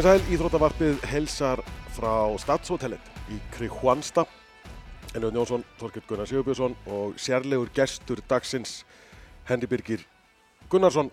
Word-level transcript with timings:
Komið 0.00 0.14
sæl, 0.16 0.30
Íþróttavarpið 0.32 1.02
helsar 1.10 1.60
frá 1.92 2.12
Stadshotellet 2.40 3.08
í 3.28 3.36
Krihuansta. 3.52 4.22
Ennur 5.12 5.34
Jónsson, 5.36 5.60
Þorkett 5.76 6.06
Gunnar 6.08 6.28
Sigurbjörnsson 6.30 6.72
og 6.88 7.18
sérlegur 7.20 7.68
gestur 7.76 8.22
dagsins 8.30 8.78
Hendi 9.50 9.68
Birgir 9.68 10.06
Gunnarsson. 10.72 11.10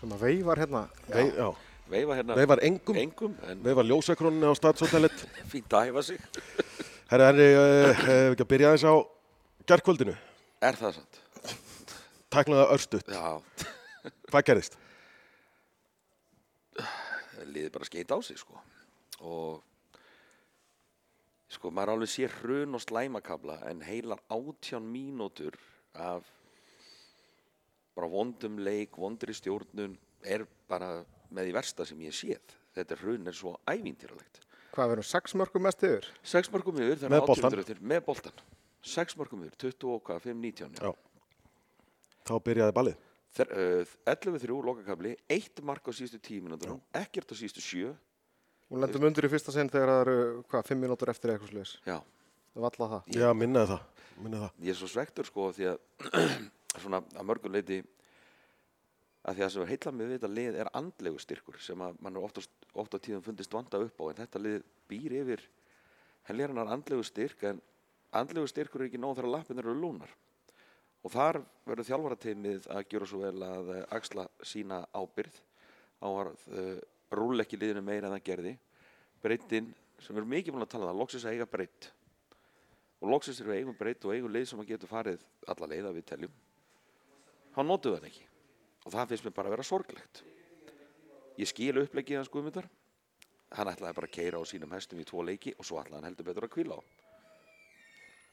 Sem 0.00 0.14
að 0.16 0.24
veifar 0.26 0.58
hérna. 0.58 0.80
Vei, 1.06 1.28
já, 1.36 1.52
Veifa 1.92 2.16
hérna 2.18 2.38
veifar 2.40 2.64
engum, 2.66 2.98
engum, 3.04 3.36
en 3.46 3.62
veifar 3.62 3.86
ljósakróninu 3.92 4.50
á 4.50 4.58
Stadshotellet. 4.58 5.22
fínt 5.52 5.76
að 5.78 5.92
hæfa 5.92 6.02
sig. 6.08 6.26
Herra, 7.12 7.28
Henri, 7.30 7.46
uh, 7.52 7.92
hefur 8.00 8.34
ekki 8.34 8.46
að 8.48 8.50
byrja 8.56 8.72
aðeins 8.72 8.88
á 8.90 8.94
gerðkvöldinu. 9.70 10.16
Er 10.66 10.80
það 10.82 10.98
sant? 10.98 11.22
Tæknaða 12.34 12.66
örstutt. 12.74 13.06
Já, 13.06 13.70
Hvað 14.32 14.50
gerðist? 14.50 14.76
Liðið 17.56 17.72
bara 17.74 17.88
skeit 17.88 18.12
á 18.12 18.18
sig, 18.24 18.38
sko. 18.40 18.60
Og, 19.24 19.98
sko, 21.56 21.72
maður 21.72 21.96
alveg 21.96 22.12
sé 22.12 22.30
hrun 22.38 22.76
og 22.76 22.84
slæmakabla, 22.84 23.60
en 23.70 23.84
heilar 23.86 24.22
átján 24.32 24.86
mínútur 24.92 25.56
af 25.96 26.26
bara 27.96 28.08
vondum 28.12 28.58
leik, 28.60 28.98
vondri 29.00 29.32
stjórnun, 29.36 29.96
er 30.26 30.44
bara 30.68 31.00
með 31.32 31.48
því 31.48 31.54
versta 31.56 31.86
sem 31.88 32.02
ég 32.04 32.14
séð. 32.16 32.56
Þetta 32.76 32.98
hrun 33.00 33.30
er 33.30 33.36
svo 33.36 33.54
ævintýralegt. 33.72 34.42
Hvað 34.76 34.90
verður 34.92 35.08
sex 35.08 35.32
mörgum 35.40 35.64
mest 35.64 35.84
yfir? 35.88 36.04
Sex 36.20 36.50
mörgum 36.52 36.76
yfir, 36.76 37.06
80 37.06 37.08
boltann. 37.08 37.38
mínútur 37.40 37.62
eftir, 37.62 37.80
með 37.80 38.02
boltan. 38.10 38.42
Sex 38.84 39.16
mörgum 39.16 39.46
yfir, 39.46 39.56
20 39.70 39.94
og 39.94 40.02
hvað, 40.04 40.26
5, 40.28 40.42
19, 40.44 40.76
Já. 40.82 40.92
Þá 42.26 42.34
byrjaði 42.44 42.74
ballið. 42.76 43.05
Þer, 43.36 43.50
uh, 43.52 43.94
11-3 44.08 44.58
lokakabli, 44.64 45.14
eitt 45.30 45.60
mark 45.66 45.84
á 45.84 45.92
síðustu 45.92 46.20
10 46.24 46.44
mínútur, 46.46 46.76
ekkert 46.96 47.32
á 47.32 47.34
síðustu 47.36 47.60
7. 47.64 47.90
Hún 48.70 48.80
lendum 48.82 49.04
undir 49.06 49.26
í 49.28 49.30
fyrsta 49.30 49.52
sinn 49.54 49.68
þegar 49.70 49.92
það 49.92 50.00
eru, 50.06 50.14
hvað, 50.50 50.64
fimm 50.70 50.80
mínútur 50.82 51.10
eftir 51.12 51.34
eitthvað 51.34 51.52
sluðis. 51.52 51.74
Já, 51.86 51.98
Það 52.56 52.62
var 52.64 52.70
alltaf 52.72 52.90
það. 52.94 53.18
Já, 53.20 53.26
minnaði 53.36 53.68
það. 53.74 53.82
Minnaði 54.24 54.46
það. 54.46 54.64
ég 54.64 54.72
er 54.72 54.78
svo 54.80 54.86
svektur 54.88 55.26
sko 55.28 55.50
því 55.52 55.66
að 55.68 55.78
svona 56.80 57.00
að 57.20 57.26
mörgum 57.28 57.52
leiti 57.52 57.82
að 59.26 59.36
því 59.36 59.44
að 59.44 59.50
sem 59.52 59.62
er 59.66 59.70
heitla 59.74 59.92
með 59.92 60.12
þetta 60.14 60.30
lið 60.32 60.56
er 60.62 60.70
andlegu 60.80 61.20
styrkur 61.20 61.58
sem 61.60 61.82
að 61.84 61.98
mann 62.00 62.16
er 62.16 62.24
oft, 62.24 62.38
á- 62.40 62.80
oft 62.80 62.96
á 62.96 62.98
tíðum 63.04 63.24
fundist 63.26 63.52
vanda 63.52 63.80
upp 63.84 64.00
á 64.00 64.04
en 64.08 64.18
þetta 64.22 64.40
lið 64.40 64.64
býr 64.88 65.16
yfir 65.20 65.42
heljarinnar 66.30 66.70
andlegu 66.72 67.04
styrk 67.04 67.44
en 67.50 67.60
andlegu 68.16 68.48
styrkur 68.48 68.84
er 68.84 68.88
ekki 68.88 69.00
nóg 69.02 69.18
þegar 69.18 69.32
lappinir 69.34 69.66
eru 69.68 69.76
lúnar 69.82 70.12
og 71.04 71.12
þar 71.12 71.40
verður 71.66 71.88
þjálfarateimið 71.90 72.68
að 72.72 72.86
gera 72.90 73.08
svo 73.08 73.20
vel 73.22 73.42
að 73.46 73.72
eh, 73.74 73.82
axla 73.96 74.26
sína 74.46 74.80
ábyrð 74.94 75.42
á 76.02 76.08
að 76.08 76.32
uh, 76.52 76.78
rúl 77.16 77.40
ekki 77.40 77.58
liðinu 77.60 77.82
meira 77.84 78.08
en 78.08 78.14
það 78.16 78.24
gerði. 78.26 78.54
Breytin 79.22 79.70
sem 79.98 80.12
við 80.12 80.20
erum 80.20 80.32
mikið 80.34 80.56
búin 80.56 80.66
að 80.66 80.72
tala 80.74 80.86
um 80.86 80.92
það 80.92 81.00
loksins 81.00 81.24
að 81.24 81.36
eiga 81.36 81.48
breytt 81.48 81.90
og 83.00 83.10
loksins 83.12 83.40
erum 83.40 83.52
við 83.52 83.62
eigum 83.62 83.78
breytt 83.78 84.04
og 84.04 84.14
eigum 84.14 84.32
leið 84.32 84.48
sem 84.50 84.60
að 84.60 84.70
getur 84.72 84.90
farið 84.90 85.24
alla 85.52 85.68
leið 85.72 85.88
að 85.88 85.98
við 85.98 86.06
teljum. 86.10 86.34
Þá 87.54 87.60
notum 87.64 87.92
við 87.92 87.98
hann 87.98 88.10
ekki. 88.10 88.26
Og 88.86 88.94
það 88.94 89.10
finnst 89.12 89.26
mér 89.26 89.36
bara 89.36 89.50
að 89.50 89.56
vera 89.56 89.66
sorglegt. 89.66 90.22
Ég 91.36 91.50
skil 91.50 91.74
upplegið 91.80 92.20
hans 92.20 92.32
Guðmundar. 92.32 92.68
Hann 93.56 93.70
ætlaði 93.70 93.98
bara 93.98 94.08
að 94.08 94.16
keira 94.16 94.40
á 94.40 94.44
sínum 94.48 94.72
hestum 94.74 95.00
í 95.00 95.06
tvo 95.06 95.24
leiki 95.24 95.52
og 95.56 95.68
svo 95.68 95.80
ætlaði 95.80 96.00
hann 96.00 96.08
heldur 96.10 96.28
betur 96.28 96.46
að 96.48 96.54
kvíla 96.56 96.78
á. 96.78 96.82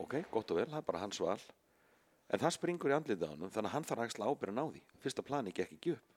Ok, 0.04 0.16
gott 0.32 0.52
og 0.52 0.60
vel, 0.60 0.70
það 0.72 0.80
er 0.80 0.88
bara 0.88 1.04
hans 1.04 1.20
val 1.22 1.40
en 2.30 2.44
það 2.44 2.58
springur 2.58 2.94
í 2.94 2.98
andlitið 2.98 3.28
á 3.28 3.32
hann 3.34 3.54
þannig 3.54 3.70
að 3.70 3.76
hann 3.76 3.88
þarf 3.90 4.00
að 4.00 4.10
axla 4.10 4.32
ábyrðan 4.32 4.64
á 4.64 4.66
því 4.70 4.84
fyrsta 5.04 5.26
plani 5.28 5.56
gekk 5.56 5.78
ekki 5.78 5.96
upp 5.98 6.14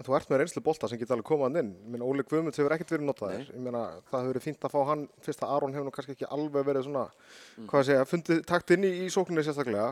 En 0.00 0.06
þú 0.06 0.14
ert 0.16 0.30
með 0.32 0.38
reynslu 0.40 0.62
bolta 0.64 0.88
sem 0.88 0.96
geta 0.96 1.12
alveg 1.12 1.26
komað 1.28 1.58
inn. 1.60 1.74
Meina, 1.92 2.06
Óli 2.08 2.24
Guðmunds 2.24 2.56
hefur 2.56 2.72
ekkert 2.72 2.94
verið 2.94 3.04
notaðir. 3.04 3.50
Meina, 3.60 3.82
það 4.08 4.22
hefur 4.22 4.30
verið 4.30 4.44
fínt 4.46 4.62
að 4.64 4.72
fá 4.72 4.78
hann, 4.88 5.02
fyrst 5.26 5.42
að 5.44 5.52
Aron 5.56 5.74
hefur 5.76 5.84
nú 5.84 5.92
kannski 5.92 6.14
ekki 6.14 6.28
alveg 6.36 6.64
verið 6.70 6.86
svona, 6.86 7.02
hvað 7.58 7.82
að 7.82 7.84
segja, 7.90 8.06
fundið 8.08 8.40
takt 8.48 8.72
inn 8.76 8.86
í, 8.88 8.92
í 9.04 9.10
sókninni 9.12 9.44
sérstaklega. 9.44 9.90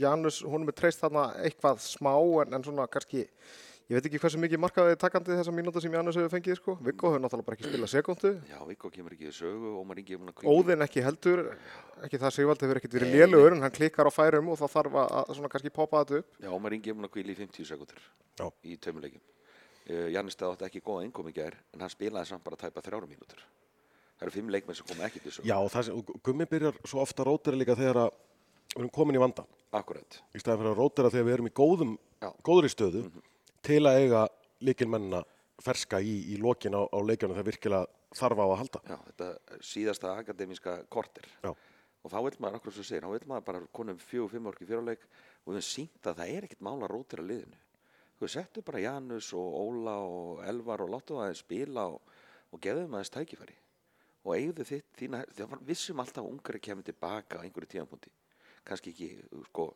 Janus, 0.00 0.38
honum 0.48 0.72
er 0.72 0.78
treyst 0.78 1.04
þarna 1.04 1.26
eitthvað 1.44 1.84
smá, 1.84 2.14
en, 2.40 2.56
en 2.56 2.64
svona 2.64 2.88
kannski, 2.94 3.26
ég 3.84 3.98
veit 3.98 4.06
ekki 4.08 4.18
hversu 4.22 4.38
mikið 4.40 4.60
markaði 4.62 4.96
takandi 5.00 5.34
þessa 5.36 5.52
mínúta 5.52 5.80
sem 5.82 5.92
Janus 5.92 6.16
hefur 6.16 6.32
fengið, 6.32 6.56
sko. 6.56 6.74
Viggo 6.80 7.10
hefur 7.12 7.20
náttúrulega 7.20 7.46
bara 7.48 7.56
ekki 7.58 7.66
spilað 7.68 7.90
sekundu. 7.92 8.30
já, 8.48 8.58
Viggo 8.68 8.90
kemur 8.94 9.12
ekki 9.12 9.28
í 9.28 9.34
sögu 9.36 9.74
Ómar 9.80 9.98
Ingi 10.00 10.14
er 10.16 10.20
búinn 10.22 10.32
að 10.32 10.38
kvíla 10.40 10.54
Óðinn 10.54 10.84
ekki 10.86 11.04
heldur, 11.04 11.42
ekki 12.06 12.20
það 12.22 12.32
Sigvald 12.38 12.64
hefur 12.64 12.80
ekkert 12.80 12.96
verið 12.96 13.12
lélugur, 13.18 13.56
en 13.58 13.62
hann 13.66 13.74
klikkar 13.76 14.08
á 14.08 14.12
færum 14.14 14.48
og 14.54 14.58
það 14.62 14.72
þarf 14.76 14.96
að, 15.04 15.34
svona 15.36 15.50
kannski 15.52 15.72
poppa 15.74 16.00
þetta 16.04 16.22
upp. 16.22 16.38
Já, 16.40 16.48
Ómar 16.56 16.72
Ingi 16.78 16.90
er 16.90 16.96
búinn 16.96 17.08
að 17.10 17.14
kvíla 17.18 17.34
í 17.34 17.38
50 17.42 17.68
sekundur 17.68 18.00
Já. 18.40 18.46
í 18.64 18.78
tveimurleikim. 18.80 19.20
Uh, 19.84 20.08
Jannis 20.14 20.32
Stað 20.32 20.54
átti 20.56 20.64
ekki 20.70 20.80
góða 20.80 21.04
innkomi 21.04 21.34
í 21.34 21.36
gær, 21.36 21.58
en 21.76 21.84
hann 21.84 21.92
spilaði 21.92 22.30
samt 22.32 22.44
bara 22.46 22.56
tæpa 22.56 22.80
þrjára 22.80 23.04
mínútur. 23.04 23.42
Það 24.16 24.24
eru 24.24 24.32
fimm 24.32 24.48
leikmenn 24.54 24.78
sem 24.78 24.86
koma 24.88 25.04
ekki 25.04 25.20
til 25.20 25.34
sög. 25.34 25.44
Já, 25.44 25.58
og 25.60 25.68
það 25.74 25.90
sem, 25.90 25.98
og 26.00 26.22
Gummi 26.24 26.46
byrjar 26.48 26.78
svo 26.88 27.02
ofta 27.02 27.20
að 27.20 27.28
rótera 27.28 27.58
líka 27.60 27.76
þegar 27.76 28.00
að 28.06 28.10
við 28.14 28.80
erum 28.80 28.92
komin 28.94 29.18
í 29.18 29.20
vanda. 29.20 29.44
Akkurat. 29.76 30.20
Í 30.32 30.40
staðan 30.40 30.62
fyrir 30.62 30.70
að 30.72 30.78
rótera 30.80 31.10
þegar 31.12 31.26
við 31.28 31.36
erum 31.36 31.50
í 31.50 31.54
góðum, 31.60 31.92
góðri 32.46 32.70
stöðu 32.72 33.02
til 33.64 33.82
að 33.88 34.00
eiga 34.02 34.24
líkilmennina 34.64 35.22
ferska 35.64 36.00
í, 36.02 36.14
í 36.34 36.40
lokin 36.40 36.76
á, 36.76 36.82
á 36.84 36.98
leikjana 37.04 37.36
þegar 37.36 37.48
virkilega 37.50 37.86
þarf 38.14 38.42
á 38.42 38.46
að 38.46 38.58
halda. 38.62 38.82
Já, 38.88 38.96
þetta 39.08 39.60
síðasta 39.64 40.16
akademíska 40.20 40.76
korter. 40.92 41.28
Já. 41.44 41.52
Og 42.04 42.12
þá 42.12 42.18
vil 42.26 42.34
maður, 42.44 42.58
akkur 42.58 42.74
svo 42.76 42.84
segir, 42.84 43.06
þá 43.06 43.14
vil 43.14 43.28
maður 43.30 43.44
bara 43.46 43.60
konum 43.72 44.00
fjögur, 44.00 44.32
fimm 44.34 44.48
orki 44.50 44.66
fyrirleik 44.68 45.06
og 45.08 45.54
við 45.54 45.60
höfum 45.60 45.68
sínt 45.70 46.08
að 46.10 46.18
það 46.20 46.32
er 46.34 46.46
ekkert 46.46 46.64
mála 46.66 46.84
að 46.84 46.92
rótera 46.92 47.24
liðinu. 47.24 47.60
Þú 48.20 48.30
settu 48.30 48.62
bara 48.64 48.82
Janus 48.84 49.30
og 49.34 49.56
Óla 49.58 49.94
og 50.04 50.42
Elvar 50.46 50.84
og 50.84 50.92
láttu 50.92 51.16
það 51.16 51.30
að 51.30 51.38
spila 51.40 51.86
og, 51.94 52.12
og 52.52 52.60
gefðu 52.62 52.84
þeim 52.84 52.98
aðeins 52.98 53.14
tækifæri. 53.16 53.56
Og 54.24 54.36
eigðu 54.36 54.66
þitt 54.68 55.00
þína, 55.00 55.22
því 55.32 55.46
að 55.46 55.64
vissum 55.68 56.00
alltaf 56.00 56.22
að 56.22 56.30
ungari 56.30 56.60
kemur 56.64 56.86
tilbaka 56.86 57.40
á 57.40 57.44
einhverju 57.44 57.72
tíðanpunkti. 57.72 58.12
Kannski 58.64 58.94
ekki, 58.94 59.08
sko, 59.48 59.66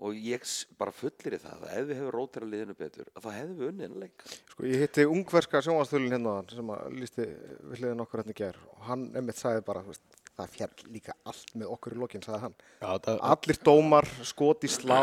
og 0.00 0.16
ég 0.16 0.44
bara 0.80 0.92
fullir 0.94 1.36
í 1.36 1.40
það 1.40 1.64
að 1.66 1.72
ef 1.76 1.88
við 1.90 1.98
hefur 1.98 2.16
rótera 2.16 2.48
liðinu 2.48 2.76
betur, 2.78 3.08
að 3.12 3.26
þá 3.26 3.30
hefðum 3.36 3.58
við 3.58 3.72
unnið 3.72 3.86
en 3.86 3.98
leik. 4.04 4.24
Sko, 4.52 4.64
ég 4.68 4.84
hitti 4.84 5.04
ungverska 5.08 5.60
sjónvastölin 5.66 6.14
hérna 6.14 6.36
sem 6.52 6.72
að 6.72 6.96
lísti 6.96 7.26
við 7.26 7.82
hliðin 7.82 8.04
okkur 8.06 8.22
hérna 8.22 8.36
ger 8.40 8.60
og 8.70 8.86
hann 8.88 9.04
einmitt 9.12 9.40
sagði 9.40 9.66
bara, 9.66 9.84
veist, 9.84 10.16
það 10.38 10.56
fjall 10.56 10.88
líka 10.94 11.16
allt 11.28 11.52
með 11.60 11.74
okkur 11.76 11.96
í 11.96 12.00
lokin, 12.00 12.24
sagði 12.24 12.40
hann. 12.46 12.56
Já, 12.80 12.88
það, 13.04 13.20
Allir 13.34 13.60
dómar, 13.68 14.10
skot 14.30 14.64
í 14.64 14.72
slá, 14.72 15.00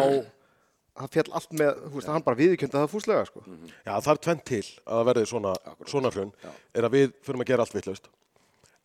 það 0.97 1.13
fjall 1.17 1.27
allt 1.39 1.57
með, 1.61 1.73
þú 1.85 1.95
veist, 1.99 2.13
hann 2.15 2.25
bara 2.25 2.41
viðkjönda 2.41 2.81
það 2.81 2.93
fúslega, 2.95 3.29
sko. 3.29 3.45
já, 3.85 3.93
það 3.93 4.13
er 4.15 4.23
tvenn 4.25 4.45
til 4.49 4.63
að 4.65 4.93
það 4.95 5.09
verði 5.11 5.27
svona, 5.33 5.55
svona 5.85 6.13
hrun, 6.15 6.35
er 6.73 6.89
að 6.89 6.97
við 6.97 7.17
förum 7.27 7.45
að 7.45 7.51
gera 7.51 7.67
allt 7.67 7.77
vitlaust. 7.77 8.09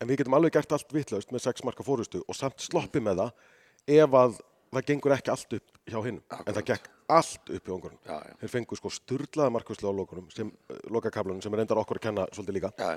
En 0.02 0.10
við 0.10 0.18
getum 0.20 0.34
alveg 0.36 0.56
gert 0.58 0.72
allt 0.74 0.92
vitlaust 0.92 1.32
með 1.32 1.44
sex 1.46 1.62
marka 1.64 1.84
fórustu 1.86 2.20
og 2.26 2.34
samt 2.36 2.60
sloppi 2.60 3.00
með 3.00 3.22
það 3.22 4.00
ef 4.02 4.16
að 4.18 4.40
það 4.72 4.88
gengur 4.88 5.14
ekki 5.14 5.30
allt 5.30 5.56
upp 5.60 5.71
hjá 5.88 5.98
hinnum. 6.04 6.22
En 6.42 6.54
það 6.54 6.68
gekk 6.72 6.88
allt 7.12 7.52
upp. 7.56 7.68
Já, 8.06 8.14
já. 8.14 8.38
Þeir 8.40 8.54
fengu 8.54 8.78
sko 8.78 8.92
sturlaða 8.92 9.54
markvæslu 9.56 9.90
á 9.90 9.94
lokunum, 9.94 10.30
sem, 10.34 10.50
lokakablanum 10.90 11.42
sem 11.44 11.52
er 11.52 11.62
reyndar 11.62 11.80
okkur 11.82 12.00
að 12.00 12.08
kenna 12.08 12.26
svolítið 12.32 12.58
líka. 12.60 12.72
Já, 12.78 12.96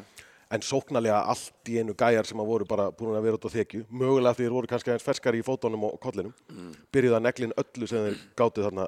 En 0.53 0.62
sóknarlega 0.62 1.23
allt 1.25 1.69
í 1.73 1.79
einu 1.81 1.96
gæjar 1.97 2.28
sem 2.29 2.41
að 2.41 2.50
voru 2.51 2.68
bara 2.69 2.91
búin 2.94 3.16
að 3.18 3.25
vera 3.25 3.38
út 3.40 3.47
á 3.50 3.56
þekju, 3.56 3.88
mögulega 3.90 4.38
því 4.38 4.46
þeir 4.46 4.53
voru 4.53 4.69
kannski 4.69 4.91
aðeins 4.91 5.06
ferskari 5.07 5.40
í 5.41 5.46
fótónum 5.46 5.88
og 5.88 5.96
kollinum, 6.03 6.35
mm. 6.53 6.75
byrjuði 6.94 7.18
að 7.18 7.23
neglin 7.25 7.56
öllu 7.63 7.90
sem 7.90 8.06
þeir 8.06 8.19
gátu 8.38 8.66
þarna 8.66 8.85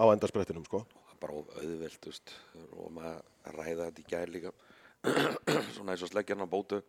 á 0.00 0.04
endarsprettinum, 0.14 0.64
sko. 0.64 0.80
bara 1.20 1.36
of 1.36 1.50
veist, 1.82 2.32
og 2.72 2.88
maður 2.96 3.20
að 3.20 3.58
ræða 3.58 3.90
þetta 3.90 4.00
í 4.00 4.08
gær 4.14 4.32
líka, 4.32 4.54
svona 5.76 5.92
eins 5.92 6.06
og 6.06 6.12
sleggjarn 6.14 6.48
á 6.48 6.48
bótu. 6.48 6.80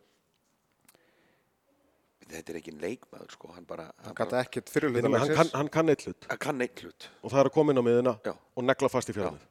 Þetta 2.26 2.52
er 2.52 2.56
ekki 2.58 2.72
leikmaður, 2.74 3.30
sko, 3.36 3.48
hann 3.54 3.66
bara, 3.68 3.84
hann, 4.02 4.14
gæti 4.18 4.32
bara, 4.32 4.40
ekkert 4.42 4.70
fyrirluta 4.72 5.10
Hann, 5.14 5.34
kann, 5.38 5.50
hann 5.54 5.68
kann 5.70 5.92
eitt 5.92 6.02
hlut 6.08 6.24
hann 6.26 6.40
kann 6.42 6.56
neitt 6.58 6.80
hlut, 6.82 7.06
og 7.22 7.30
það 7.30 7.42
er 7.44 7.50
að 7.50 7.54
koma 7.54 7.70
inn 7.74 7.78
á 7.78 7.84
miðuna 7.86 8.14
Já. 8.26 8.32
og 8.34 8.66
negla 8.66 8.90
fast 8.90 9.12
í 9.12 9.14
já, 9.14 9.20
fjárðið. 9.20 9.44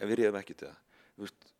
en 0.00 0.08
við 0.08 0.20
reyðum 0.22 0.38
ekki 0.40 0.56
til 0.56 0.68
það. 0.70 0.78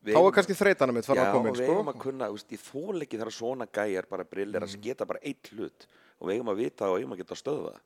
Við 0.03 0.17
Þá 0.17 0.21
er 0.23 0.33
kannski 0.35 0.55
þreytana 0.59 0.95
mitt 0.97 1.07
fara 1.07 1.21
Já, 1.21 1.27
að 1.29 1.35
koma 1.37 1.51
inn, 1.51 1.53
og 1.53 1.59
við 1.61 1.67
sko. 1.69 1.75
eigum 1.77 1.91
að 1.93 1.99
kunna, 2.03 2.29
þú 2.33 2.39
veist, 2.39 2.55
ég 2.57 2.63
þól 2.65 3.05
ekki 3.05 3.19
þegar 3.21 3.35
svona 3.37 3.67
gæjar 3.69 4.09
bara 4.11 4.25
brillera 4.33 4.67
sem 4.73 4.81
geta 4.83 5.07
bara 5.07 5.21
eitt 5.23 5.51
hlut 5.53 5.87
og 6.19 6.27
við 6.27 6.35
eigum 6.39 6.51
að 6.51 6.63
vita 6.65 6.89
og 6.89 6.97
eigum 6.99 7.13
að 7.15 7.21
geta 7.23 7.37
að 7.37 7.43
stöða 7.43 7.69
það. 7.69 7.81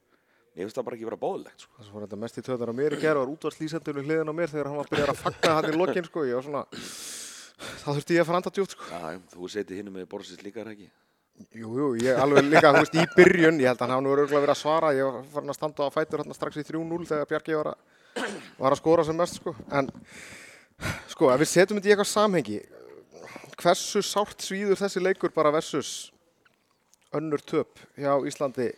Mér 0.56 0.64
finnst 0.64 0.78
það 0.78 0.86
bara 0.86 0.96
ekki 0.96 1.08
vera 1.10 1.18
bóðlegt, 1.20 1.60
sko. 1.66 1.74
Það 1.82 1.92
var 1.92 2.06
þetta 2.06 2.20
mest 2.22 2.38
í 2.40 2.44
töðar 2.46 2.72
á 2.72 2.74
mér 2.78 2.96
í 2.96 3.00
ger 3.02 3.18
var 3.20 3.32
útvarslýsendur 3.34 3.98
við 3.98 4.06
hliðin 4.08 4.32
á 4.32 4.34
mér 4.38 4.52
þegar 4.54 4.70
hann 4.70 4.78
var 4.80 4.88
að 4.88 4.94
byrja 4.94 5.12
að 5.12 5.20
fagna 5.20 5.50
hann 5.58 5.68
í 5.68 5.76
lokin, 5.76 6.06
sko. 6.08 6.24
Ég 6.24 6.38
var 6.38 6.46
svona, 6.46 6.62
þá 7.82 7.88
þurfti 7.90 8.16
ég 8.16 8.22
að 8.24 8.30
fara 8.30 8.40
anda 8.40 8.52
djúpt, 8.56 8.72
sko. 8.78 8.88
Já, 8.88 9.00
já, 9.12 9.20
þú 9.34 9.50
setið 9.52 9.82
hinn 9.82 9.92
með 9.92 10.08
borðsins 10.14 10.40
líka, 10.46 10.62
er 10.62 10.70
það 10.70 10.78
ekki? 10.78 10.88
Jú, 11.56 11.70
jú, 11.76 11.86
ég 12.00 12.16
alveg 12.20 12.46
líka, 12.48 12.72
þú 12.72 12.80
veist, 12.82 12.96
í 12.96 13.04
byrjun, 13.16 13.60
ég 13.60 13.68
held 13.70 13.80
að 13.84 13.90
hann 13.92 14.04
nú 14.04 14.12
örgulega 14.12 14.40
verið 14.42 14.54
að 14.54 14.60
svara, 14.60 14.92
ég 14.96 15.04
var 15.08 15.24
farin 15.34 15.52
að 15.52 15.58
standa 15.58 15.88
á 15.88 15.90
fætur 15.92 16.20
hérna 16.22 16.36
strax 16.36 16.56
í 16.60 16.64
3-0 16.64 17.08
þegar 17.08 17.28
Bjarki 17.30 17.56
var 17.56 17.68
að, 17.72 17.78
var 18.60 18.72
að 18.72 18.80
skora 18.80 19.04
sem 19.04 19.16
mest, 19.16 19.38
sko. 19.40 19.52
En, 19.72 19.90
sko, 21.12 21.30
ef 21.32 21.40
við 21.40 21.50
setjum 21.52 21.80
þetta 21.80 21.88
í 21.88 21.92
eitthvað 21.94 22.10
samhengi, 22.12 22.58
hversu 23.56 24.02
sárt 24.04 24.44
svíður 24.44 24.80
þessi 24.80 25.00
leikur 25.00 25.32
bara 25.36 25.52
versus 25.56 25.90
önnur 27.16 27.40
töp 27.44 27.80
hjá 27.96 28.12
Íslandi? 28.28 28.68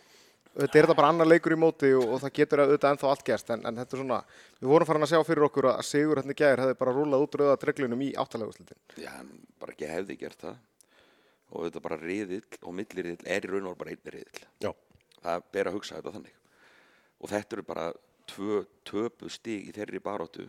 Þetta 0.59 0.75
er 0.75 0.83
þetta 0.87 0.97
bara 0.97 1.09
annar 1.13 1.27
leikur 1.29 1.53
í 1.55 1.59
móti 1.59 1.93
og, 1.95 2.03
og 2.15 2.23
það 2.23 2.35
getur 2.39 2.63
auðvitað 2.65 2.91
ennþá 2.91 3.07
allt 3.11 3.25
gerst 3.27 3.51
en, 3.55 3.61
en 3.67 3.75
þetta 3.79 3.95
er 3.95 4.01
svona, 4.01 4.19
við 4.59 4.71
vorum 4.73 4.87
farin 4.89 5.05
að 5.05 5.11
sjá 5.13 5.19
fyrir 5.27 5.45
okkur 5.47 5.65
að 5.71 5.85
Sigur 5.87 6.19
hérna 6.19 6.35
gær 6.35 6.63
hefði 6.63 6.79
bara 6.79 6.95
rúlað 6.95 7.23
út 7.23 7.35
og 11.49 11.65
þetta 11.65 11.83
bara 11.85 11.99
riðill 12.01 12.45
og 12.61 12.75
milliriðill 12.77 13.25
er 13.25 13.47
í 13.47 13.51
raun 13.51 13.71
og 13.71 13.77
bara 13.79 13.93
einn 13.93 14.13
riðill. 14.13 14.45
Já, 14.61 14.71
það 15.23 15.49
ber 15.55 15.69
að 15.69 15.77
hugsa 15.77 15.97
þetta 15.97 16.15
þannig. 16.17 16.37
Og 17.19 17.33
þetta 17.33 17.57
eru 17.57 17.65
bara 17.67 17.89
tvö 18.29 18.63
töpu 18.87 19.29
stig 19.33 19.69
í 19.69 19.75
þeirri 19.75 20.01
baróttu 20.03 20.45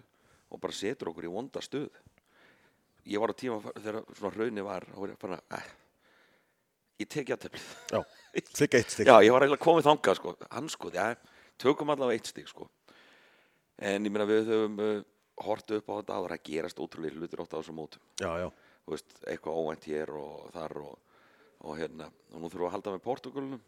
og 0.51 0.61
bara 0.61 0.77
setur 0.77 1.11
okkur 1.13 1.29
í 1.29 1.33
vonda 1.33 1.63
stöð 1.65 1.89
ég 3.09 3.21
var 3.23 3.33
á 3.33 3.41
tíma 3.41 3.61
þegar 3.73 4.03
svona 4.13 4.35
hraunni 4.35 4.65
var 4.65 4.87
og 4.95 5.07
var 5.07 5.15
bara, 5.21 5.39
eh, 5.57 5.69
ég 7.01 7.09
tek 7.09 7.33
játtöflið 7.33 7.69
já, 7.95 8.01
þykka 8.61 8.81
eitt 8.81 8.95
stygg 8.95 9.09
já, 9.09 9.17
ég 9.25 9.33
var 9.33 9.47
eiginlega 9.47 9.65
komið 9.65 9.89
þangað 9.89 10.19
sko, 10.21 10.35
hann 10.51 10.69
sko, 10.73 10.93
já, 10.95 11.07
tökum 11.61 11.93
allavega 11.93 12.21
eitt 12.21 12.31
stig 12.31 12.49
sko. 12.51 12.69
En 13.81 14.05
ég 14.05 14.13
meina 14.13 14.29
við 14.29 14.51
höfum 14.51 14.81
uh, 14.85 15.03
hortu 15.41 15.79
upp 15.81 15.89
á 15.89 15.95
þetta 16.01 16.17
og 16.17 16.25
það 16.25 16.27
er 16.27 16.35
að 16.37 16.45
gerast 16.51 16.83
ótrúlega 16.83 17.17
hlutir 17.17 17.41
ótt 17.41 17.55
á 17.57 17.59
þessum 17.61 17.79
mótum. 17.81 18.03
Já, 18.21 18.31
já, 18.43 18.49
veist, 18.95 19.13
eitthvað 19.27 19.61
óvænt 19.61 19.85
hér 19.91 20.11
og 20.21 20.49
þar 20.55 20.77
og, 20.83 20.97
og 21.65 21.77
hérna, 21.79 22.09
og 22.35 22.41
nú 22.41 22.49
þurfum 22.51 22.65
við 22.65 22.71
að 22.71 22.75
halda 22.77 22.95
með 22.97 23.05
Portugalunum 23.07 23.61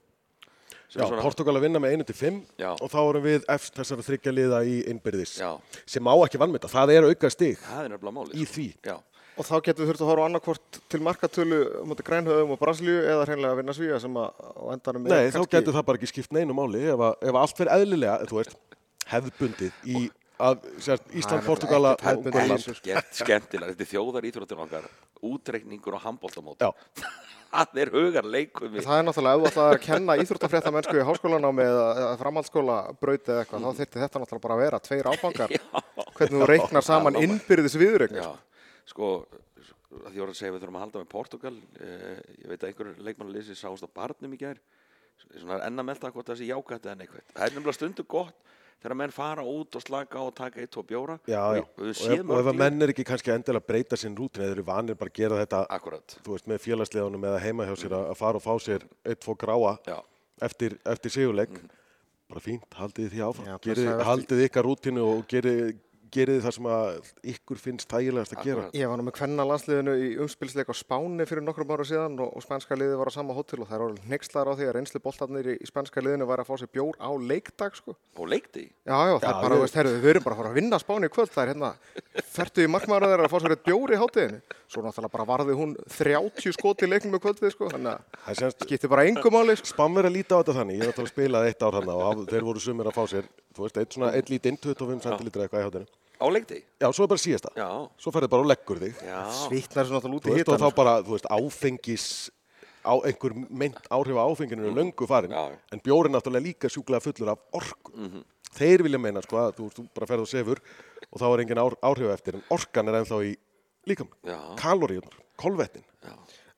já 0.93 1.07
svona- 1.07 1.23
Portugal 1.25 1.55
að 1.57 1.65
vinna 1.67 1.81
með 1.81 1.95
1 1.99 2.07
til 2.11 2.17
5 2.17 2.43
Já. 2.61 2.71
og 2.73 2.91
þá 2.93 2.99
erum 3.09 3.25
við 3.25 3.45
eftir 3.49 3.81
þessara 3.83 4.05
þryggja 4.09 4.33
liða 4.37 4.59
í 4.69 4.75
innbyrðis 4.93 5.39
Já. 5.41 5.51
sem 5.87 6.05
má 6.05 6.13
ekki 6.25 6.41
vannmynda, 6.41 6.69
það 6.69 6.93
er 6.97 7.09
auka 7.09 7.31
stig 7.33 7.59
það 7.63 7.85
er 7.85 7.89
nefnilega 7.95 8.17
máli 8.19 8.37
í 8.43 8.45
því. 8.49 8.67
Já, 8.85 8.97
og 9.37 9.47
þá 9.49 9.55
getum 9.65 9.85
við 9.87 9.91
þurft 9.93 10.03
að 10.05 10.11
horfa 10.13 10.27
annarkvort 10.29 10.81
til 10.93 11.01
markatölu 11.01 11.61
á 11.81 11.85
móti 11.89 12.05
grænhöfum 12.05 12.53
og 12.53 12.61
Brasilíu 12.61 12.99
eða 13.09 13.25
hreinlega 13.29 13.53
að 13.57 13.61
vinna 13.63 13.77
svíja 13.77 14.01
sem 14.01 14.15
að 14.21 14.33
á 14.37 14.65
endanum 14.77 15.07
Nei, 15.09 15.31
þá 15.31 15.39
kannski- 15.41 15.57
getur 15.57 15.77
það 15.79 15.87
bara 15.89 15.99
ekki 16.03 16.11
skipt 16.13 16.33
neinu 16.37 16.53
máli 16.57 16.83
ef, 16.93 17.01
að, 17.01 17.15
ef 17.23 17.33
að 17.33 17.41
allt 17.45 17.57
fyrir 17.63 17.73
eðlilega, 17.79 18.19
þú 18.29 18.41
veist, 18.43 18.57
hefðbundið 19.13 19.73
í 19.89 20.11
Ísland, 20.43 21.45
Portugala 21.47 21.93
og 21.95 22.59
skemmt, 22.59 23.13
skemmtilega. 23.15 23.71
Þetta 23.73 23.85
er 23.85 23.91
þjóðar 23.93 24.25
íþróttir 24.27 24.59
okkar 24.65 24.89
útreikningur 25.27 25.99
og 25.99 26.05
handbóltamót 26.07 26.63
það 27.53 27.83
er 27.85 27.93
hugar 27.93 28.29
leikum 28.29 28.79
Það 28.79 28.99
er 28.99 29.07
náttúrulega, 29.09 29.37
ef 29.37 29.43
þú 29.43 29.51
ætlaði 29.51 29.77
að 29.77 29.85
kenna 29.87 30.17
íþróttafrétta 30.23 30.73
mennsku 30.75 30.97
í 30.99 31.07
háskólanámi 31.09 31.67
eða, 31.67 32.09
framhaldsskóla 32.23 32.79
braut 33.01 33.29
eða 33.29 33.45
eitthvað, 33.45 33.67
þá 33.67 33.81
þyrfti 33.83 34.03
þetta 34.05 34.23
náttúrulega 34.23 34.47
bara 34.47 34.57
að 34.57 34.65
vera 34.65 34.83
tveir 34.89 35.11
áfangar, 35.13 35.57
hvernig 36.17 36.43
þú 36.45 36.51
reiknar 36.53 36.87
saman 36.87 37.21
innbyrðis 37.21 37.77
viðreiknir. 37.81 38.25
já, 38.25 38.33
sko 38.89 39.13
að 39.93 40.15
því 40.15 40.23
voru 40.23 40.33
að 40.33 40.39
segja 40.39 40.53
við 40.55 40.63
þurfum 40.63 40.79
að 40.79 40.85
halda 40.87 41.03
með 41.03 41.11
Portugal. 41.13 41.53
Eh, 41.85 42.21
ég 42.41 42.49
veit 42.49 42.63
að 42.63 42.69
einhver 42.71 42.91
leikmannalýsi 43.09 43.57
sást 43.59 43.85
á 43.85 43.89
barnum 43.93 44.33
í 44.33 44.41
gær. 44.41 44.61
Svona 45.29 45.61
enn 45.67 45.83
að 45.83 45.89
melda 45.91 46.11
hvort 46.15 46.31
það 46.31 46.41
sé 46.41 46.49
jákvætt 46.49 46.89
eða 46.89 46.99
neikvætt. 47.03 47.27
Það 47.35 47.45
er 47.45 47.53
nefnilega 47.53 47.77
stundu 47.77 48.07
gott 48.09 48.55
þegar 48.82 48.96
menn 48.99 49.14
fara 49.14 49.44
út 49.46 49.79
og 49.79 49.84
slaka 49.84 50.19
á 50.19 50.23
og 50.26 50.32
taka 50.38 50.62
eitt 50.62 50.79
og 50.81 50.87
bjóra 50.88 51.19
Já, 51.31 51.40
og, 51.40 51.56
já, 51.56 51.62
og 51.62 51.82
og 51.82 51.90
ef, 51.93 52.00
séum 52.02 52.32
og 52.32 52.40
ef 52.43 52.50
að 52.52 52.58
menn 52.64 52.82
er 52.87 52.93
ekki 52.94 53.06
kannski 53.08 53.34
endilega 53.34 53.62
að 53.62 53.69
breyta 53.70 53.99
sinn 54.00 54.17
rútin 54.19 54.44
eða 54.44 54.56
eru 54.56 54.67
vanir 54.67 54.99
bara 54.99 55.12
að 55.12 55.20
gera 55.20 55.38
þetta, 55.43 55.62
akkurat, 55.79 56.17
þú 56.26 56.34
veist, 56.34 56.49
með 56.50 56.64
félagsleðunum 56.67 57.29
eða 57.31 57.44
heima 57.46 57.69
hjá 57.69 57.76
sér 57.84 57.96
að 58.00 58.11
að 58.12 58.19
fara 58.23 58.43
og 58.43 58.46
fá 58.46 58.55
sér 58.67 58.88
eitt, 59.06 59.23
tvo 59.23 59.37
gráa 59.38 59.76
já, 59.87 59.99
eftir, 60.43 60.76
eftir 60.84 61.14
sigurleik. 61.14 61.55
Bara 62.32 62.40
fínt, 62.40 62.69
haldið 62.79 63.11
því 63.12 63.25
áfram. 63.26 63.49
Já, 63.50 63.56
gerið, 63.67 63.88
haldið 64.08 64.38
ykkar 64.46 64.64
rútinu 64.64 65.02
og 65.05 65.25
gerið, 65.29 65.75
gerið 66.12 66.41
það 66.44 66.55
sem 66.56 66.67
að 66.73 67.11
ykkur 67.32 67.61
finnst 67.62 67.88
þægilegast 67.93 68.35
að 68.37 68.44
gera. 68.47 68.64
Ég 68.76 68.91
var 68.91 69.00
nú 69.00 69.06
með 69.06 69.17
kvenna 69.17 69.47
landsliðinu 69.49 69.94
í 69.97 70.11
umspilsleik 70.23 70.70
á 70.70 70.75
Spáni 70.76 71.26
fyrir 71.29 71.44
nokkrum 71.47 71.73
ára 71.73 71.87
síðan 71.88 72.19
og, 72.20 72.35
og 72.37 72.44
spænska 72.44 72.76
liði 72.79 72.99
var 73.00 73.09
á 73.09 73.12
sama 73.14 73.37
hótel 73.37 73.62
og 73.64 73.70
það 73.70 73.76
er 73.79 73.85
orðið 73.87 74.11
nexlar 74.12 74.50
á 74.50 74.53
því 74.59 74.69
að 74.69 74.75
reynsli 74.79 75.03
boltarnir 75.05 75.50
í, 75.55 75.56
í 75.56 75.70
spænska 75.70 76.05
liðinu 76.05 76.29
var 76.29 76.43
að 76.43 76.50
fá 76.50 76.55
sér 76.61 76.73
bjór 76.76 76.99
á 77.00 77.11
leikdag 77.17 77.79
sko. 77.81 77.97
og 78.19 78.29
leikti 78.29 78.67
Já, 78.82 78.99
já, 79.09 79.14
það 79.23 79.29
Já, 79.29 79.32
er 79.32 79.43
bara, 79.47 79.59
veist, 79.62 79.76
herru, 79.79 79.94
við 80.03 80.11
erum 80.12 80.25
bara 80.26 80.37
að 80.37 80.41
fara 80.43 80.50
að 80.53 80.59
vinna 80.59 80.81
Spáni 80.82 81.09
í 81.09 81.12
kvöld, 81.14 81.31
það 81.32 81.43
er 81.43 81.50
hérna, 81.53 81.70
ferdu 82.32 82.65
í 82.65 82.70
markmaður 82.73 83.12
þeirra 83.12 83.29
að 83.29 83.32
fá 83.32 83.38
sér 83.44 83.55
eitt 83.55 83.65
bjór 83.69 83.93
í 83.94 84.00
hátíðinu. 84.03 84.41
Svo 84.73 84.82
náttúrulega 84.82 85.12
bara 85.12 85.26
varði 85.29 85.56
hún 85.56 85.75
30 85.93 86.56
skot 86.56 86.82
í 86.82 86.88
leiknum 86.91 87.15
með 87.15 87.23
kvöldið, 87.26 87.55
sko, 87.55 87.70
þannig 87.73 87.93
að 87.93 88.20
Það 88.26 88.38
semst, 88.43 88.67
skipti 88.67 88.91
bara 88.91 89.06
engum 89.06 89.37
máli, 89.37 89.56
sko. 89.61 89.70
Spánverið 89.73 90.11
að 90.11 90.17
líta 90.17 90.35
á 90.35 90.41
þetta 90.43 90.58
þannig, 90.58 90.79
ég 90.79 90.91
náttúrulega 90.91 91.08
að 91.08 91.15
spila 91.15 91.44
eitt 91.49 91.67
ár 91.67 91.79
hann 91.79 91.93
og 91.94 92.23
þeir 92.32 92.47
voru 92.49 92.62
sumir 92.65 92.91
að 92.91 92.97
fá 92.99 93.03
sér, 93.12 93.29
þú 93.53 93.67
veist, 93.67 93.81
eitt 93.82 93.97
svona, 93.99 94.12
eitt 94.17 94.32
lítinn, 94.32 94.58
25 94.62 95.05
centilitra 95.06 95.47
eitthvað 95.47 95.62
í 95.62 95.69
hátinu. 95.69 96.02
Á 96.23 96.27
leikti 96.31 96.61
Já, 96.81 96.89
svo 96.95 97.05
er 97.05 97.11
bara 97.13 97.23
síðasta. 97.23 97.51
já, 97.59 97.69
Svo 97.99 98.13
ferði 98.15 98.29
bara 98.33 98.43
og 98.47 98.49
leggur 98.53 98.79
þig. 98.83 98.95
Svítnar 99.43 99.85
þessu 99.85 99.97
náttúrulega 99.99 100.19
út 100.19 100.25
Þú 100.27 100.31
í 100.31 100.37
veist, 100.39 100.49
og 100.49 100.55
hitan. 100.57 100.63
þá 100.63 100.75
bara, 100.79 100.95
þú 101.03 101.17
veist, 101.17 101.29
áfengis, 101.31 102.07
á 102.83 102.93
einhver 103.07 103.35
meint 103.51 103.79
áhrif 103.91 104.17
á 104.19 104.25
áfenginu 104.27 104.67
er 104.67 104.75
löngu 104.79 105.07
farin. 105.07 105.31
Já. 105.31 105.59
En 105.73 105.81
bjórin 105.83 106.13
náttúrulega 106.17 106.47
líka 106.49 106.71
sjúklega 106.73 107.03
fullur 107.05 107.31
af 107.35 107.39
orku. 107.53 107.93
Þeir 108.53 108.83
vilja 108.85 108.99
meina, 109.01 109.23
sko, 109.25 109.39
að 109.39 109.55
þú, 109.61 109.69
þú 109.77 109.87
bara 109.95 110.07
ferð 110.11 110.27
og 110.27 110.29
sefur 110.29 110.59
og 111.13 111.21
þá 111.21 111.25
er 111.33 111.41
engin 111.45 111.59
ár, 111.63 111.77
áhrif 111.83 112.11
eftir, 112.13 112.35
en 112.37 112.43
orkan 112.53 112.89
er 112.91 112.99
ennþá 113.01 113.21
í 113.25 113.37
líkam. 113.89 114.11
Já. 114.29 114.39
Kaloríunar, 114.61 115.15
kolvetnin. 115.41 115.87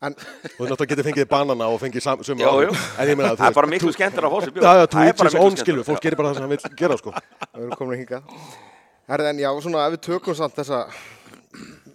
En 0.04 0.12
Þú 0.16 0.66
náttúrulega 0.68 0.90
getur 0.90 1.06
fengið 1.06 1.28
banana 1.30 1.68
og 1.72 1.78
fengið 1.80 2.02
sam, 2.04 2.18
sömu 2.26 2.42
Já, 2.42 2.50
áhrif. 2.50 2.74
já. 2.74 3.00
En 3.00 3.08
ég 3.08 3.16
meina, 3.16 3.30
þú 3.30 3.38
það 3.38 3.44
er 3.44 3.46
veist, 3.46 3.56
bara 3.60 3.70
miklu 3.72 3.92
skemmtir 3.94 4.26
að 4.26 4.34
fá 4.34 4.38
sér 4.44 4.52
bjór 4.52 4.64
Það 4.66 4.80
er 4.82 4.88
þú 4.90 4.98
veist 5.04 5.18
bara 5.22 5.30
miklu 5.30 5.44
ónskilu, 5.46 5.84
fólk 5.84 5.84
skemmtilegra. 5.84 6.02
gerir 6.04 6.16
bara 6.18 6.28
það 6.28 6.34
sem 6.34 6.42
hann 6.44 6.50
vil 6.50 6.76
gera, 6.82 6.96
sko. 7.00 7.10
við 7.54 7.62
erum 7.62 7.78
komin 7.78 8.02
hingað. 8.02 8.22
Herði, 8.34 8.73
en 9.08 9.38
já, 9.42 9.50
svona, 9.60 9.86
ef 9.86 9.96
við 9.96 10.04
tökum 10.08 10.36
samt 10.38 10.56
þessa, 10.58 10.84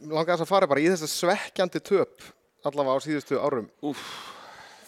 langa 0.10 0.34
þess 0.36 0.46
að 0.46 0.52
fara 0.52 0.68
bara 0.70 0.84
í 0.84 0.90
þessa 0.92 1.10
svekkjandi 1.10 1.82
töp, 1.82 2.28
allavega 2.66 3.00
á 3.02 3.06
síðustu 3.06 3.40
árum. 3.42 3.70
Úff. 3.82 4.04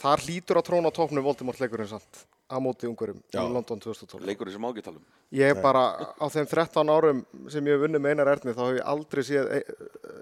Þar 0.02 0.24
hlýtur 0.26 0.58
að 0.58 0.68
tróna 0.68 0.90
á 0.90 0.98
topnum 0.98 1.26
Voldemort 1.26 1.60
leikurinn 1.62 1.90
samt, 1.92 2.24
á 2.50 2.58
móti 2.58 2.88
ungurum 2.90 3.20
Já. 3.30 3.44
í 3.44 3.50
London 3.54 3.80
2012. 3.80 4.26
leikurinn 4.26 4.56
sem 4.56 4.66
ágættalum 4.66 5.04
Ég 5.38 5.54
er 5.54 5.62
bara, 5.62 5.84
á 6.18 6.26
þeim 6.34 6.48
13 6.50 6.90
árum 6.90 7.20
sem 7.54 7.68
ég 7.70 7.78
hef 7.78 7.84
vunnið 7.86 8.02
með 8.02 8.16
Einar 8.16 8.32
Erni, 8.34 8.56
þá 8.58 8.64
hef 8.66 8.80
ég 8.80 8.90
aldrei 8.94 9.22
séð 9.28 9.52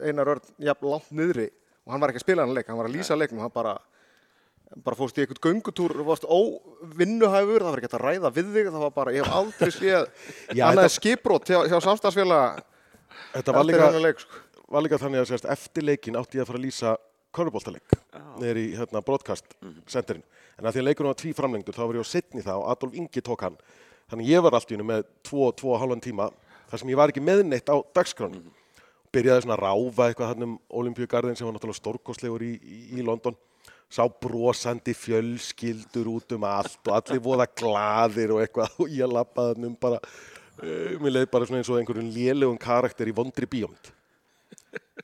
Einar 0.03 0.33
Örn 0.35 0.51
jafn 0.67 0.89
langt 0.91 1.13
niðri 1.15 1.47
og 1.87 1.93
hann 1.93 2.03
var 2.03 2.11
ekki 2.11 2.21
að 2.21 2.25
spila 2.27 2.43
hann 2.45 2.53
leik, 2.57 2.67
hann 2.67 2.77
var 2.81 2.89
að 2.89 2.97
lýsa 2.97 3.17
leiknum, 3.17 3.39
hann 3.45 3.55
bara, 3.55 3.77
bara 4.85 4.95
fórst 4.99 5.17
í 5.17 5.23
einhvern 5.23 5.41
göngutúr, 5.47 5.95
þú 5.97 6.05
varst 6.07 6.25
óvinnuhæfur, 6.29 7.63
það 7.65 7.71
var 7.73 7.81
ekki 7.81 7.89
að 7.97 8.03
ræða 8.03 8.31
við 8.35 8.49
þig, 8.55 8.67
það 8.73 8.83
var 8.85 8.93
bara, 8.95 9.13
ég 9.15 9.25
hef 9.25 9.37
aldrei 9.39 9.71
séð 9.73 10.03
Já, 10.57 10.63
annað 10.69 10.83
þetta- 10.83 10.83
en 10.85 10.95
skiprót 10.95 11.49
hjá, 11.49 11.59
hjá 11.71 11.77
samstagsfélaga 11.87 12.63
Þetta 13.33 13.53
var 13.55 13.65
líka, 13.67 13.87
leik, 14.03 14.21
sko. 14.23 14.41
var 14.73 14.85
líka 14.85 14.99
þannig 15.01 15.21
að 15.23 15.29
sérst, 15.31 15.47
eftir 15.53 15.85
leikin 15.85 16.17
átti 16.19 16.37
ég 16.39 16.45
að 16.45 16.51
fara 16.51 16.59
að 16.61 16.65
lýsa 16.67 16.93
körfuboltaleik 17.35 17.95
niður 18.39 18.57
í 18.61 18.67
hérna, 18.77 19.01
broadcast 19.05 19.45
centerin. 19.91 20.23
En 20.57 20.65
að 20.65 20.77
því 20.77 20.81
að 20.81 20.87
leikurinn 20.87 21.11
var 21.11 21.17
tví 21.19 21.33
framlengdur 21.37 21.75
þá 21.77 21.83
var 21.85 21.97
ég 21.99 22.05
á 22.05 22.13
setni 22.13 22.41
þá 22.45 22.53
og 22.55 22.69
Adolf 22.71 22.95
Ingi 22.97 23.21
tók 23.25 23.43
hann. 23.45 23.57
Þannig 24.09 24.29
ég 24.31 24.41
var 24.45 24.55
allt 24.57 24.71
í 24.71 24.75
hennu 24.77 24.87
með 24.89 25.03
tvo, 25.27 25.49
tvo 25.59 25.75
og 25.75 25.81
halvan 25.83 26.01
tíma 26.01 26.29
þar 26.71 26.81
sem 26.81 26.89
ég 26.93 26.97
var 26.97 27.11
ekki 27.13 27.21
með 27.25 27.43
neitt 27.51 27.69
á 27.69 27.77
dagskránu. 27.97 28.41
Byrjaði 29.13 29.45
svona 29.45 29.57
að 29.59 29.63
ráfa 29.65 30.07
eitthvað 30.09 30.31
hann 30.33 30.45
um 30.47 30.55
Olimpíugarðin 30.81 31.37
sem 31.37 31.45
var 31.49 31.53
náttúrulega 31.57 31.81
stórkostlegur 31.81 32.45
í, 32.47 32.51
í, 32.61 32.79
í 32.97 33.05
London. 33.05 33.37
Sá 33.89 34.03
brosandi 34.05 34.93
fjölskyldur 34.93 36.09
út 36.11 36.35
um 36.37 36.43
allt 36.45 36.81
og 36.85 36.93
allir 36.93 37.23
voða 37.25 37.47
glaðir 37.57 38.35
og 38.35 38.43
eitthvað 38.43 38.83
og 38.85 38.91
ég 38.93 39.09
lappaði 39.09 39.65
um 39.65 39.77
bara, 39.81 39.97
uh, 40.61 40.91
mér 41.01 41.15
leið 41.15 41.31
bara 41.31 41.47
svona 41.49 41.63
eins 41.63 41.71
og 41.73 41.79
einhverjum 41.79 42.11
lélegum 42.13 42.59
karakter 42.61 43.09
í 43.09 43.15
vondri 43.17 43.49
bíómynd. 43.49 43.89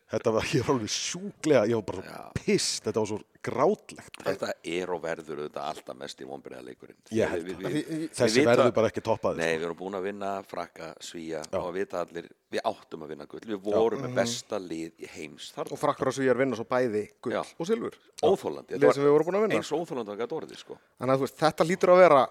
Þetta 0.06 0.32
var, 0.36 0.44
ég 0.54 0.62
var 0.68 0.76
alveg 0.76 0.92
sjúklega, 0.94 1.62
ég 1.68 1.80
var 1.80 1.86
bara 1.88 2.20
pist, 2.38 2.84
þetta 2.86 3.02
var 3.02 3.08
svo 3.10 3.18
grátlegt. 3.46 4.20
Þetta 4.26 4.50
er 4.76 4.92
og 4.94 5.02
verður 5.04 5.40
auðvitað 5.42 5.66
alltaf 5.72 5.98
mest 5.98 6.22
í 6.22 6.28
vonbreiða 6.30 6.62
leikurinn. 6.68 6.98
Ég 7.16 7.32
held 7.34 7.48
það. 7.50 7.66
við- 7.74 7.90
við- 7.90 8.06
Þessi 8.20 8.40
vita- 8.44 8.52
verður 8.52 8.74
bara 8.78 8.92
ekki 8.92 9.04
toppaði. 9.06 9.38
Nei, 9.42 9.58
við 9.58 9.66
erum 9.66 9.80
búin 9.82 9.98
að 9.98 10.06
vinna 10.06 10.30
frakka, 10.46 10.92
svíja 11.02 11.42
og 11.52 11.66
að 11.72 11.74
vita 11.80 12.02
allir, 12.06 12.30
við 12.54 12.62
áttum 12.72 13.04
að 13.08 13.12
vinna 13.16 13.26
gull. 13.34 13.40
Við 13.50 13.62
vorum 13.66 14.02
með 14.06 14.16
besta 14.22 14.60
lið 14.62 14.92
í 15.02 15.08
heims 15.18 15.52
þar. 15.58 15.72
Og 15.74 15.80
frakkar 15.82 16.08
og 16.08 16.18
svíjar 16.20 16.38
vinna 16.38 16.56
svo 16.56 16.66
bæði 16.70 17.04
gull 17.22 17.34
Já. 17.34 17.42
og 17.60 17.66
silfur. 17.68 17.94
Óþólandi. 18.24 18.78
Lið 18.80 18.94
sem 18.94 19.04
við 19.04 19.14
vorum 19.18 19.26
búin 19.32 19.40
að 19.42 19.48
vinna. 19.50 19.56
Eins 19.62 19.72
óþólandi 19.74 20.14
að 20.16 20.22
gæta 20.22 20.38
orðið, 20.42 20.58
sko. 20.62 20.78
Þannig 21.02 21.14
að 21.14 21.18
þú 21.18 21.26
veist, 21.28 21.38
þetta 21.42 21.66
lítur 21.74 21.90
að 21.96 22.02
vera 22.06 22.28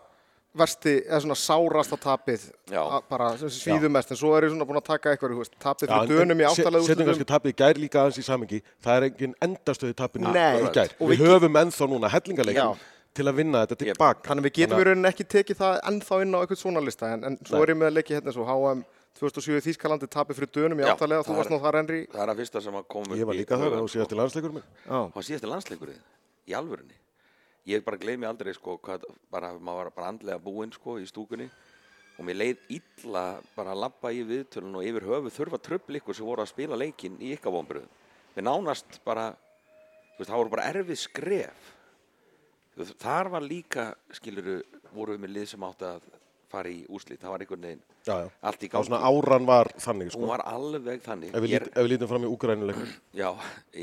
versti, 0.59 0.95
eða 1.03 1.21
svona 1.25 1.37
sárasta 1.39 1.99
tapið, 2.01 2.47
bara 3.11 3.29
svíðumest, 3.43 4.13
en 4.15 4.19
svo 4.21 4.33
er 4.39 4.47
ég 4.47 4.53
svona 4.55 4.67
búin 4.69 4.79
að 4.79 4.87
taka 4.87 5.13
eitthvað, 5.13 5.35
þú 5.35 5.43
veist, 5.43 5.55
tapið 5.63 5.91
Já, 5.91 5.95
fyrir 5.95 6.21
dönum 6.23 6.43
í 6.43 6.47
áttalega 6.49 6.89
Setjum 6.89 7.09
kannski 7.11 7.29
tapið 7.31 7.55
í 7.55 7.57
gær 7.61 7.81
líka 7.83 8.03
aðeins 8.03 8.21
í 8.23 8.27
samingi. 8.27 8.61
Það 8.85 8.99
er 8.99 9.07
engin 9.09 9.37
endastöði 9.49 9.97
tapinu 9.99 10.31
í 10.31 10.73
gær. 10.79 10.97
Og 10.99 11.11
Við, 11.11 11.23
við 11.23 11.33
höfum 11.35 11.61
ennþá 11.63 11.89
núna 11.91 12.11
hellingaleikin 12.15 12.63
Já. 12.63 12.91
til 13.19 13.29
að 13.31 13.39
vinna 13.43 13.65
þetta 13.65 13.81
tilbaka. 13.83 14.27
Þannig 14.31 14.49
við 14.49 14.57
getum 14.61 14.83
í 14.83 14.89
rauninni 14.91 15.13
ekki 15.13 15.29
tekið 15.37 15.63
það 15.63 15.79
ennþá 15.93 16.21
inn 16.25 16.35
á 16.35 16.39
eitthvað 16.41 16.63
svona 16.63 16.85
lista, 16.87 17.13
en, 17.15 17.25
en 17.31 17.39
svo 17.43 17.63
er 17.63 17.75
ég 17.75 17.81
með 17.83 17.91
að 17.91 17.99
leikja 17.99 18.21
hérna 18.21 18.35
svo 18.35 18.49
HM 18.49 18.85
2007 19.15 19.61
í 19.61 19.65
Þýskalandi 19.69 20.11
tapið 20.11 20.41
fyrir 20.41 20.53
dönum 20.55 20.81
í 20.83 20.87
áttalega, 20.91 21.23
þú 21.27 21.39
varst 21.39 21.53
nú 21.53 21.61
þar 21.63 21.81
enri. 21.85 22.01
Það 22.11 22.25
er 22.25 22.33
að 22.33 22.43
fyrsta 22.43 22.63
sem 22.65 22.79
að 22.81 22.89
koma 22.91 23.19
Ég 23.19 23.29
var 23.29 23.39
líka 23.39 23.59
þar 23.61 23.77
var 23.79 25.27
síðasti 25.29 25.51
landsleikurinn 25.53 26.03
í 26.51 26.57
alvörunni. 26.59 26.99
Ég 27.65 27.85
bara 27.85 28.01
gleymi 28.01 28.27
aldrei 28.29 28.53
sko 28.53 28.77
hvað, 28.85 29.07
bara, 29.33 29.55
maður 29.57 29.87
var 29.87 29.95
bara 29.97 30.09
andlega 30.13 30.43
búinn 30.43 30.73
sko 30.75 30.99
í 31.01 31.07
stúkunni 31.09 31.47
og 32.19 32.27
mér 32.29 32.37
leið 32.37 32.67
illa 32.77 33.23
bara 33.55 33.73
að 33.73 33.81
labba 33.87 34.13
í 34.13 34.21
viðtölun 34.29 34.77
og 34.79 34.85
yfir 34.87 35.07
höfu 35.09 35.33
þurfa 35.33 35.61
tröfl 35.65 35.99
ykkur 35.99 36.19
sem 36.19 36.29
voru 36.29 36.45
að 36.45 36.53
spila 36.53 36.79
leikinn 36.79 37.17
í 37.25 37.33
ykkar 37.35 37.55
vonbröðum. 37.55 37.95
Mér 38.35 38.47
nánast 38.51 39.01
bara, 39.07 39.31
þú 40.15 40.21
veist, 40.21 40.31
það 40.31 40.43
voru 40.43 40.53
bara 40.53 40.69
erfið 40.75 41.01
skref. 41.01 41.73
Þar 43.01 43.33
var 43.33 43.47
líka, 43.47 43.87
skiluru, 44.13 44.59
voru 44.93 45.17
við 45.17 45.25
með 45.25 45.35
lið 45.39 45.51
sem 45.55 45.67
átti 45.67 45.89
að 45.89 46.07
fara 46.55 46.71
í 46.73 46.81
úslit, 46.89 47.21
það 47.23 47.35
var 47.35 47.45
einhvern 47.45 47.67
veginn 47.69 47.83
Já, 48.07 48.15
já. 48.25 48.29
allt 48.51 48.65
í 48.65 48.69
Það 48.69 48.75
var 48.75 48.85
gangi, 48.85 48.89
svona 48.89 49.11
áran 49.11 49.49
var 49.51 49.71
þannig, 49.85 50.11
hún 50.11 50.17
sko. 50.17 50.31
var 50.33 50.45
alveg 50.51 51.05
þannig 51.05 51.35
Ef 51.35 51.45
við, 51.45 51.55
Ég 51.55 51.65
lít, 51.67 51.73
ef 51.75 51.85
við 51.87 51.91
lítum 51.95 52.11
fram 52.15 52.25
í 52.27 52.31
úgrænuleikum. 52.35 52.93
Já, 53.23 53.29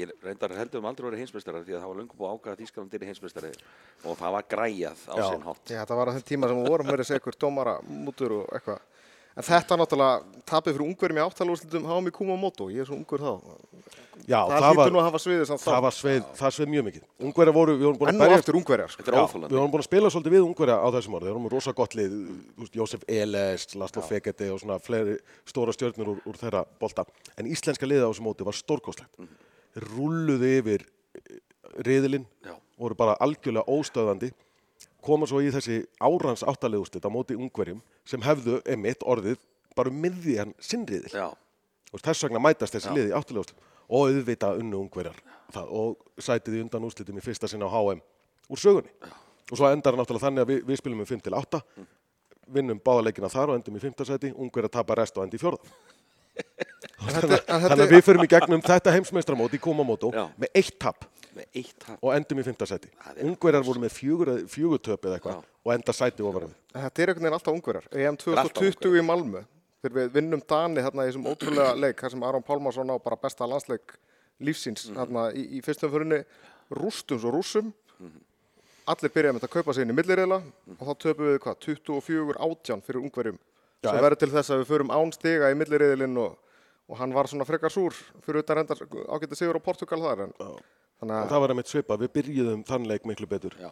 ég 0.02 0.14
reyndar 0.26 0.56
heldur 0.60 0.82
um 0.82 0.90
aldrei 0.92 1.08
verið 1.10 1.24
heimsmeistarar 1.26 1.66
því 1.68 1.78
að 1.78 1.84
það 1.86 1.92
var 1.94 2.00
löngu 2.02 2.20
búið 2.20 2.32
að 2.32 2.38
ákvæða 2.40 2.60
Þískaland 2.62 2.98
er 3.00 3.06
heimsmeistari 3.12 3.52
og 4.06 4.18
það 4.22 4.36
var 4.38 4.48
græjað 4.56 5.06
á 5.12 5.16
sinn 5.28 5.46
hátt. 5.48 5.64
Já, 5.72 5.80
þetta 5.84 6.00
var 6.02 6.12
á 6.12 6.16
þeim 6.18 6.28
tíma 6.32 6.50
sem 6.52 6.62
við 6.62 6.72
vorum 6.76 6.92
verið 6.92 7.12
að 7.12 7.22
ykkur 7.22 7.40
dómara 7.46 7.76
mútur 7.88 8.38
og 8.42 8.56
eitthvað. 8.58 8.82
En 9.32 9.46
þetta 9.48 9.78
náttúrulega 9.80 10.44
tapið 10.50 10.76
fyrir 10.76 10.88
ungverjum 10.90 11.20
í 11.20 11.24
áttalúslitum 11.24 11.86
háum 11.88 12.08
í 12.10 12.12
Kumamoto. 12.16 12.68
Ég 12.74 12.84
er 12.84 12.90
svo 12.90 12.98
ungur 12.98 13.22
þá. 13.24 13.30
Já, 14.28 14.38
það 14.46 14.58
það, 14.58 14.76
var, 14.78 14.92
nú 14.92 15.00
að 15.02 15.06
hafa 15.08 15.20
sviðið 15.24 15.46
samt 15.50 15.62
það 15.64 15.76
þá. 15.76 15.84
var 15.86 15.96
sveið, 15.96 16.26
það 16.38 16.54
sveið 16.56 16.70
mjög 16.72 16.86
mikið. 16.88 17.06
Ungverja 17.26 17.54
voru, 17.56 17.76
við 17.78 17.88
vorum 17.88 18.00
búin 18.02 18.12
Enn 18.12 18.20
að 18.20 18.22
og 18.22 18.28
berja 18.28 18.42
eftir 18.42 18.58
ungverjar. 18.60 18.92
Sko. 18.92 19.02
Þetta 19.02 19.14
er 19.14 19.18
óþólandi. 19.22 19.52
við 19.54 19.62
vorum 19.62 19.74
búin 19.74 19.84
að 19.84 19.88
spila 19.88 20.12
svolítið 20.14 20.36
við 20.36 20.46
ungverja 20.46 20.76
á 20.78 20.88
þessum 20.96 21.16
ári. 21.16 21.26
Þeir 21.26 21.38
vorum 21.38 21.50
rosa 21.56 21.74
gott 21.80 21.96
lið, 21.98 22.18
Jósef 22.78 23.06
Eles, 23.08 23.66
Laszlo 23.82 24.04
Fekete 24.06 24.52
og 24.54 24.62
svona 24.62 24.78
fleiri 24.84 25.18
stóra 25.50 25.74
stjörnur 25.74 26.14
úr, 26.14 26.22
úr 26.30 26.40
þeirra 26.44 26.62
bolta. 26.84 27.08
En 27.40 27.50
íslenska 27.50 27.90
liðið 27.90 28.06
á 28.06 28.10
þessum 28.12 28.30
móti 28.30 28.48
var 28.48 28.60
stórkostlegt. 28.60 29.32
Þeir 29.74 29.90
rulluðu 29.96 30.54
yfir 30.60 30.86
riðilinn, 31.88 32.28
Já. 32.46 32.56
voru 32.78 33.00
bara 33.00 33.18
algjörlega 33.24 33.66
óstöðandi, 33.72 34.32
koma 35.02 35.28
svo 35.30 35.42
í 35.42 35.50
þessi 35.54 35.80
árans 36.02 36.44
áttalegustitt 36.48 37.06
á 37.06 37.10
móti 37.14 37.36
ungverjum 37.38 37.82
sem 38.06 38.22
hefðu 38.22 38.62
emitt 38.70 39.04
orðið 39.04 39.40
bara 39.76 39.90
um 39.90 40.02
miðjan 40.04 40.54
sinnriðil. 40.60 41.12
Já, 41.16 41.30
Og 41.92 42.00
þess 42.00 42.24
vegna 42.24 42.40
mætast 42.40 42.72
þessi 42.76 42.88
Já. 42.88 42.94
lið 42.96 43.10
í 43.12 43.16
áttulegust 43.18 43.54
og 43.92 44.06
auðvita 44.08 44.54
unnu 44.56 44.78
ungverjar 44.86 45.18
það, 45.52 45.66
og 45.76 46.22
sætið 46.24 46.56
í 46.56 46.62
undan 46.64 46.86
úrslitum 46.88 47.18
í 47.20 47.24
fyrsta 47.26 47.50
sinna 47.52 47.68
á 47.68 47.72
HM 47.76 48.00
úr 48.52 48.60
sögunni 48.62 48.94
og 49.52 49.58
svo 49.60 49.68
endar 49.68 49.98
náttúrulega 50.00 50.24
þannig 50.30 50.46
að 50.46 50.52
við, 50.54 50.62
við 50.70 50.80
spilum 50.80 51.02
um 51.04 51.10
5 51.10 51.26
til 51.26 51.36
8 51.36 51.60
vinnum 52.56 52.80
báða 52.80 53.04
leikina 53.10 53.28
þar 53.32 53.52
og 53.52 53.60
endum 53.60 53.76
í 53.76 53.84
5. 53.84 54.06
sæti 54.08 54.32
ungverjar 54.32 54.72
tapar 54.72 55.02
rest 55.04 55.18
og 55.20 55.26
endi 55.28 55.36
í 55.36 55.44
fjórða 55.44 55.60
þetta- 56.40 56.56
en 56.56 56.66
þetta- 56.72 56.81
þannig 57.08 57.82
að 57.86 57.92
við 57.96 58.04
förum 58.06 58.26
í 58.26 58.30
gegnum 58.32 58.62
þetta 58.66 58.94
heimsmeistramót 58.96 59.56
í 59.58 59.60
Kumamoto 59.62 60.12
Já. 60.14 60.26
með 60.40 60.50
eitt 60.62 60.78
tap 60.82 61.06
með 61.32 61.46
eitt 61.56 61.76
tap. 61.80 61.98
og 62.04 62.12
endum 62.16 62.42
í 62.42 62.44
5. 62.44 62.66
sæti 62.68 62.90
Það 62.92 63.18
er 63.18 63.30
ungverjar 63.30 63.64
voru 63.68 63.80
með 63.86 63.94
fjögur, 63.96 64.32
fjögur 64.52 64.82
töp 64.84 65.08
eða 65.08 65.18
eitthvað 65.20 65.42
og 65.66 65.74
enda 65.76 65.96
sæti 65.96 66.26
ofar 66.28 66.46
við 66.48 66.54
En 66.76 66.86
Þetta 66.86 67.02
er 67.04 67.12
einhvern 67.12 67.26
veginn 67.26 67.38
alltaf 67.38 67.56
ungverjar. 67.56 67.88
EM 67.92 68.16
er 68.16 68.38
alltaf 68.42 68.54
2020 68.62 69.00
í 69.02 69.04
Malmö. 69.04 69.42
Þegar 69.82 69.96
við 69.98 70.12
vinnum 70.16 70.42
Dani 70.48 70.84
þarna 70.86 71.04
í 71.04 71.10
þessum 71.10 71.26
ótrúlega 71.32 71.74
leik, 71.76 71.98
þar 72.00 72.12
sem 72.14 72.24
Aron 72.24 72.44
Pálmarsson 72.48 72.92
á 72.94 72.96
bara 73.04 73.18
besta 73.20 73.48
landsleik 73.50 73.96
lífsins 74.40 74.86
Mhm. 74.88 74.96
þarna 74.96 75.24
í, 75.36 75.44
í 75.58 75.62
fyrstum 75.66 75.92
fyrirni 75.92 76.22
rústum 76.72 77.20
svo 77.20 77.32
rússum. 77.34 77.74
Allir 78.88 79.12
byrjaði 79.14 79.36
með 79.36 79.40
þetta 79.42 79.50
að 79.50 79.56
kaupa 79.58 79.74
sig 79.76 79.84
inn 79.86 79.92
í 79.92 79.98
millireila 79.98 80.38
og 80.80 80.86
þá 80.88 80.94
töpum 81.04 81.28
við 81.28 81.40
hvað, 81.44 81.60
24 81.66 82.38
átján 82.48 82.82
fyrir 82.86 83.02
ungverjum. 83.04 83.38
Sem 83.84 84.00
verður 84.06 84.20
til 84.24 84.32
þess 84.32 84.50
að 84.54 84.62
við 84.64 84.70
förum 84.72 84.92
án 84.96 85.12
stiga 85.14 85.52
í 85.52 85.58
millireilin 85.60 86.18
og, 86.18 86.38
og 86.90 86.98
hann 87.00 87.14
var 87.16 87.30
svona 87.32 87.46
frekar 87.48 87.70
súr 87.74 87.94
fyrir 88.26 88.42
utan 88.44 88.58
reyndar 88.62 88.82
ágætti 89.12 89.38
sigur 89.40 89.60
á 89.60 89.62
Portugal 89.64 90.02
þar. 90.02 90.24
En, 90.28 90.34
þannig 91.02 91.18
að 91.22 91.30
það 91.34 91.42
var 91.46 91.54
einmitt 91.56 91.72
svipað, 91.72 92.04
við 92.06 92.14
byrjuðum 92.20 92.64
þann 92.68 92.88
leik 92.90 93.06
miklu 93.10 93.28
betur. 93.32 93.56
Já, 93.62 93.72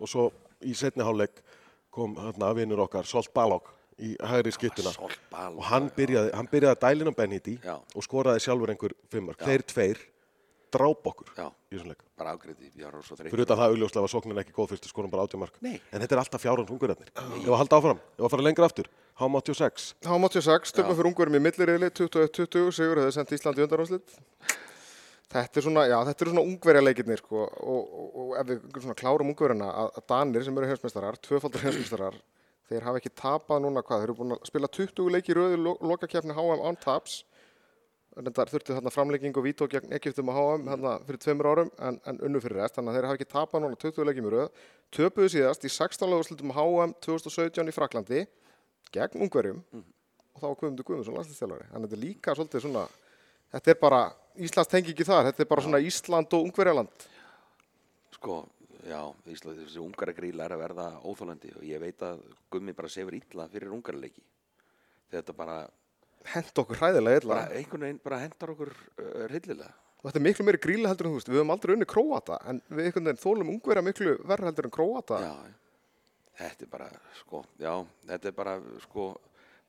og 0.00 0.08
svo 0.10 0.28
í 0.64 0.74
setni 0.76 1.04
hálfleik 1.06 1.42
kom 1.90 2.16
hérna 2.20 2.52
vinnur 2.56 2.82
okkar 2.86 3.06
Solt 3.08 3.32
Balog 3.34 3.72
í 3.96 4.12
hægri 4.20 4.52
skyttuna 4.52 4.90
solbal. 4.92 5.16
og 5.56 5.62
hann 5.70 5.86
byrjaði, 5.96 6.34
hann 6.36 6.48
byrjaði 6.52 6.74
að 6.76 6.82
dælina 6.84 7.12
Benhiti 7.16 7.54
Já. 7.64 7.78
og 7.96 8.04
skoraði 8.04 8.42
sjálfur 8.44 8.68
einhver 8.74 8.92
fimmar 9.08 9.38
þeir 9.40 9.62
tveir 9.64 10.02
dráp 10.76 11.06
okkur 11.08 11.30
Já, 11.38 11.46
í 11.72 11.78
þessum 11.78 11.88
leik. 11.94 12.02
Bara 12.18 12.34
ágriði, 12.36 12.68
ég 12.76 12.84
var 12.84 13.00
svo 13.06 13.16
þreytt. 13.16 13.30
fyrir 13.32 13.46
utan 13.46 13.56
það 13.56 13.72
augljóslega 13.72 14.04
var 14.04 14.12
sóknin 14.12 14.40
ekki 14.42 14.52
góð 14.52 14.68
fyrstu 14.74 14.90
skorum 14.90 15.10
bara 15.14 15.24
80 15.24 15.40
mark 15.40 15.56
Nei. 15.64 15.78
en 15.92 16.02
þetta 16.04 16.12
er 16.18 16.20
alltaf 16.26 16.42
fjárhans 16.44 16.72
ungurðarnir 16.74 17.08
ef 17.16 17.48
að 17.48 17.56
halda 17.62 17.78
áfram, 17.80 18.00
ef 18.18 18.24
að 18.26 18.32
fara 18.34 18.44
lengra 18.44 18.68
aftur 18.68 18.90
HM 19.16 19.36
86 19.40 19.94
H86, 20.04 20.72
töfum 20.76 20.96
fyrir 20.96 21.08
ungverjum 21.08 21.38
í 21.38 21.40
millireili 21.40 21.88
21-20, 21.88 22.72
sigur 22.76 22.98
hefði 23.00 23.14
sendt 23.16 23.30
Ísland 23.32 23.60
í 23.60 23.64
undanúrslit. 23.64 24.16
Þetta 25.32 25.60
er 25.60 25.64
svona, 25.64 25.84
já, 25.88 25.96
þetta 26.06 26.24
eru 26.24 26.32
svona 26.34 26.44
ungverjaleikirnir, 26.50 27.22
sko, 27.22 27.46
og, 27.48 27.94
og, 28.00 28.10
og 28.22 28.34
ef 28.40 28.50
við 28.50 28.66
svona 28.76 28.96
klárum 28.98 29.32
ungverjana, 29.32 29.70
að, 29.82 30.02
Danir 30.12 30.44
sem 30.44 30.60
eru 30.60 30.68
heimsmeistarar, 30.68 31.16
tvöfaldur 31.24 31.64
heimsmeistarar, 31.64 32.20
þeir 32.68 32.86
hafa 32.86 33.00
ekki 33.00 33.14
tapað 33.16 33.64
núna, 33.64 33.82
hvað, 33.88 34.04
þeir 34.04 34.10
eru 34.10 34.18
búin 34.20 34.36
að 34.36 34.44
spila 34.52 34.70
20 34.76 35.10
leiki 35.16 35.32
í 35.32 35.40
röðu 35.40 35.58
lo 35.64 35.74
lokakefni 35.94 36.36
HM 36.36 36.68
án 36.68 36.78
taps, 36.84 37.22
Reyndar 38.16 38.48
þurfti 38.48 38.72
þarna 38.72 38.88
framlegging 38.88 39.36
og 39.36 39.44
vító 39.44 39.66
gegn 39.68 39.90
Egyptum 39.92 40.30
og 40.32 40.38
HM 40.38 40.62
þarna 40.70 40.92
fyrir 41.04 41.18
tveimur 41.20 41.48
árum 41.50 41.70
en, 41.84 41.98
en 42.08 42.20
unnu 42.24 42.40
fyrir 42.40 42.62
rest, 42.62 42.78
þannig 42.78 42.94
að 42.94 42.96
þeir 42.96 43.08
hafa 43.10 43.18
ekki 43.18 43.28
tapað 43.28 43.64
núna 43.64 43.80
20 43.82 44.08
leikjum 44.08 44.28
í 44.30 44.32
röð, 44.32 44.62
töpuðu 44.96 45.32
síðast 45.34 45.66
í 45.68 45.72
16 45.74 46.08
lögurslutum 46.14 46.54
HM 46.56 46.94
2017 47.04 47.68
í 47.68 47.74
Fraklandi 47.76 48.22
gegn 48.94 49.22
ungverjum 49.26 49.60
og 49.76 50.40
þá 50.40 50.46
var 50.46 50.56
Guðmundur 50.60 50.86
Guðmundsson 50.88 51.16
landslýstjálfari. 51.16 51.66
Þannig 51.72 51.86
að 51.86 51.90
þetta 51.90 51.96
er 51.98 52.02
líka 52.04 52.34
svolítið 52.36 52.64
svona, 52.66 52.82
þetta 53.54 53.72
er 53.72 53.78
bara, 53.80 54.00
Íslands 54.46 54.68
tengi 54.72 54.92
ekki 54.92 55.06
þar, 55.08 55.30
þetta 55.30 55.42
er 55.46 55.48
bara 55.54 55.64
svona 55.64 55.80
Ísland 55.80 56.36
og 56.36 56.44
Ungverjaland. 56.50 57.06
Sko, 58.16 58.36
já, 58.84 59.00
Ísland, 59.32 59.62
þessi 59.64 59.80
ungaragríla 59.82 60.44
er 60.46 60.54
að 60.56 60.62
verða 60.66 60.86
óþólandi 61.08 61.54
og 61.56 61.64
ég 61.68 61.80
veit 61.82 62.04
að 62.04 62.20
Gummi 62.52 62.74
bara 62.76 62.92
sefur 62.92 63.16
illa 63.16 63.48
fyrir 63.52 63.72
ungarleiki. 63.72 64.22
Þetta 65.14 65.34
bara, 65.36 65.58
Hent 66.26 66.58
okkur 66.58 66.80
hræðilega 66.80 67.20
illa. 67.22 67.34
bara 67.36 67.58
einhvern 67.60 67.84
veginn 67.86 68.00
bara 68.02 68.16
hendar 68.18 68.50
okkur 68.50 68.72
uh, 68.74 69.26
hryllilega. 69.30 69.72
Og 70.02 70.08
þetta 70.10 70.18
er 70.20 70.24
miklu 70.26 70.44
meiri 70.46 70.58
gríla 70.62 70.90
heldur 70.90 71.06
en 71.08 71.12
þú 71.14 71.18
veist, 71.20 71.28
við 71.30 71.38
höfum 71.40 71.52
aldrei 71.54 71.72
unni 71.76 71.86
Króata, 71.88 72.36
en 72.50 72.58
við 72.68 72.88
einhvern 72.88 73.06
veginn 73.08 73.22
þólum 73.22 73.52
Ungverja 73.54 73.82
miklu 73.86 74.16
verra 74.26 74.50
heldur 74.50 74.68
en 74.68 74.74
Króata. 74.74 75.20
Já, 75.22 75.32
þetta 76.38 76.66
er 76.66 76.70
bara, 76.72 76.88
sko, 77.20 77.44
já, 77.62 77.72
þetta 78.10 78.28
er 78.32 78.36
bara, 78.36 78.56
sko, 78.86 79.06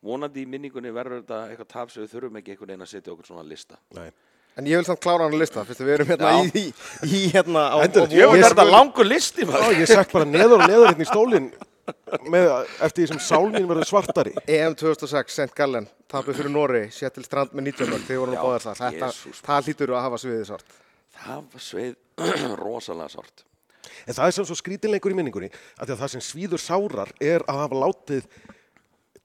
vonandi 0.04 0.44
í 0.44 0.48
minningunni 0.48 0.92
verður 0.94 1.22
þetta 1.24 1.38
eitthvað 1.52 1.70
tap 1.74 1.90
sem 1.94 2.02
við 2.04 2.12
þurfum 2.16 2.40
ekki 2.40 2.54
einhvern 2.54 2.72
veginn 2.74 2.86
að 2.86 2.90
setja 2.92 3.12
okkur 3.14 3.26
svona 3.32 3.46
lista. 3.48 3.78
Nei. 3.98 4.10
En 4.58 4.66
ég 4.66 4.80
vil 4.80 4.86
samt 4.88 4.98
klára 5.04 5.22
hann 5.26 5.34
að 5.36 5.42
lista, 5.44 5.62
fyrst 5.64 5.80
að 5.84 5.86
við 5.86 5.94
erum 6.00 6.08
hérna 6.10 6.30
Já. 6.34 6.38
í, 6.42 6.62
í, 6.66 7.08
í 7.14 7.18
hérna 7.30 7.60
á, 7.70 7.76
Endur, 7.86 8.08
ég- 8.10 8.32
ég- 8.34 8.44
þetta 8.48 8.64
langur 8.66 9.06
listi, 9.06 9.44
Já, 9.46 9.50
maður. 9.52 9.76
ég 9.78 9.86
sekk 9.92 10.12
bara 10.16 10.24
neður 10.26 10.56
og 10.58 10.64
neður 10.70 10.88
hérna 10.90 11.04
í 11.06 11.10
stólinn 11.12 11.50
með, 12.28 12.48
eftir 12.84 13.04
því 13.04 13.06
sem 13.12 13.20
sál 13.22 13.46
mín 13.54 13.68
verður 13.70 13.86
svartari 13.88 14.34
EM 14.50 14.74
2006, 14.74 15.32
St. 15.38 15.54
Gallen, 15.56 15.86
tapið 16.10 16.40
fyrir 16.40 16.50
Nóri, 16.52 16.82
Seattle 16.92 17.22
Strand 17.24 17.54
með 17.54 17.68
19 17.70 17.92
mörg, 17.94 18.02
þegar 18.08 18.20
voru 18.24 18.34
nú 18.34 18.36
Já, 18.36 18.42
báðar 18.44 18.66
það. 18.66 18.82
Þetta, 18.82 19.38
það 19.46 19.68
hlýtur 19.70 19.94
að 19.94 20.02
hafa 20.08 20.18
sviðið 20.24 20.44
svart. 20.50 20.74
Það 21.18 21.46
var 21.54 21.64
sveið 21.70 21.94
rosalega 22.64 23.08
sárt. 23.14 23.44
En 24.06 24.16
það 24.16 24.30
er 24.30 24.36
sem 24.36 24.48
svo 24.48 24.56
skrítinleikur 24.58 25.14
í 25.14 25.18
minningunni 25.18 25.50
að, 25.78 25.92
að 25.92 25.98
það 26.02 26.12
sem 26.14 26.24
svíður 26.28 26.62
sárar 26.64 27.12
er 27.20 27.44
að 27.48 27.60
hafa 27.64 27.82
látið 27.84 28.28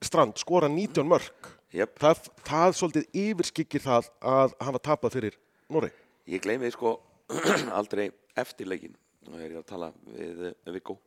strand 0.04 0.36
skora 0.40 0.68
19 0.68 1.08
mörg. 1.08 1.50
Jep. 1.74 1.96
Það, 1.98 2.28
það 2.46 2.76
svolítið 2.78 3.16
yfirskyggir 3.24 3.82
það 3.82 4.10
að 4.34 4.52
hafa 4.62 4.82
tapað 4.90 5.16
fyrir 5.16 5.38
Norri. 5.72 5.90
Ég 6.30 6.44
gleymi 6.44 6.70
sko 6.70 6.98
aldrei 7.78 8.10
eftir 8.38 8.68
leikin 8.70 8.94
og 9.30 9.40
er 9.40 9.54
ég 9.54 9.58
að 9.62 9.68
tala 9.72 9.88
við 10.12 10.42
uh, 10.50 10.72
Viggo 10.74 10.98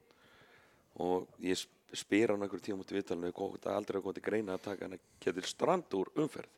og 1.03 1.27
ég 1.45 1.57
sp- 1.59 1.95
spyr 2.01 2.33
hann 2.33 2.43
einhver 2.43 2.61
tíma 2.63 2.81
út 2.81 2.91
í 2.91 2.97
vitalinu 2.97 3.29
hvort 3.31 3.61
það 3.63 3.77
aldrei 3.77 3.99
að 3.99 4.07
góti 4.09 4.23
greina 4.25 4.55
að 4.57 4.63
taka 4.65 4.87
hann 4.87 4.97
að 4.97 5.03
getur 5.23 5.47
strand 5.47 5.93
úr 5.95 6.09
umferð 6.17 6.49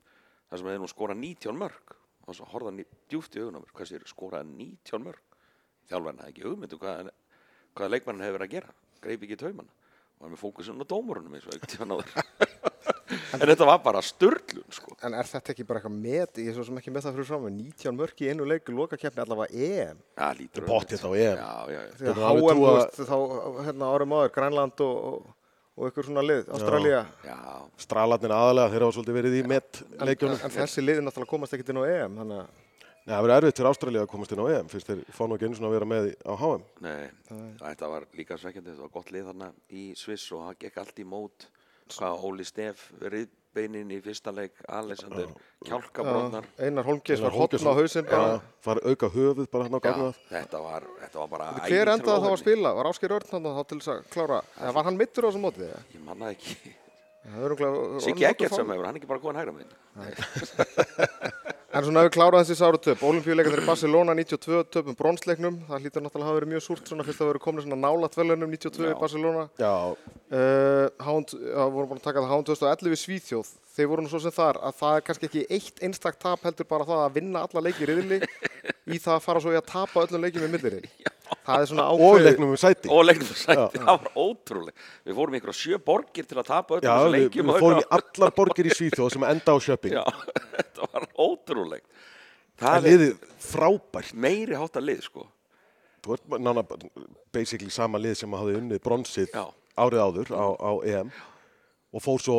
þar 0.50 0.62
sem 0.62 0.70
hefði 0.72 0.82
nú 0.82 0.90
skorað 0.90 1.20
19 1.22 1.60
mörg 1.60 1.96
og 2.26 2.38
svo 2.38 2.48
horfða 2.50 2.72
hann 2.72 2.82
í 2.82 2.88
djúft 3.12 3.36
í 3.36 3.44
augunum 3.44 3.68
hvað 3.76 3.92
sér 3.92 4.08
skorað 4.10 4.50
19 4.56 5.04
mörg 5.06 5.29
þjálfarinn 5.90 6.24
hafði 6.24 6.34
ekki 6.36 6.48
hugmyndu 6.48 6.80
hvað, 6.82 7.12
hvað 7.78 7.94
leikmannin 7.96 8.26
hefur 8.28 8.40
verið 8.40 8.50
að 8.50 8.56
gera 8.58 8.76
greip 9.04 9.28
ekki 9.28 9.40
taumann 9.40 9.70
og 10.20 10.26
var 10.26 10.34
með 10.34 10.42
fókusun 10.44 10.84
á 10.84 10.86
dómurunum 10.90 11.36
eins 11.38 11.48
og 11.80 11.88
náður 11.88 12.10
en 13.40 13.44
þetta 13.48 13.68
var 13.70 13.80
bara 13.84 14.02
störlun 14.06 14.66
sko 14.76 14.96
En 15.08 15.16
er 15.16 15.28
þetta 15.30 15.54
ekki 15.54 15.64
bara 15.64 15.80
eitthvað 15.80 15.96
met, 16.04 16.40
ég 16.44 16.50
er 16.52 16.56
svo 16.58 16.66
sem 16.68 16.80
ekki 16.82 16.92
með 16.92 17.06
það 17.06 17.14
fyrir 17.16 17.28
fram, 17.30 17.46
19 17.56 17.96
mörg 17.96 18.20
í 18.20 18.28
einu 18.34 18.48
leiku, 18.50 18.74
lokakeppni 18.76 19.22
allavega 19.24 19.48
EM. 19.56 20.02
Já, 20.20 20.26
lítur 20.36 20.66
Pottið 20.68 21.06
á 21.08 21.12
EM. 21.16 21.40
Já, 21.40 21.54
já, 21.72 21.80
já 21.80 21.94
Þegar 22.02 22.20
HM, 22.20 23.06
þá 23.08 23.16
hérna 23.70 23.92
árum 23.96 24.16
áður, 24.18 24.34
Grænland 24.36 24.84
og, 24.84 24.98
og, 25.08 25.30
og 25.80 25.88
ykkur 25.94 26.10
svona 26.10 26.26
lið, 26.26 26.52
Ástralía. 26.58 27.00
Já, 27.24 27.40
Stralarnir 27.86 28.36
aðalega, 28.36 28.74
þeir 28.76 28.86
hafa 28.90 28.98
svolítið 28.98 29.20
verið 29.22 29.38
í 29.40 29.44
met 29.54 29.82
En, 29.86 30.04
leikjónum. 30.12 30.42
en 30.44 30.56
þessi 30.58 30.84
liði 30.84 31.06
náttúrulega 31.08 31.32
komast 31.32 31.56
ekkert 31.56 31.72
inn 31.72 31.80
á 31.80 31.86
EM, 31.88 32.20
þannig 32.20 32.44
að 32.44 32.52
Nei, 33.10 33.16
það 33.18 33.24
verið 33.26 33.36
erfitt 33.40 33.58
fyrir 33.60 33.68
Ástralja 33.72 34.02
að 34.06 34.10
komast 34.12 34.34
inn 34.36 34.40
á 34.46 34.46
EM 34.54 34.68
fyrst 34.70 34.90
þeir 34.92 35.00
fá 35.18 35.22
nú 35.26 35.34
ekki 35.34 35.48
einu 35.50 35.58
svona 35.58 35.70
að 35.72 35.76
vera 35.80 35.86
með 35.90 36.10
á 36.22 36.34
HM. 36.38 36.66
Nei, 36.86 37.06
þetta 37.58 37.88
var 37.90 38.04
líka 38.14 38.36
svekkjandi, 38.38 38.74
þetta 38.76 38.84
var 38.86 38.92
gott 38.94 39.08
lið 39.16 39.30
þarna 39.32 39.48
í 39.74 39.86
Sviss 39.98 40.28
og 40.38 40.44
það 40.46 40.60
gekk 40.62 40.76
allt 40.84 41.00
í 41.02 41.06
mót 41.10 41.48
hvað 41.96 42.26
Óli 42.30 42.46
Steff, 42.46 42.84
riðbeinin 43.02 43.96
í 43.96 43.98
fyrsta 44.06 44.30
leik, 44.38 44.60
Alexander 44.70 45.32
Kjálkabrotnar 45.66 46.46
Einar 46.62 46.86
Holmgeis 46.86 47.24
var 47.24 47.34
hotn 47.34 47.66
á 47.66 47.74
hausinn 47.80 48.06
bara. 48.06 48.36
Já, 48.36 48.44
fara 48.68 48.84
auka 48.86 49.10
höfuð 49.16 49.50
bara 49.50 49.66
hann 49.66 49.74
á 49.74 49.82
Já, 49.82 49.86
gagnað. 49.88 50.20
þetta 50.30 50.62
var, 50.68 50.86
þetta 51.02 51.24
var 51.24 51.32
bara 51.34 51.48
Hver 51.66 51.94
endaði 51.96 52.28
þá 52.28 52.30
að 52.30 52.38
spila? 52.44 52.76
Var 52.78 52.92
Ásker 52.92 53.16
Örn 53.18 53.34
hann 53.34 53.50
þá 53.58 53.64
til 53.74 53.80
þess 53.82 53.94
að 53.96 54.06
klára? 54.14 54.40
Eða 54.60 54.76
var 54.78 54.90
hann 54.92 55.02
mittur 55.02 55.26
á 55.26 55.28
þessum 55.32 55.48
móti? 55.50 55.66
eða? 55.66 55.82
Ég 55.96 56.06
manna 56.06 56.30
ekki 56.36 56.76
er 57.30 57.58
Siggi 58.06 58.26
nokkuð 58.26 58.54
sem 58.54 58.70
hefur, 58.72 58.86
hann 58.86 58.96
er 58.96 59.02
ekki 59.02 59.10
bara 59.10 59.22
góðan 59.24 59.42
hægra 59.42 59.54
minn 59.58 59.74
En 61.80 61.86
svona 61.86 62.02
ef 62.04 62.10
við 62.10 62.16
kláraðum 62.18 62.44
þessi 62.44 62.56
sáru 62.60 62.80
töp, 62.84 63.04
olimpíuleikarnir 63.08 63.62
í 63.62 63.68
Barcelona 63.70 64.12
92 64.18 64.66
töpum 64.74 64.96
bronsleiknum, 65.00 65.60
það 65.70 65.86
hlýtur 65.86 66.04
náttúrulega 66.04 66.26
að 66.26 66.28
hafa 66.28 66.38
verið 66.40 66.50
mjög 66.52 66.64
súrt 66.66 66.90
svona 66.92 67.06
fyrst 67.08 67.22
að 67.24 67.30
vera 67.30 67.42
komin 67.46 67.64
svona 67.64 67.78
nálat 67.80 68.18
velunum 68.20 68.52
92 68.52 68.84
í 68.84 68.90
Já. 68.92 68.98
Barcelona. 69.00 69.46
Já, 69.62 69.74
Uh, 70.30 70.86
Hánd, 71.02 71.32
já, 71.34 71.64
vorum 71.74 71.88
búin 71.90 71.98
að 71.98 72.04
taka 72.06 72.22
það 72.22 72.28
Hánd 72.30 72.46
2011 72.52 72.92
í 72.94 72.98
Svíþjóð. 73.02 73.48
Þeir 73.74 73.88
voru 73.90 74.04
nú 74.06 74.12
svo 74.12 74.20
sem 74.22 74.34
þar 74.36 74.60
að 74.62 74.76
það 74.78 74.98
er 75.00 75.06
kannski 75.08 75.26
ekki 75.30 75.42
eitt 75.56 75.82
einstak 75.88 76.20
tap 76.22 76.44
heldur 76.46 76.68
bara 76.70 76.86
það 76.86 77.02
að 77.08 77.16
vinna 77.16 77.42
alla 77.48 77.64
leiki 77.66 77.82
í 77.82 77.88
riðli 77.90 78.20
í 78.94 79.00
það 79.02 79.16
að 79.16 79.24
fara 79.26 79.42
svo 79.42 79.56
í 79.56 79.58
að 79.58 79.66
tapa 79.72 80.04
öllum 80.04 80.22
leikjum 80.28 80.46
í 80.46 80.52
millirinn. 80.54 80.86
Það 81.50 81.64
er 81.64 81.70
svona 81.72 81.86
og 81.90 82.00
ákveðið. 82.04 82.26
leiknum 82.30 82.52
um 82.54 82.60
sæti. 82.62 82.92
og 82.94 83.02
leiknum 83.08 83.32
sæti, 83.40 83.80
það 83.80 83.90
var 83.90 84.12
ótrúlega 84.24 84.88
við 85.10 85.18
fórum 85.20 85.34
í 85.34 85.40
einhverja 85.40 85.60
sjö 85.60 85.80
borgir 85.90 86.28
til 86.30 86.38
að 86.40 86.48
tapa 86.52 86.78
öllum 86.78 86.90
Já, 86.90 86.96
við, 87.16 87.26
við 87.40 87.50
og 87.56 87.60
fórum 87.64 87.82
í 87.82 87.88
allar 87.98 88.34
borgir 88.38 88.70
í 88.70 88.76
Svíþjóð 88.78 89.10
sem 89.16 89.26
enda 89.30 89.56
á 89.56 89.58
sjöpping. 89.66 89.96
Já, 89.98 90.04
þetta 90.60 90.90
var 90.94 91.08
ótrúlegt 91.26 92.06
Það 92.60 92.76
er 92.76 92.86
liðið 92.90 93.28
frábært. 93.50 94.14
meiri 94.14 94.58
hátta 94.60 94.82
lið 94.84 95.02
sko 95.08 95.26
Þú 96.04 96.14
ert 96.16 96.38
nána 96.40 96.64
basically 97.36 97.72
sama 97.76 98.00
lið 98.00 98.16
sem 98.22 98.32
hafði 98.40 98.56
unnið 98.62 98.80
bronsið 98.86 99.34
Já. 99.36 99.46
árið 99.80 100.00
áður 100.06 100.30
á, 100.32 100.46
á 100.60 100.72
EM 100.88 101.10
og 101.92 102.04
fór 102.06 102.22
svo 102.24 102.38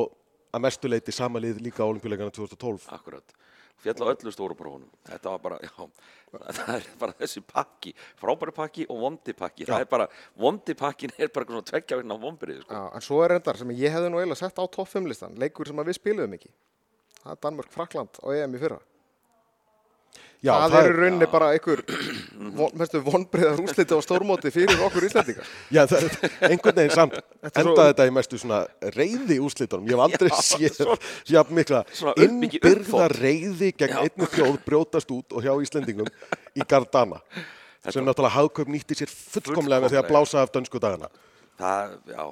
að 0.54 0.62
mestuleiti 0.64 1.12
sama 1.12 1.38
lið 1.42 1.60
líka 1.62 1.84
á 1.84 1.90
olimpíuleikana 1.90 2.32
2012. 2.34 2.86
akkurat, 2.96 3.34
fjall 3.84 4.06
á 4.06 4.12
öllu 4.12 4.32
stóru 4.34 4.56
brónum 4.58 4.90
þetta 5.08 5.34
var 5.34 5.44
bara, 5.44 5.60
já 5.64 5.72
það 6.30 6.72
er 6.76 6.88
bara 7.00 7.14
þessi 7.18 7.42
pakki, 7.46 7.92
frábæri 8.20 8.54
pakki 8.54 8.86
og 8.92 9.00
vondi 9.04 9.34
pakki, 9.36 9.66
það 9.68 9.80
Já. 9.80 9.84
er 9.86 9.90
bara 9.90 10.06
vondi 10.38 10.76
pakkin 10.78 11.14
er 11.18 11.32
bara 11.34 11.48
svona 11.48 11.66
tveggja 11.66 11.98
vegna 12.00 12.18
vombrið 12.20 12.62
sko. 12.64 12.82
En 12.94 13.04
svo 13.04 13.22
er 13.24 13.34
reyndar 13.34 13.58
sem 13.58 13.72
ég 13.74 13.94
hefði 13.94 14.12
nú 14.12 14.20
eiginlega 14.20 14.42
sett 14.44 14.60
á 14.60 14.64
topp 14.66 14.92
5 14.92 15.10
listan, 15.10 15.34
leikur 15.40 15.68
sem 15.68 15.82
við 15.82 15.98
spiluðum 15.98 16.36
ekki. 16.38 16.52
Það 17.20 17.32
er 17.34 17.42
Danmörk-Frakland 17.46 18.22
á 18.22 18.26
EM 18.36 18.54
í 18.56 18.62
fyrra. 18.62 18.78
Já, 20.46 20.54
það, 20.72 20.74
er 20.80 20.86
í 20.88 20.96
rauninni 20.96 21.26
bara 21.28 21.48
einhver 21.52 21.82
von, 22.56 22.70
mestu 22.80 23.00
vonbreiðar 23.04 23.58
úsliti 23.60 23.92
á 23.92 24.00
stórmóti 24.00 24.48
fyrir 24.54 24.80
okkur 24.86 25.04
Íslandingar. 25.10 25.48
Já, 25.74 25.82
það, 25.90 26.06
einhvern 26.48 26.78
veginn 26.80 26.94
samt 26.96 27.18
er 27.18 27.50
svo- 27.52 27.60
endaði 27.60 27.90
þetta 27.92 28.06
í 28.08 28.14
mestu 28.16 28.40
svona 28.40 28.60
reyði 28.96 29.36
úslitunum. 29.44 29.84
Ég 29.90 29.98
hef 29.98 30.04
aldrei 30.06 30.30
Já, 30.32 30.40
séð 30.50 30.78
svo- 30.80 30.98
jafn 31.28 31.58
mikla 31.60 31.82
innbyrða 32.24 33.08
reyði 33.18 33.72
gegn 33.76 33.96
Já. 33.98 34.02
einni 34.06 34.30
þjóð 34.32 34.58
brjótast 34.64 35.12
út 35.16 35.36
og 35.36 35.44
hjá 35.44 35.52
Íslendingum 35.64 36.08
í 36.56 36.64
Gardana 36.68 37.20
sem 37.90 38.04
náttúrulega 38.04 38.36
hagkaup 38.36 38.68
nýtti 38.72 38.96
sér 38.96 39.08
fullkomlega 39.12 39.84
með 39.84 39.92
því 39.94 40.00
að 40.00 40.08
Fullkomlega. 40.08 40.08
blása 40.12 40.42
af 40.44 40.50
dönsku 40.56 40.80
dagana. 40.80 41.08
það, 41.60 41.94
já 42.16 42.24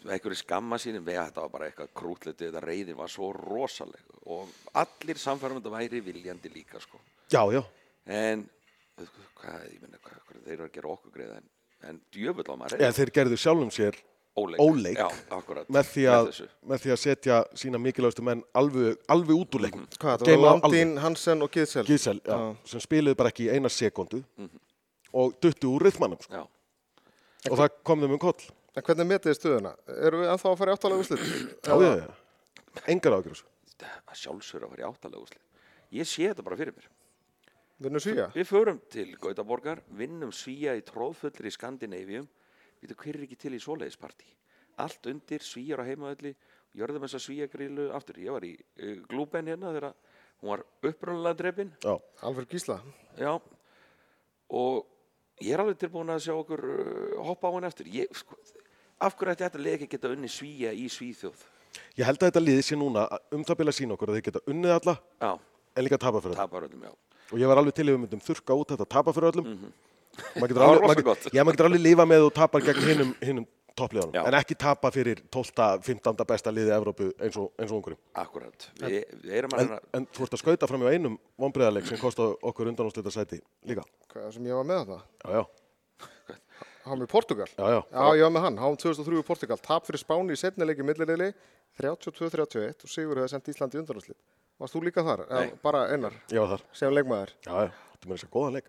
einhverju 0.00 0.38
skamma 0.40 0.78
sínum 0.80 1.04
við 1.04 1.18
þetta 1.20 1.40
var 1.44 1.50
bara 1.52 1.66
eitthvað 1.68 1.90
krútliti 1.98 2.46
þetta 2.48 2.62
reyðin 2.64 2.96
var 2.96 3.08
svo 3.12 3.32
rosaleg 3.36 4.04
og 4.26 4.48
allir 4.80 5.18
samfærum 5.20 5.58
þetta 5.60 5.72
væri 5.76 6.00
viljandi 6.00 6.48
líka 6.54 6.80
sko. 6.80 7.00
Já, 7.32 7.42
já. 7.52 7.62
en 8.06 8.46
hvað, 9.36 9.66
ég 9.72 9.82
minna 9.82 9.98
hvað, 10.02 10.22
hvað 10.28 10.46
þeir 10.46 10.54
eru 10.56 10.64
að 10.68 10.72
gera 10.78 10.88
okkur 10.94 11.12
greið 11.16 11.34
en, 11.36 11.44
en 11.90 12.00
djöfull 12.14 12.48
á 12.48 12.54
maður 12.56 12.80
Eða 12.82 12.96
þeir 12.98 13.12
gerðu 13.18 13.38
sjálfum 13.42 13.70
sér 13.74 13.98
óleik, 14.36 14.60
óleik 14.64 14.96
já, 14.98 15.08
akkurat, 15.36 15.68
með 15.68 15.88
því, 15.92 16.04
að, 16.08 16.26
þessu. 16.30 16.46
með 16.72 16.82
því 16.84 16.92
að 16.94 17.00
setja 17.02 17.38
sína 17.62 17.80
mikilvægastu 17.84 18.24
menn 18.24 18.42
alveg, 18.56 18.96
alveg 19.12 19.36
út 19.42 19.56
úr 19.58 19.64
leiknum. 19.66 19.86
Hvað, 19.98 20.14
þetta 20.22 20.30
Geyma 20.30 20.42
var 20.46 20.52
alveg. 20.54 20.64
Landín, 20.72 20.94
Hansen 21.04 21.44
og 21.44 21.50
Gíðsel. 21.52 21.84
Gísel, 21.90 22.20
já, 22.24 22.38
sem 22.72 22.80
spiluðu 22.80 23.18
bara 23.20 23.32
ekki 23.34 23.48
í 23.48 23.52
eina 23.52 23.68
sekundu 23.68 24.22
Mhm. 24.40 24.62
og 25.12 25.34
duttu 25.42 25.74
úr 25.76 25.84
rithmannum 25.84 26.16
sko. 26.24 26.32
já, 26.32 26.46
og 27.50 27.58
það 27.60 27.68
kom 27.84 28.00
þeim 28.00 28.12
um 28.16 28.18
koll. 28.18 28.40
En 28.72 28.84
hvernig 28.86 29.08
metið 29.08 29.30
þið 29.30 29.38
stöðuna? 29.38 29.72
Erum 30.00 30.22
við 30.22 30.32
ennþá 30.32 30.50
að 30.52 30.60
fara 30.62 30.72
í 30.72 30.76
áttalega 30.78 31.04
úslit? 31.04 31.24
Já, 31.66 31.74
já, 31.76 31.92
já. 32.00 32.84
Engar 32.88 33.18
ágjur 33.18 33.34
þessu. 33.34 33.48
að 33.82 34.20
sjálfsögur 34.22 34.66
að 34.66 34.74
fara 34.74 34.84
í 34.84 34.86
áttalega 34.88 35.26
úsli 35.26 35.42
ég 35.92 36.08
sé 36.08 36.28
þetta 36.30 36.44
bara 36.46 36.58
fyrir 36.60 36.76
mér 36.76 36.90
Vinnur 37.82 38.02
svíja? 38.02 38.28
Við 38.30 38.46
förum 38.46 38.78
til 38.92 39.08
Gautaborgar, 39.18 39.80
vinnum 39.98 40.30
svíja 40.30 40.76
í 40.78 40.84
tróðfullri 40.86 41.50
í 41.50 41.54
Skandinavíum. 41.56 42.28
Við 42.78 42.92
hver 43.00 43.16
er 43.16 43.24
ekki 43.24 43.38
til 43.42 43.56
í 43.56 43.58
svoleiðispartí? 43.58 44.28
Allt 44.82 45.08
undir, 45.10 45.42
svíjar 45.42 45.82
á 45.82 45.88
heimaðalli, 45.88 46.30
gjörðum 46.78 47.08
þessa 47.08 47.20
svíjagrílu 47.24 47.88
aftur. 47.96 48.20
Ég 48.22 48.36
var 48.36 48.46
í 48.46 48.52
uh, 48.54 49.00
glúben 49.10 49.50
hérna 49.50 49.72
þegar 49.74 49.88
hún 50.38 50.52
var 50.52 50.62
upprunalega 50.92 51.40
drefin. 51.40 51.72
Já, 51.82 51.96
Alfred 52.28 52.54
Gísla. 52.54 52.78
Já, 53.18 53.32
og 54.54 55.42
ég 55.42 55.50
er 55.56 55.64
alveg 55.64 55.82
tilbúin 55.82 56.14
að 56.14 56.22
sjá 56.28 56.36
okkur 56.36 56.62
uh, 56.62 57.18
hoppa 57.32 57.50
á 57.50 57.54
hann 57.56 57.66
eftir. 57.66 57.90
Ég, 57.98 58.14
sko, 58.14 58.38
af 59.08 59.16
hverju 59.18 59.34
ætti 59.36 59.44
þetta 59.48 59.62
leik 59.66 59.80
ekki 59.86 59.90
geta 59.96 60.12
unni 60.14 60.30
svíja 60.32 60.72
í 60.72 60.86
svíþjóð? 60.92 61.44
ég 61.98 62.04
held 62.04 62.20
að 62.20 62.28
þetta 62.30 62.42
liði 62.44 62.62
sé 62.66 62.76
núna 62.76 63.06
að 63.08 63.38
um 63.38 63.44
það 63.48 63.58
bila 63.62 63.72
sína 63.72 63.94
okkur 63.96 64.10
að 64.12 64.18
þeir 64.18 64.26
geta 64.30 64.42
unnið 64.52 64.74
alla 64.76 64.94
Já, 65.22 65.30
en 65.76 65.84
líka 65.86 65.98
tapa 66.02 66.20
fyrir 66.20 66.34
öllum. 66.36 66.42
tapar 66.44 66.66
öllum, 66.68 66.82
já. 66.84 66.92
Og 67.32 67.38
ég 67.40 67.48
var 67.48 67.56
alveg 67.62 67.74
til 67.78 67.88
ef 67.88 67.94
við 67.96 68.02
myndum 68.04 68.20
þurka 68.20 68.56
út 68.60 68.74
þetta 68.74 68.86
tapa 68.92 69.12
fyrir 69.16 69.30
öllum. 69.32 69.46
Maður 70.36 70.52
getur 70.52 70.52
Mhm. 70.52 70.52
Það 70.52 70.68
var 70.68 70.76
alveg, 70.76 70.88
maður, 70.90 71.04
gott. 71.08 71.28
já, 71.32 71.40
maður 71.44 71.56
getur 71.56 71.68
alveg 71.70 71.80
lifa 71.86 72.04
með 72.04 72.26
og 72.26 72.32
tapar 72.36 72.60
gegn 72.66 72.82
hinnum, 72.90 73.12
hinnum 73.28 73.46
toppliðanum. 73.72 74.26
En 74.28 74.34
ekki 74.36 74.54
tapa 74.60 74.90
fyrir 74.92 75.22
12. 75.32 75.80
15. 75.86 76.26
besta 76.28 76.52
liði 76.52 76.74
Evrópu 76.76 77.06
eins 77.16 77.38
og, 77.40 77.48
eins 77.56 77.72
og 77.72 77.78
ungurum. 77.78 77.96
Akkurat. 78.20 78.66
Vi, 78.82 79.00
við 79.24 79.32
að 79.32 79.46
En, 79.48 79.56
reyna 79.56 79.78
en 79.96 80.06
þú 80.12 80.26
ert 80.26 80.36
að 80.36 80.42
skauta 80.42 80.68
fram 80.68 80.84
í 80.84 80.90
einum 80.92 81.16
vonbreiðarleik 81.40 81.88
sem 81.88 81.96
kosti 82.02 82.26
okkur 82.44 82.68
undanúslita 82.68 83.08
sæti 83.14 83.40
líka. 83.64 83.86
Hvað 84.12 84.28
sem 84.36 84.44
ég 84.52 84.60
var 84.60 84.68
með 84.68 84.84
það? 84.92 85.00
Já, 85.24 85.32
já, 85.40 85.42
Háum 86.84 87.02
í 87.02 87.06
Portugal. 87.08 87.46
já, 87.46 87.66
já. 87.68 87.80
Já, 87.92 88.22
var 88.24 88.30
með 88.34 88.42
hann. 88.46 88.56
Háum 88.58 88.76
2003 88.76 89.18
í 89.22 89.24
Portugal. 89.26 89.58
Tap 89.62 89.86
fyrir 89.86 90.00
Spáni 90.02 90.32
í 90.34 90.36
setnileiki 90.40 90.82
millileili 90.82 91.32
32-31 91.78 92.84
og 92.84 92.90
Sigur 92.90 93.20
hefði 93.22 93.30
sendt 93.32 93.48
Íslandi 93.52 93.78
í 93.78 93.82
undanúslit. 93.82 94.18
Varst 94.60 94.74
þú 94.76 94.82
líka 94.86 95.02
þar? 95.06 95.22
Nei. 95.30 95.46
Eða 95.48 95.62
bara 95.62 95.82
einar, 95.92 96.12
Ég 96.30 96.40
var 96.42 96.56
þar. 96.56 96.62
sem 96.72 96.92
leikmaður. 96.94 97.30
Já, 97.46 97.52
já, 97.66 97.70
þetta 97.94 98.08
mér 98.10 98.18
þess 98.18 98.26
að 98.28 98.34
góða 98.36 98.52
leik. 98.56 98.68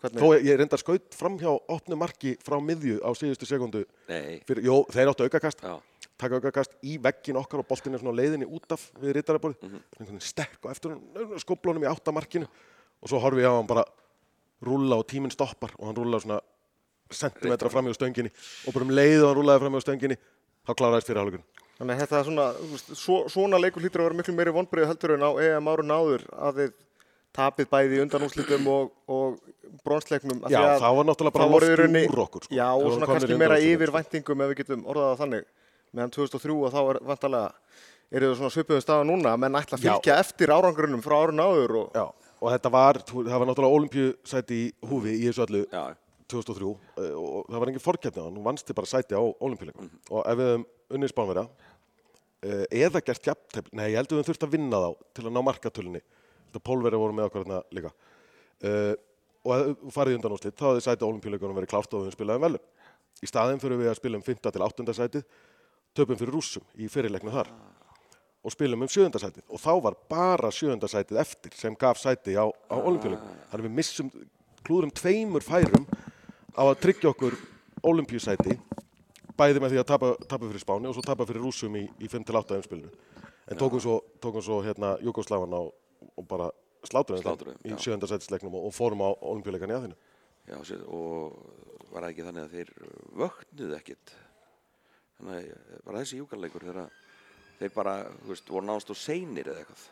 Hvernig? 0.00 0.20
Þó 0.22 0.28
ég- 0.32 0.44
ég 0.48 0.56
reyndar 0.58 0.78
skaut 0.80 1.14
fram 1.14 1.38
hjá 1.38 1.50
opnu 1.68 1.96
marki 1.96 2.36
frá 2.40 2.56
miðju 2.60 3.00
á 3.04 3.10
síðustu 3.12 3.44
sekundu. 3.46 3.84
Nei, 4.08 4.40
Fyrir, 4.46 4.62
jó, 4.64 4.86
þeir 4.88 5.10
áttu 5.12 5.24
aukakast. 5.28 5.60
já, 5.60 5.80
taka 6.16 6.34
aukakast 6.40 6.70
í 6.82 6.96
veggin 6.98 7.36
okkar 7.36 7.58
og 7.60 7.68
boltin 7.68 7.94
er 7.94 7.98
svona 7.98 8.16
leiðinni 8.16 8.46
út 8.48 8.72
af 8.72 8.90
við 8.94 9.14
Mhm. 9.20 9.82
mm 10.00 10.06
-hmm. 10.06 10.22
sterk 10.22 10.58
og 10.64 10.70
eftir 10.70 10.90
hann 10.90 11.38
skoblunum 11.38 11.82
í 11.82 11.86
áttamarkinu 11.86 12.46
og 13.02 13.08
svo 13.08 13.18
horfi 13.20 13.42
ég 13.42 13.46
á 13.50 13.56
hann 13.58 13.66
bara 13.66 13.84
rúlla 14.64 14.96
og 14.98 15.06
tíminn 15.06 15.30
stoppar 15.30 15.70
og 15.78 15.86
hann 15.86 15.94
rúlla 15.96 16.18
svona 16.20 16.40
sentimetra 17.10 17.70
fram 17.72 17.88
í 17.90 17.94
stönginni 17.96 18.30
og 18.66 18.74
bara 18.76 18.86
um 18.86 18.92
leið 18.94 19.22
og 19.24 19.28
hann 19.30 19.38
rúllaði 19.40 19.62
fram 19.64 19.78
í 19.78 19.82
stönginni 19.84 20.16
þá 20.66 20.72
kláraðist 20.78 21.10
fyrir 21.10 21.22
hálfleikurinn. 21.22 21.48
Þannig 21.80 21.96
að 21.96 22.00
þetta 22.04 22.18
er 22.20 22.26
svona, 22.28 22.46
svo, 23.00 23.16
svona 23.32 23.58
leikur 23.62 23.80
hlýtur 23.82 24.02
að 24.02 24.08
vera 24.10 24.18
miklu 24.20 24.34
meiri 24.36 24.52
vonbreið 24.52 24.90
heldur 24.90 25.14
en 25.16 25.24
á 25.24 25.30
EM 25.40 25.70
árun 25.72 25.94
áður 25.96 26.24
að 26.36 26.58
þið 26.60 26.74
tapið 27.40 27.68
bæði 27.70 27.96
í 27.96 28.02
undanúslitum 28.04 28.66
og, 28.68 28.90
og 29.08 29.38
bronsleiknum. 29.86 30.42
af 30.44 30.50
Já, 30.52 30.58
því 30.60 30.66
að 30.74 30.82
það 30.82 30.96
var 30.98 31.08
náttúrulega 31.08 31.34
bara 31.38 31.46
það 31.46 31.54
loft 31.54 32.12
úr 32.12 32.22
okkur. 32.24 32.44
Sko. 32.46 32.54
Já, 32.58 32.66
og 32.74 32.86
svona 32.92 33.08
kannski 33.08 33.30
meira 33.38 33.56
undanúrslitin, 33.56 33.76
yfir 33.78 33.92
sko. 33.92 33.96
væntingum 33.96 34.42
ef 34.44 34.50
við 34.52 34.60
getum 34.60 34.82
orðað 34.90 35.08
það 35.12 35.20
þannig. 35.24 35.46
Meðan 35.94 36.12
2003 36.18 36.56
og 36.58 36.74
þá 36.74 36.80
er 36.92 36.98
vantarlega, 37.10 37.52
eru 38.10 38.28
þau 38.30 38.36
svona 38.40 38.52
svipuðum 38.54 38.84
staða 38.84 39.06
núna, 39.08 39.32
menn 39.40 39.58
ætla 39.62 39.78
að 39.78 39.86
Já. 39.86 39.92
fylgja 39.94 40.18
eftir 40.24 40.52
árangurinnum 40.54 41.02
frá 41.06 41.16
árun 41.22 41.42
áður 41.46 41.76
og 41.80 41.96
Já, 41.96 42.04
og 42.40 42.52
þetta 42.54 42.70
var, 42.76 43.00
þú- 43.08 43.24
það 43.30 43.38
var 43.42 43.50
náttúrulega 43.50 43.78
olimpíusæti 43.80 44.58
í 44.60 44.68
húfi 44.90 45.16
í 45.16 45.24
þessu 45.30 45.46
öllu 45.46 45.64
já, 45.70 45.82
2003 46.32 46.70
eh, 47.02 47.12
og 47.18 47.50
það 47.50 47.60
var 47.64 47.72
engin 47.72 47.84
forkeppni 47.84 48.22
á 48.22 48.24
hann, 48.26 48.38
hún 48.38 48.46
vannst 48.46 48.68
þið 48.70 48.78
bara 48.80 48.90
sæti 48.92 49.18
á 49.18 49.22
olimpíuleikum 49.22 49.84
Mhm. 49.86 50.00
og 50.10 50.24
ef 50.26 50.38
við 50.40 50.50
hefum 50.50 50.64
unnið 50.96 51.12
spánverja 51.12 51.44
eh, 52.42 52.64
eða 52.86 53.02
gert 53.04 53.26
jafntefni, 53.30 53.76
nei 53.76 53.90
ég 53.90 53.96
held 54.00 54.08
að 54.08 54.16
við 54.16 54.20
höfum 54.22 54.30
þurft 54.32 54.46
að 54.48 54.54
vinna 54.56 54.80
þá 54.80 54.90
til 55.14 55.24
að 55.26 55.34
ná 55.36 55.40
markatölunni 55.44 56.02
þetta 56.50 56.64
pólverja 56.66 56.98
voru 56.98 57.14
með 57.14 57.28
okkur 57.30 57.44
hérna 57.44 57.60
líka 57.76 57.90
uh, 57.92 58.94
og 59.46 59.52
ef 59.54 59.68
þú 59.84 59.92
farið 59.94 60.16
undan 60.18 60.32
úrslit 60.34 60.56
þá 60.58 60.64
hefði 60.70 60.82
sæti 60.86 61.04
á 61.06 61.10
olimpíuleikunum 61.10 61.54
verið 61.60 61.70
klárt 61.70 61.94
og 61.94 62.00
við 62.02 62.08
höfum 62.10 62.16
spilað 62.18 62.40
um 62.40 62.46
velum 62.48 62.64
í 63.20 63.28
staðin 63.30 63.60
fyrir 63.62 63.78
við 63.80 63.90
að 63.92 63.98
spila 64.00 64.18
um 64.18 64.24
5. 64.26 64.40
til 64.50 64.64
8. 64.66 64.94
sætið 64.98 65.24
töpum 65.94 66.18
fyrir 66.18 66.34
rússum 66.34 66.64
í 66.80 66.88
fyrirleiknu 66.90 67.30
þar 67.34 67.52
og 68.40 68.54
spilum 68.54 68.82
um 68.82 68.88
sjöundasætið 68.90 69.44
og 69.52 69.60
þá 69.60 69.72
var 69.84 69.96
bara 70.10 70.50
sjöundasætið 70.50 71.18
eftir 71.20 71.54
sem 71.60 71.76
gaf 71.76 72.00
sæti 72.00 72.34
á, 72.40 72.48
á 72.48 72.76
olimpíuleikum 72.80 73.30
þannig 73.50 73.62
að 73.62 73.66
við 73.68 73.76
missum 73.78 74.10
klúðurum 74.64 74.92
tveimur 74.96 75.44
færum 75.44 75.86
á 76.60 76.62
að 76.66 76.80
tryggja 76.84 77.12
okkur 77.14 77.36
olimpíusæti 77.88 78.58
bæði 79.40 79.62
með 79.62 79.74
því 79.74 79.80
að 79.80 79.88
tapa, 79.88 80.12
tapa 80.28 80.44
fyrir 80.44 80.62
Spáni 80.62 80.90
og 80.90 80.96
svo 80.96 81.04
tapa 81.06 81.26
fyrir 81.28 81.44
rússum 81.44 81.76
í, 81.80 81.86
í 81.98 82.10
5-8 82.12 82.60
umspilinu 82.60 82.90
en 83.50 83.60
tókum 83.60 83.80
svo, 83.80 84.00
tókum 84.20 84.44
svo 84.44 84.60
hérna 84.66 84.98
Jugoslávan 85.04 85.56
á 85.56 85.62
og 85.64 86.26
bara 86.28 86.50
Slátruðum, 86.84 87.56
þeim 87.60 87.74
í 87.74 87.74
já. 87.74 87.80
sjöundasætisleiknum 87.84 88.54
og, 88.56 88.70
og 88.70 88.72
fórum 88.72 89.02
á 89.04 89.08
olimpíuleikan 89.32 89.72
í 89.72 89.76
aðinu 89.76 89.96
já, 90.48 90.56
sér, 90.64 90.84
og 90.88 91.36
var 91.90 92.04
það 92.04 92.12
ekki 92.12 92.26
þannig 92.26 92.44
að 92.44 92.56
þeir 92.56 92.72
vöknuðu 93.20 93.76
ekkit. 93.78 94.12
Þannig 95.18 95.38
að 95.38 95.48
eh, 95.52 95.80
bara 95.86 96.02
þessi 96.02 96.20
júkarleikur 96.20 96.66
þegar 96.66 96.98
þeir 97.60 97.72
bara, 97.76 97.94
þú 98.20 98.32
veist, 98.32 98.52
voru 98.54 98.68
náðast 98.68 98.92
og 98.94 99.00
seinir 99.00 99.50
eða 99.50 99.64
eitthvað. 99.64 99.86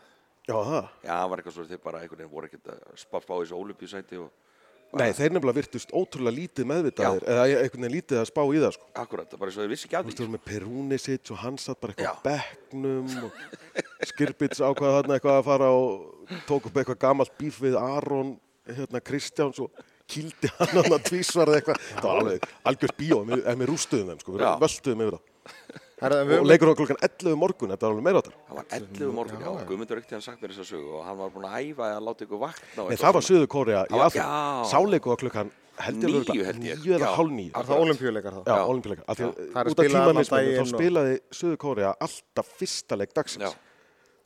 Já, 0.48 0.54
það? 0.54 0.90
Já, 1.04 1.12
það 1.12 1.30
var 1.30 1.42
eitthvað 1.42 1.56
svo 1.56 1.66
þeir 1.68 1.82
bara 1.84 2.02
einhvern 2.02 2.22
veginn 2.22 2.34
voru 2.34 2.48
ekkert 2.48 2.70
að 2.72 2.84
spá, 3.02 3.18
spá 3.24 3.34
í 3.34 3.40
þessu 3.42 3.58
ólupjusæti 3.58 4.20
og 4.22 4.47
Nei, 4.96 5.10
þeir 5.12 5.34
nefnilega 5.34 5.58
virtust 5.58 5.90
ótrúlega 5.92 6.32
lítið 6.38 6.64
meðvitaðir 6.70 7.24
eða 7.28 7.42
einhvern 7.48 7.82
veginn 7.84 7.92
lítið 7.98 8.20
að 8.22 8.28
spá 8.30 8.40
í 8.48 8.60
það 8.62 8.70
sko. 8.78 8.86
akkurat, 9.02 9.28
það 9.28 9.40
bara 9.42 9.52
svo 9.52 9.60
þeir 9.64 9.72
vissi 9.74 9.84
ekki 9.88 9.98
að 9.98 10.00
Þú 10.00 10.08
því. 10.08 10.08
veist, 10.08 10.18
þú 10.18 10.24
erum 10.24 10.36
með 10.38 10.44
Perúnisic 10.48 11.32
og 11.34 11.40
hann 11.42 11.58
satt 11.60 11.80
bara 11.82 11.92
eitthvað 11.92 12.08
Já. 12.08 12.14
á 12.16 12.24
bekknum 12.24 13.10
og 13.26 14.06
Skirbits 14.08 14.62
ákvaða 14.64 14.94
þarna 15.02 15.18
eitthvað 15.18 15.36
að 15.42 15.46
fara 15.50 15.68
og 15.76 16.40
tók 16.48 16.70
upp 16.70 16.80
eitthvað 16.80 17.00
gamalt 17.04 17.34
bíf 17.38 17.60
við 17.60 17.76
Aron 17.82 18.32
hérna, 18.68 19.00
Kristjáns 19.04 19.60
og 19.60 19.84
kýldi 20.08 20.48
hann 20.56 20.72
hann 20.72 20.96
að 20.96 21.04
tvísvarða 21.10 21.58
eitthvað. 21.60 21.82
Það 21.98 22.08
var 22.08 22.22
alveg 22.22 22.48
algjört 22.72 22.96
bíó 22.96 23.20
en 23.28 23.60
við, 23.60 23.68
rústuðum 23.68 24.08
þeim, 24.14 24.22
sko, 24.24 24.32
við 24.38 24.46
Já. 24.46 24.52
völduðum 24.64 25.04
yfir 25.04 25.18
það. 25.18 25.84
Og 25.98 26.46
leikur 26.46 26.70
á 26.70 26.74
klukkan 26.78 26.98
11 27.02 27.32
um 27.34 27.40
morgun, 27.42 27.72
þetta 27.74 27.86
var 27.88 27.94
alveg 27.94 28.04
meira 28.06 28.20
áttar. 28.22 28.34
Það 28.48 28.58
var 28.58 28.66
11 28.76 29.12
morgun, 29.16 29.40
já, 29.42 29.64
Guðmundur 29.66 30.02
hann 30.14 30.22
sagt 30.22 30.42
mér 30.42 30.52
þessa 30.54 30.66
sögu 30.68 30.92
og 30.98 31.06
hann 31.08 31.16
var 31.18 31.30
búin 31.34 31.46
að 31.48 31.56
æfa 31.72 31.88
að 31.96 32.04
láta 32.06 32.26
ykkur 32.26 32.42
vakna 32.44 32.84
og 32.84 32.92
Nei, 32.92 32.98
það 33.02 33.14
var. 33.16 33.22
Söður 33.28 33.48
Kórea 33.54 33.80
í 33.88 33.96
var- 33.96 34.04
aðfram. 34.06 34.64
Sáleiku 34.70 35.10
á 35.10 35.16
klukkan 35.18 35.50
held 35.78 35.96
ég 36.02 36.08
Níu, 36.08 36.18
örugglega 36.20 36.46
held 36.46 36.62
ég. 36.62 36.78
níu 36.84 36.94
eða 36.98 37.10
hálf. 37.18 37.58
Er 37.58 37.66
það 37.66 37.82
olimpíuleikar 37.82 38.32
þá? 38.32 38.42
Já, 38.46 38.54
Já. 38.54 38.66
olimpíuleika. 38.70 39.02
Af 39.08 39.16
því 39.18 39.24
að 39.24 39.34
Það 39.52 39.58
er 39.58 39.70
út 39.70 39.78
af 39.78 39.86
tímamismunum 39.90 40.58
þá 40.58 40.66
spilaði 40.74 41.20
Söður 41.30 41.56
Kórea 41.56 41.94
alltaf 42.00 42.46
fyrsta 42.58 42.96
leik 42.98 43.14
dagsins. 43.14 43.42
Já. 43.42 43.52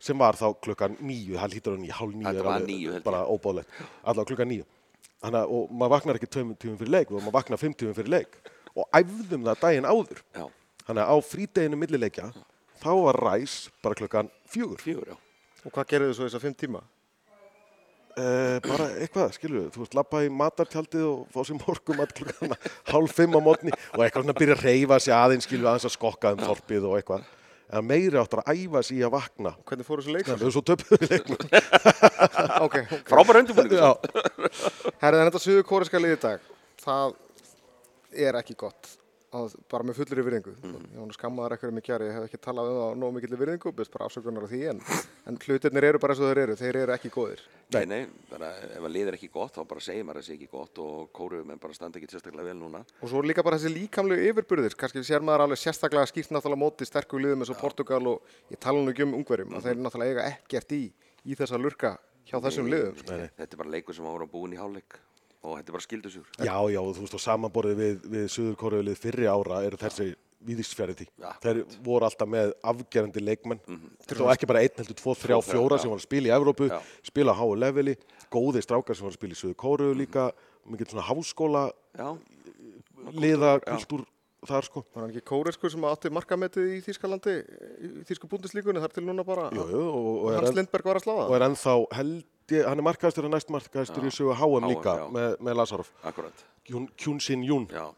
Sem 0.03 0.19
var 0.19 0.35
þá 0.35 0.47
klukkan 0.61 0.97
níu, 1.01 1.37
það 1.39 1.53
lítur 1.55 1.73
á 1.73 1.79
níu, 1.79 1.93
hálf 1.93 2.15
er 2.37 2.43
var 2.45 2.61
ég. 2.69 3.03
Bara 3.05 3.25
óbáðlegt. 3.25 3.69
Allavega 4.05 4.29
klukkan 4.29 4.49
að, 5.39 5.47
og 5.49 5.71
maður 5.71 5.93
vaknar 5.95 6.19
ekki 6.19 6.27
tveimum 6.27 6.57
tímum 6.59 6.79
fyrir 6.81 6.91
leik, 6.91 7.11
og 7.13 7.23
maður 7.23 7.33
vaknar 7.39 7.59
fimm 7.59 7.75
tímum 7.75 7.95
fyrir 7.95 8.09
leik. 8.11 8.35
Og 8.75 8.85
æfðum 8.93 9.45
það 9.47 9.61
daginn 9.61 9.85
áður. 9.87 10.19
Já, 10.35 10.49
Þannig 10.93 11.07
að 11.09 11.17
á 11.17 11.25
frídeginu 11.25 11.77
millileikja, 11.81 12.27
þá 12.83 12.91
var 13.01 13.17
ræs 13.25 13.53
bara 13.81 13.97
klukkan 13.97 14.27
fjögur. 14.45 14.77
fjögur, 14.77 15.07
já. 15.09 15.17
Og 15.65 15.73
hvað 15.73 15.87
gerðu 15.89 16.09
þið 16.11 16.19
svo 16.19 16.27
þessar 16.27 16.43
fimm 16.43 16.57
tíma? 16.61 16.83
Uh, 18.13 18.59
bara 18.67 18.91
eitthvað, 19.01 19.33
skilur 19.39 19.57
við, 19.57 19.71
þú 19.73 19.81
veist, 19.87 19.97
lappa 19.97 20.21
í 20.21 20.29
matartjaldið 20.29 21.07
og 21.09 21.23
fá 21.33 21.49
sér 21.49 21.57
morgum 21.63 22.05
að 22.05 22.13
klukkan 22.19 22.53
hálf 22.93 23.17
fimm 23.17 23.33
á 23.33 23.41
mótni 23.41 23.73
og 23.73 24.05
eitthvað 24.05 24.27
svona 24.27 24.37
byrja 24.37 24.59
að 24.59 24.67
reyfa 24.69 25.01
sig 25.01 25.17
aðeins, 25.17 25.49
skilur 25.49 25.65
við, 25.65 25.73
aðeins 25.73 25.89
að 25.89 25.97
skokka 25.97 26.37
um 26.37 26.45
þorpið 26.45 26.89
og 26.91 27.01
eitthvað. 27.01 27.27
En 27.73 27.89
meiri 27.89 28.21
áttur 28.21 28.45
að 28.45 28.53
æfa 28.53 28.85
sig 28.85 29.01
í 29.01 29.05
að 29.09 29.15
vakna. 29.17 29.57
Hvernig 29.65 29.89
fóru 29.89 30.05
þessu 30.05 30.19
leik? 30.19 30.29
Þannig 30.29 30.49
að 30.51 30.57
svo 30.59 30.67
töpuðu 30.69 31.01
við 31.01 31.15
leiknum. 31.17 31.47
ok, 32.67 32.81
Frábær 33.09 33.41
undirbúningur. 33.41 33.81
Já, 33.81 33.97
Herra, 35.01 35.23
en 35.23 35.31
þetta 35.31 35.47
suðu 35.49 35.65
kóreska 35.73 36.05
liði 36.05 36.21
í 36.21 36.27
dag, 36.29 36.51
það 36.85 37.17
er 38.29 38.45
ekki 38.45 38.61
gott. 38.61 38.99
Að, 39.33 39.55
bara 39.73 39.87
með 39.89 39.97
fullri 39.97 40.23
virðingu. 40.27 40.53
Ég 40.61 40.73
var 40.99 41.07
nú 41.09 41.15
skammaðar 41.17 41.55
ekkur 41.57 41.71
um 41.73 41.79
í 41.81 41.83
kjæri, 41.87 42.05
ég 42.11 42.17
hef 42.19 42.25
ekki 42.27 42.37
talað 42.45 42.67
um 42.69 42.75
það 42.77 42.91
á 42.93 43.01
nógu 43.01 43.13
mikill 43.17 43.39
virðingu, 43.41 43.71
byrst 43.79 43.93
bara 43.95 44.05
afsökunar 44.11 44.45
á 44.45 44.49
því, 44.51 44.61
en, 44.69 44.79
en 45.31 45.39
hlutirnir 45.41 45.87
eru 45.89 46.01
bara 46.03 46.13
eins 46.13 46.21
og 46.21 46.29
þeir 46.29 46.41
eru, 46.43 46.57
þeir 46.61 46.77
eru 46.83 46.93
ekki 46.93 47.09
góðir. 47.15 47.41
Nei, 47.73 47.85
nei, 47.89 48.03
bara 48.29 48.51
ef 48.67 48.83
að 48.85 48.93
lið 48.93 49.09
er 49.09 49.17
ekki 49.17 49.31
gott, 49.33 49.55
þá 49.57 49.65
bara 49.71 49.81
segir 49.81 50.05
maður 50.05 50.21
að 50.21 50.27
það 50.27 50.29
sé 50.29 50.35
ekki 50.37 50.51
gott 50.53 50.77
og 50.85 51.09
kóruðum 51.17 51.55
en 51.55 51.63
bara 51.63 51.77
standa 51.79 51.97
ekki 51.97 52.11
sérstaklega 52.13 52.49
vel 52.51 52.59
núna. 52.61 52.85
Og 53.01 53.09
svo 53.09 53.25
líka 53.25 53.41
bara 53.47 53.57
þessi 53.57 53.73
líkamlegu 53.73 54.21
yfirburðir, 54.35 54.77
kannski 54.83 55.01
sér 55.09 55.25
maður 55.25 55.47
alveg 55.47 55.63
sérstaklega 55.63 56.11
skýrt 56.11 56.29
náttúrulega 56.37 56.61
móti 56.61 56.85
sterku 56.85 57.17
liðum 57.17 57.41
eins 57.41 57.55
og 57.55 57.61
Portugal 57.63 58.05
og 58.13 58.19
ég 58.53 58.61
tala 58.61 58.77
nú 58.85 58.93
ekki 58.93 59.07
um 59.07 59.17
ungverjum, 59.17 59.57
að 59.57 59.65
þeir 59.71 59.81
Þetta 65.43 65.51
og 65.51 65.57
þetta 65.59 65.73
er 65.73 65.75
bara 65.75 65.83
skildusjúr. 65.83 66.27
já, 66.39 66.55
já, 66.71 66.79
og 66.81 66.93
þú 66.95 67.01
veist, 67.03 67.15
og 67.19 67.23
samanborðið 67.23 67.81
við, 67.83 68.05
við 68.13 68.27
Suður 68.31 68.59
Kóruðlið 68.61 69.01
fyrri 69.03 69.27
ára 69.27 69.63
eru 69.67 69.77
þessi 69.81 70.13
víðisfjari 70.43 70.95
því. 70.99 71.07
Já. 71.23 71.29
Þeir 71.43 71.59
voru 71.87 72.07
alltaf 72.07 72.29
með 72.31 72.53
afgerandi 72.67 73.23
leikmenn. 73.23 73.61
Þeir 74.07 74.23
var 74.23 74.33
ekki 74.37 74.49
bara 74.51 74.63
einn 74.63 74.79
heldur, 74.79 74.97
tvo, 74.99 75.15
þrjá, 75.19 75.37
Tvo, 75.37 75.43
þrjá, 75.43 75.53
fjóra 75.55 75.77
já. 75.79 75.83
sem 75.83 75.91
var 75.93 75.99
að 76.01 76.07
spila 76.07 76.31
í 76.31 76.35
Evrópu, 76.35 76.69
Já. 76.71 76.79
spila 77.11 77.35
á 77.35 77.39
háu 77.39 77.53
leveli, 77.59 77.95
góði 78.31 78.63
strákar 78.63 78.99
sem 78.99 79.07
var 79.07 79.15
að 79.15 79.19
spila 79.21 79.37
í 79.37 79.39
Suður 79.43 79.59
Kóruðu 79.63 79.99
líka, 79.99 80.25
mikið 80.71 80.95
svona 80.95 81.07
háskóla 81.11 81.63
Já, 81.99 82.09
liða 83.19 83.53
kultúr 83.67 84.05
þar 84.47 84.67
sko. 84.67 84.83
Var 84.95 85.05
hann 85.05 85.13
ekki 85.15 85.23
kóreskur 85.31 85.71
sem 85.71 85.85
átti 85.87 86.11
markametið 86.11 86.71
í 86.75 86.81
Þýskalandi, 86.83 87.35
í 87.79 87.91
Þýsku 88.09 88.27
búndislíkunni, 88.31 88.83
þar 88.83 88.95
til 88.97 89.05
núna 89.07 89.23
bara 89.27 89.47
Jú, 89.55 89.63
jú, 89.71 89.83
og, 89.87 90.09
og, 90.27 90.31
Hans 90.35 90.51
enn, 90.51 90.59
Lindberg 90.59 90.89
var 90.91 90.99
að 90.99 91.07
slá 91.07 91.15
og 91.29 91.35
er 91.39 91.45
ennþá 91.47 91.75
held 92.01 92.25
hann 92.51 92.79
er 92.79 92.87
markaðastur 92.87 93.27
og 93.29 93.33
næst 93.35 93.51
markaðastur 93.55 94.07
í 94.09 94.13
sögu 94.15 94.35
HM 94.39 94.69
líka 94.73 94.95
já. 94.99 95.05
með, 95.15 95.37
með 95.41 95.59
Lazarov, 95.61 95.91
akkurat. 96.05 96.45
Kyun 96.67 97.21
Sin 97.21 97.43
Jún. 97.47 97.67
Já, 97.73 97.89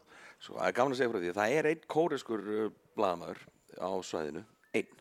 svo 0.41 0.57
það 0.59 0.67
er 0.69 0.75
gaman 0.79 0.95
að 0.95 0.99
segja 1.01 1.11
frá 1.13 1.19
því. 1.23 1.33
Það 1.39 1.55
er 1.59 1.69
einn 1.71 1.85
kóriskur 1.95 2.45
uh, 2.45 2.65
blaðamaður 2.97 3.43
á 3.81 3.89
svæðinu, 4.05 4.43
einn. 4.75 4.91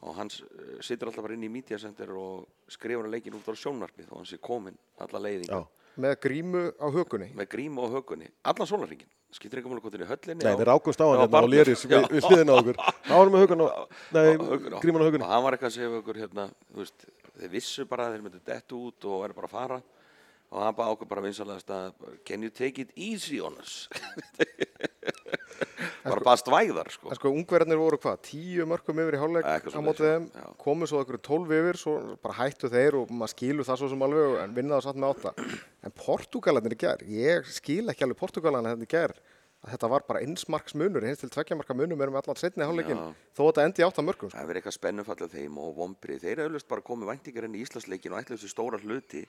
Og 0.00 0.14
hann 0.16 0.30
uh, 0.32 0.78
situr 0.84 1.10
alltaf 1.10 1.26
bara 1.26 1.36
inn 1.36 1.44
í 1.48 1.52
Media 1.52 1.78
Center 1.78 2.10
og 2.16 2.46
skrifur 2.70 3.06
að 3.08 3.16
leikin 3.18 3.36
út 3.36 3.48
á 3.50 3.54
sjónvarpið 3.54 4.10
og 4.12 4.20
hann 4.22 4.28
sé 4.30 4.38
komin 4.42 4.76
alla 5.00 5.22
leiðinga 5.26 5.60
Já. 5.60 5.66
Með 6.00 6.12
grímu 6.22 6.60
á 6.78 6.86
hökunni. 6.94 7.32
með 7.36 7.48
grímu 7.50 7.82
og 7.82 7.96
hökunni, 7.98 8.28
allan 8.46 8.68
sólarringin. 8.70 9.08
Skiptir 9.34 9.58
ekki 9.60 9.68
múli 9.70 9.82
hvort 9.82 9.94
í 9.98 10.06
höllinni. 10.06 10.42
Nei, 10.42 10.54
á- 10.54 10.58
við 10.58 10.68
rákumst 10.70 11.02
á 11.02 11.06
hann 11.06 11.18
á 11.18 11.26
hérna 11.26 11.42
á. 11.42 11.50
Léris 11.50 11.82
við, 11.86 12.06
við 12.14 12.24
hliðina 12.30 12.54
á 12.54 12.58
okkur. 12.62 12.78
Það 13.06 13.18
varum 13.18 13.34
með 13.34 13.42
hugan 13.44 13.62
á, 13.66 13.68
nei, 14.14 14.28
á 14.38 14.78
gríman 14.82 15.02
á 15.02 15.06
hugunni. 15.10 15.24
og 15.26 15.30
hann 15.34 15.44
var 15.44 15.56
eitthvað 15.58 15.68
að 15.70 15.74
segja 15.76 15.90
við 15.90 15.98
okkur 16.00 16.20
hérna, 16.22 16.46
þú 16.70 16.80
veist, 16.80 17.04
þeir 17.40 17.54
vissu 17.56 17.86
bara 17.88 18.08
að 18.08 18.16
þeir 18.16 18.26
myndu 18.26 18.42
dett 18.46 18.76
út 18.76 19.08
og 19.10 19.24
er 19.26 19.36
bara 19.36 19.50
að 19.50 19.56
fara 19.56 19.80
og 20.50 20.64
hann 20.64 20.76
bara 20.76 20.94
ákveð 20.94 21.10
bara 21.12 21.24
vinsalegast 21.24 21.74
að 21.74 22.14
can 22.26 22.42
you 22.46 22.50
take 22.50 22.82
it 22.82 22.90
easy 22.96 23.40
on 23.40 23.58
us 23.62 23.86
bara 26.04 26.22
bara 26.24 26.36
stvæðar 26.40 26.90
sko. 26.92 27.10
En 27.10 27.18
sko, 27.18 27.32
ungverðarnir 27.34 27.80
voru 27.80 27.98
hvað, 28.00 28.20
tíu 28.26 28.66
mörgum 28.68 29.00
yfir 29.02 29.16
í 29.16 29.20
hálfleik 29.20 29.68
á 29.68 29.80
mótið 29.84 30.08
þeim, 30.08 30.28
komu 30.60 30.88
svo 30.88 31.02
okkur 31.04 31.20
tólf 31.24 31.52
yfir, 31.56 31.78
svo 31.80 31.96
bara 32.22 32.38
hættu 32.40 32.70
þeir 32.72 32.98
og 33.00 33.12
maður 33.12 33.34
skilur 33.34 33.68
það 33.68 33.82
svo 33.82 33.90
sem 33.92 34.06
alveg 34.06 34.38
en 34.44 34.56
vinna 34.56 34.78
það 34.78 34.86
satt 34.88 35.00
með 35.02 35.14
átta. 35.14 35.48
En 35.86 35.96
Portugalarnir 36.00 36.76
í 36.76 36.80
gær, 36.80 37.04
ég 37.20 37.52
skil 37.52 37.84
ekki 37.92 38.06
alveg 38.06 38.20
Portugalarnir 38.20 38.74
hérna 38.74 38.88
í 38.88 38.90
gær, 38.90 39.16
að 39.60 39.74
þetta 39.74 39.88
var 39.92 40.04
bara 40.08 40.22
einsmarks 40.24 40.74
munur, 40.78 41.04
hins 41.04 41.20
til 41.20 41.28
tveggjamarka 41.32 41.74
munur 41.76 41.98
með 42.00 42.16
allan 42.22 42.38
setni 42.40 42.64
hálfleikin, 42.64 42.96
Já. 42.96 43.14
þó 43.36 43.42
að 43.44 43.50
þetta 43.50 43.64
endi 43.68 43.82
í 43.82 43.86
átta 43.86 44.04
mörgum. 44.06 44.30
Sko. 44.30 44.36
það 44.36 44.42
er 44.44 44.50
verið 44.50 44.60
eitthvað 44.62 44.76
spennufallið 44.78 45.34
þeim 45.36 45.58
og 45.60 45.74
vombrið 45.76 46.22
þeir 46.24 46.32
eru 46.38 46.48
auðvitað 46.54 46.70
bara 46.72 46.86
komið 46.90 47.10
væntingar 47.12 47.44
inn 47.48 47.56
í 47.58 47.62
Íslandsleikin 47.66 48.14
og 48.16 48.20
ætlu 48.22 48.38
þessu 48.38 48.52
stóra 48.54 48.80
hluti 48.80 49.22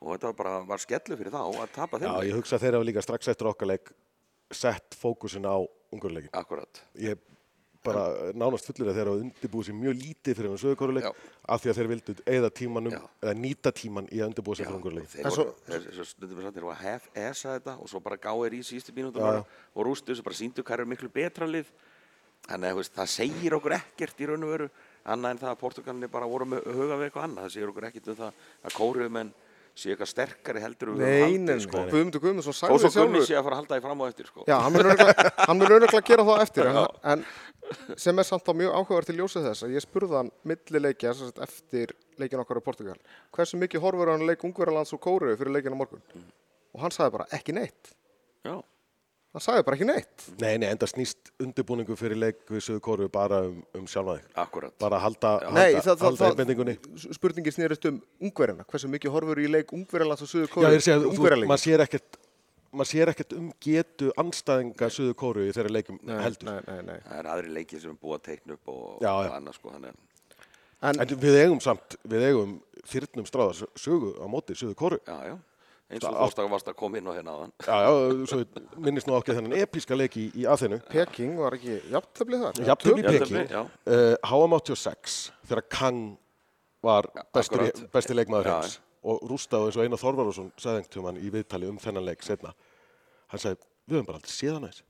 og 0.00 0.08
þetta 0.14 0.30
var 0.30 0.38
bara 0.38 0.54
var 0.68 0.78
skellu 0.84 1.18
fyrir 1.18 1.34
þá 1.34 1.42
að 1.42 1.74
tapa 1.74 1.98
Já, 1.98 2.02
þeim 2.06 2.14
leik. 2.20 2.28
ég 2.30 2.38
hugsa 2.38 2.56
að 2.58 2.64
þeir 2.66 2.76
hafa 2.78 2.88
líka 2.90 3.02
strax 3.02 3.28
eftir 3.34 3.50
okkar 3.50 3.70
leik 3.72 3.90
sett 4.54 4.94
fókusin 5.00 5.46
á 5.48 5.56
ungurleikin. 5.90 6.30
akkurat 6.32 6.82
Ég 7.02 7.18
bara 7.84 8.32
nánast 8.34 8.66
fullir 8.68 8.90
að 8.90 8.96
þeir 8.98 9.08
hafa 9.10 9.22
undirbúið 9.24 9.68
sér 9.68 9.76
mjög 9.78 9.96
lítið 10.00 10.36
fyrir 10.38 10.50
hann 10.52 10.60
sögurkóruleik 10.62 11.08
af 11.54 11.62
því 11.64 11.70
að 11.72 11.78
þeir 11.78 11.90
vildu 11.92 12.14
eða 12.34 12.50
tímanum 12.60 12.94
Já. 12.96 13.00
eða 13.22 13.34
nýta 13.44 13.72
tíman 13.76 14.08
í 14.10 14.20
að 14.22 14.28
undirbúið 14.30 14.60
sér 14.60 14.68
fyrir 14.70 14.78
ungurleikin. 14.80 15.10
þeir 15.14 15.24
En 15.24 15.30
voru, 15.30 15.44
svo- 15.44 15.54
þeir, 15.68 15.88
þeir, 15.90 16.54
þeir 16.54 16.64
voru 16.64 16.74
að 16.74 16.84
hef 16.84 17.08
esa 17.14 17.58
þetta 17.58 17.76
og 17.80 17.88
svo 17.92 18.00
bara 18.00 18.16
gáir 18.16 18.56
í 18.56 18.62
síðustu 18.64 18.94
já. 19.44 19.44
og 19.74 19.84
rústu 19.86 20.12
þessu 20.14 20.24
bara 20.24 20.40
síndu 20.40 20.64
er 20.80 20.86
miklu 20.88 21.08
betra 21.12 21.46
lið 21.46 21.66
þannig 22.48 22.70
að 22.72 22.90
það 22.96 23.08
segir 23.08 23.54
okkur 23.56 23.72
ekkert 23.78 24.20
í 24.20 24.26
raun 24.28 24.44
og 24.44 24.50
veru 24.54 24.70
annað 25.04 25.30
en 25.30 25.38
það 25.38 25.50
að 25.52 25.60
Portugalinni 25.60 26.08
bara 26.12 26.26
voru 26.28 26.44
með 26.48 26.64
huga 26.64 26.96
við 27.00 27.08
eitthvað 27.08 27.24
annað 27.28 27.44
það 27.46 27.54
segir 27.54 27.68
okkur 27.72 27.86
ekkert 27.88 28.08
um 28.08 28.16
það 28.20 28.32
að 28.64 28.76
kóruðumenn 28.78 29.32
séu 29.74 29.90
eitthvað 29.94 30.10
sterkari 30.10 30.60
heldur 30.62 30.92
Nei, 30.94 31.20
haldið, 31.24 31.40
nei, 31.48 31.62
sko. 31.64 31.80
Guðmundur 31.90 32.22
Guðmundsson 32.22 32.54
og 32.54 32.58
sagði 32.58 32.78
svo 32.78 32.90
Gunni 32.94 33.18
sjálfur. 33.20 33.26
sé 33.26 33.38
að 33.38 33.46
fara 33.48 33.56
að 33.56 33.60
halda 33.62 33.78
því 33.78 33.84
fram 33.86 34.02
á 34.02 34.04
eftir 34.10 34.28
sko. 34.30 34.44
Já, 34.46 34.56
hann 34.62 34.76
hann 35.48 35.58
mun 35.58 35.74
öruglega 35.74 36.02
gera 36.10 36.26
það 36.28 36.42
eftir 36.44 36.68
en, 36.70 36.78
en 37.14 37.24
sem 38.04 38.22
er 38.22 38.28
samt 38.28 38.46
á 38.46 38.52
mjög 38.54 38.76
áhugaverð 38.78 39.10
til 39.10 39.16
ljósið 39.18 39.48
þess 39.48 39.66
að 39.66 39.74
ég 39.74 39.84
spurði 39.86 40.18
hann 40.20 40.30
millileikja 40.46 41.14
eftir 41.48 41.94
leikin 42.22 42.42
okkar 42.44 42.60
á 42.62 42.66
Portugal 42.68 42.98
hversu 43.34 43.58
mikið 43.58 43.82
horfur 43.82 44.12
hann 44.14 44.26
leik 44.28 44.44
Ungverjalands 44.46 44.94
og 44.94 45.02
Kóru 45.02 45.34
fyrir 45.34 45.54
leikin 45.56 45.74
á 45.74 45.78
morgun 45.80 46.04
og 46.74 46.84
hann 46.84 46.94
sagði 46.94 47.16
bara 47.18 47.28
ekki 47.34 47.56
neitt 47.56 47.94
Já. 48.44 48.60
Hann 49.34 49.42
sagði 49.44 49.64
bara 49.66 49.76
ekki 49.78 49.86
neitt 49.88 50.26
Nei, 50.40 50.52
nei, 50.62 50.68
enda 50.70 50.86
snýst 50.90 51.32
undirbúningu 51.42 51.96
fyrir 51.98 52.16
leik 52.22 52.42
við 52.48 52.62
sögur 52.68 52.82
kóru 52.86 53.08
bara 53.12 53.40
um, 53.48 53.60
um 53.74 53.86
sjálfa 53.90 54.16
þig. 54.20 54.28
akkurat 54.44 54.76
Bara 54.80 55.00
halda, 55.02 55.32
halda, 55.42 55.54
Nei, 55.58 55.74
það, 55.80 55.88
það, 55.98 56.04
halda 56.08 56.28
einbendingunni. 56.30 56.76
það 56.84 57.16
spurningin 57.18 57.56
snýrist 57.56 57.88
um 57.90 57.98
Ungverjana 58.22 58.66
hversu 58.70 58.90
mikið 58.94 59.14
horfur 59.16 59.42
í 59.42 59.48
leik 59.50 59.74
Ungverjalands 59.74 60.22
og 60.22 60.30
Suður 60.30 60.46
Já, 60.48 60.52
Kóru 60.54 60.70
ég 60.70 60.88
er 60.88 61.00
að 61.00 61.08
þú- 61.18 61.48
maður 61.50 61.64
sér 61.66 61.84
ekkert 61.88 62.20
maður 62.74 62.90
sér 62.90 63.10
ekkert 63.12 63.32
um 63.38 63.50
getu 63.62 64.08
anstæðinga 64.18 64.88
söður 64.90 65.14
kóru 65.18 65.44
í 65.46 65.52
þeirra 65.54 65.70
leikum 65.76 65.98
heldur. 66.10 66.48
nei, 66.48 66.60
nei, 66.66 66.80
nei. 66.88 66.96
það 67.06 67.18
er 67.20 67.28
aðri 67.34 67.52
leikið 67.58 67.84
sem 67.84 67.90
er 67.92 67.98
búið 68.02 68.16
að 68.18 68.24
teikna 68.30 68.56
upp 68.56 68.68
og, 68.72 68.84
Já, 69.04 69.10
og 69.14 69.24
já. 69.28 69.30
annað 69.38 69.58
sko 69.60 69.74
þannig 69.76 69.94
að 69.94 70.02
En, 70.84 70.98
En 71.00 71.08
við 71.16 71.36
eigum 71.40 71.60
samt, 71.64 71.94
við 72.04 72.24
eigum 72.26 72.50
þyrnum 72.90 73.24
stráðar 73.30 73.60
sögu 73.78 74.10
á 74.20 74.26
móti 74.28 74.52
söður 74.58 74.74
kóru. 74.76 74.98
já, 75.06 75.14
já 75.30 75.36
eins 75.92 76.06
og 76.08 76.32
þú 76.32 76.46
varst 76.52 76.70
að 76.70 76.76
koma 76.80 76.98
inn 77.00 77.08
á 77.08 77.12
hérna 77.16 77.34
áðan 77.36 77.52
Já, 77.66 77.76
já, 77.84 78.26
svo 78.30 78.38
minnist 78.86 79.08
nú 79.08 79.16
ákveð 79.18 79.38
þennan 79.40 79.56
episka 79.60 79.98
leik 79.98 80.16
í, 80.20 80.30
í 80.40 80.46
aðeinu. 80.48 80.78
Peking 80.90 81.36
var 81.38 81.56
ekki 81.58 81.76
jafntöflið 81.92 82.46
þar 82.46 82.62
Jafntefli, 82.70 83.04
Peking, 83.08 83.52
já. 83.52 83.60
uh, 83.64 84.14
HM 84.30 84.56
86 84.56 85.18
þegar 85.50 85.64
Kang 85.76 86.02
var 86.84 87.08
besti, 87.36 88.16
leikmaður 88.16 88.50
heims 88.54 88.78
og 89.04 89.20
rústaði 89.28 89.68
eins 89.68 89.76
og 89.76 89.84
Einar 89.84 90.00
Þorvarðarsson 90.00 90.50
sagði 90.56 90.80
einhvern 90.80 90.94
tímann 90.96 91.20
í 91.20 91.30
viðtali 91.32 91.68
um 91.68 91.78
þennan 91.80 92.06
leik 92.08 92.24
setna. 92.24 92.54
Hann 93.32 93.42
sagði, 93.42 93.60
við 93.84 93.98
höfum 93.98 94.06
bara 94.08 94.20
aldrei 94.20 94.32
séð 94.32 94.54
hann 94.56 94.64
aðeins. 94.68 94.84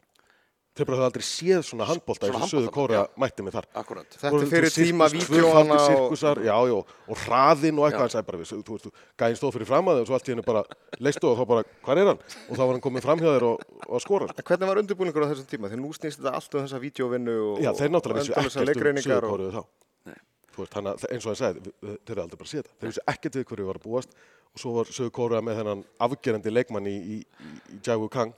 Þeir 0.74 0.88
bara 0.88 0.96
höfðu 0.98 1.06
aldrei 1.06 1.22
séð 1.22 1.60
svona 1.62 1.86
handbólta 1.86 2.26
eins 2.26 2.34
og 2.34 2.48
Suður 2.50 2.64
handbolta, 2.66 2.74
Kóra 2.74 3.02
mætti 3.22 3.44
mig 3.46 3.52
þar. 3.54 3.66
akkurat 3.78 4.16
Þetta 4.18 4.38
er 4.42 4.48
fyrir 4.50 4.72
tíma 4.74 5.06
vídeóana 5.12 5.76
og 5.76 5.84
sirkusar, 5.86 6.40
já, 6.42 6.54
já, 6.66 6.74
og 7.14 7.20
hraðinn 7.22 7.78
og 7.78 7.86
eitthvað, 7.86 8.02
hann 8.02 8.10
sagði 8.10 8.26
bara, 8.30 8.40
við, 8.40 8.50
þú 8.66 8.74
veist, 8.74 8.88
gæðin 9.22 9.38
stóð 9.38 9.52
fyrir 9.54 9.68
fram 9.70 9.90
að 9.92 10.00
þau 10.00 10.02
og 10.02 10.08
svo 10.08 10.16
allt 10.18 10.26
í 10.26 10.34
hennu 10.34 10.46
bara 10.48 10.64
leistu 10.98 11.30
og 11.30 11.38
þá 11.38 11.44
bara, 11.52 11.62
hvað 11.86 12.02
er 12.02 12.10
hann? 12.10 12.24
Og 12.48 12.58
þá 12.58 12.62
var 12.64 12.72
hann 12.74 12.82
komið 12.88 13.06
fram 13.06 13.22
hjá 13.22 13.30
þér 13.30 13.46
og, 13.52 13.62
og 13.86 14.02
skora. 14.02 14.26
sko. 14.32 14.42
En 14.42 14.48
hvernig 14.50 14.72
var 14.72 14.82
undirbúningur 14.82 15.22
á 15.22 15.30
þessum 15.30 15.50
tíma? 15.54 15.70
Því 15.70 15.78
nú 15.78 15.94
snýst 15.94 16.18
þetta 16.18 16.34
allt 16.40 16.58
um 16.58 16.66
þessa 16.66 16.82
vídeovinnu 16.82 17.36
og 17.54 17.62
Já, 17.62 17.70
þeir 17.78 17.94
náttúrulega 17.94 18.24
vissu 18.26 18.34
ekkert 18.34 18.58
um 18.58 18.68
leikreiningar 18.72 19.06
Suður 19.06 19.28
og- 19.30 19.34
Kóru 19.38 19.50
þá. 19.54 19.62
Nei. 20.10 20.18
Þú 20.54 20.64
veist, 20.64 20.74
hana, 20.74 20.96
eins 21.06 21.22
og 21.22 21.30
hann 21.30 21.38
sagði, 21.38 21.74
þeir 22.02 22.14
eru 22.16 22.24
aldrei 22.26 22.38
bara 22.42 22.50
að 22.50 22.56
þetta. 22.58 22.74
Þeir 22.82 22.90
vissi 22.90 23.06
ekkert 23.14 23.38
við 23.38 23.46
hverju 23.52 23.70
var 23.70 23.78
að 23.78 23.86
búast 23.86 24.10
og 24.54 24.58
svo 24.62 24.74
var 24.74 24.90
Sögur 24.90 25.14
Kóra 25.14 25.38
með 25.42 25.62
þennan 25.62 25.84
afgerandi 26.02 26.50
leikmann 26.50 26.86
í, 26.90 26.94
í, 26.98 27.16
í, 27.22 27.78
Jagu 27.86 28.10
Kang 28.10 28.34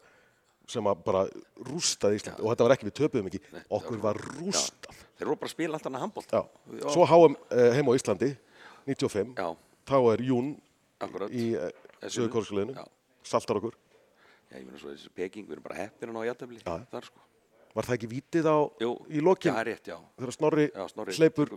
sem 0.66 0.88
að 0.90 1.02
bara 1.06 1.22
rústaði 1.68 2.18
Ísland 2.20 2.40
og 2.42 2.50
þetta 2.52 2.66
var 2.66 2.74
ekki, 2.76 2.88
við 2.88 2.96
töpuðum 3.00 3.28
ekki, 3.30 3.40
okkur 3.78 4.00
var 4.02 4.18
rústað. 4.18 4.96
Þeir 5.16 5.26
eru 5.28 5.36
bara 5.38 5.48
að 5.48 5.54
spila 5.54 5.78
alltaf 5.78 5.90
hana 5.92 6.02
handbólt. 6.02 6.32
Já. 6.34 6.42
Svo 6.92 7.06
háum 7.08 7.36
uh, 7.38 7.70
heim 7.76 7.86
á 7.88 7.92
Íslandi, 7.96 8.32
95, 8.90 9.34
Já, 9.38 9.48
þá 9.86 9.96
er 10.12 10.24
Jún 10.26 10.50
akkurat. 11.02 11.30
í 11.30 11.46
uh, 11.56 11.70
Þessu- 12.02 12.16
Sögur 12.18 12.32
Kórskuleginu, 12.34 12.74
Já. 12.76 12.84
saltar 13.26 13.60
okkur. 13.62 13.78
Já, 14.50 14.58
ég 14.60 14.66
meina 14.66 14.78
svo 14.82 14.90
þessi 14.92 15.10
Peking, 15.16 15.46
við 15.48 15.56
erum 15.56 15.64
bara 15.70 15.78
heppir 15.84 16.10
hann 16.10 16.18
á 16.18 16.28
jættabli. 16.28 16.60
Þar 16.66 17.06
sko. 17.08 17.22
Var 17.76 17.84
það 17.84 17.94
ekki 17.98 18.08
vítið 18.08 18.46
á 18.48 18.56
Jú, 18.80 18.90
í 19.12 19.20
lokin 19.20 19.52
Já, 19.52 19.60
rétt, 19.68 19.88
já. 19.90 19.96
þegar 20.16 20.32
Snorri, 20.32 20.64
Já, 20.72 20.84
snorri. 20.88 21.12
hleypur, 21.18 21.50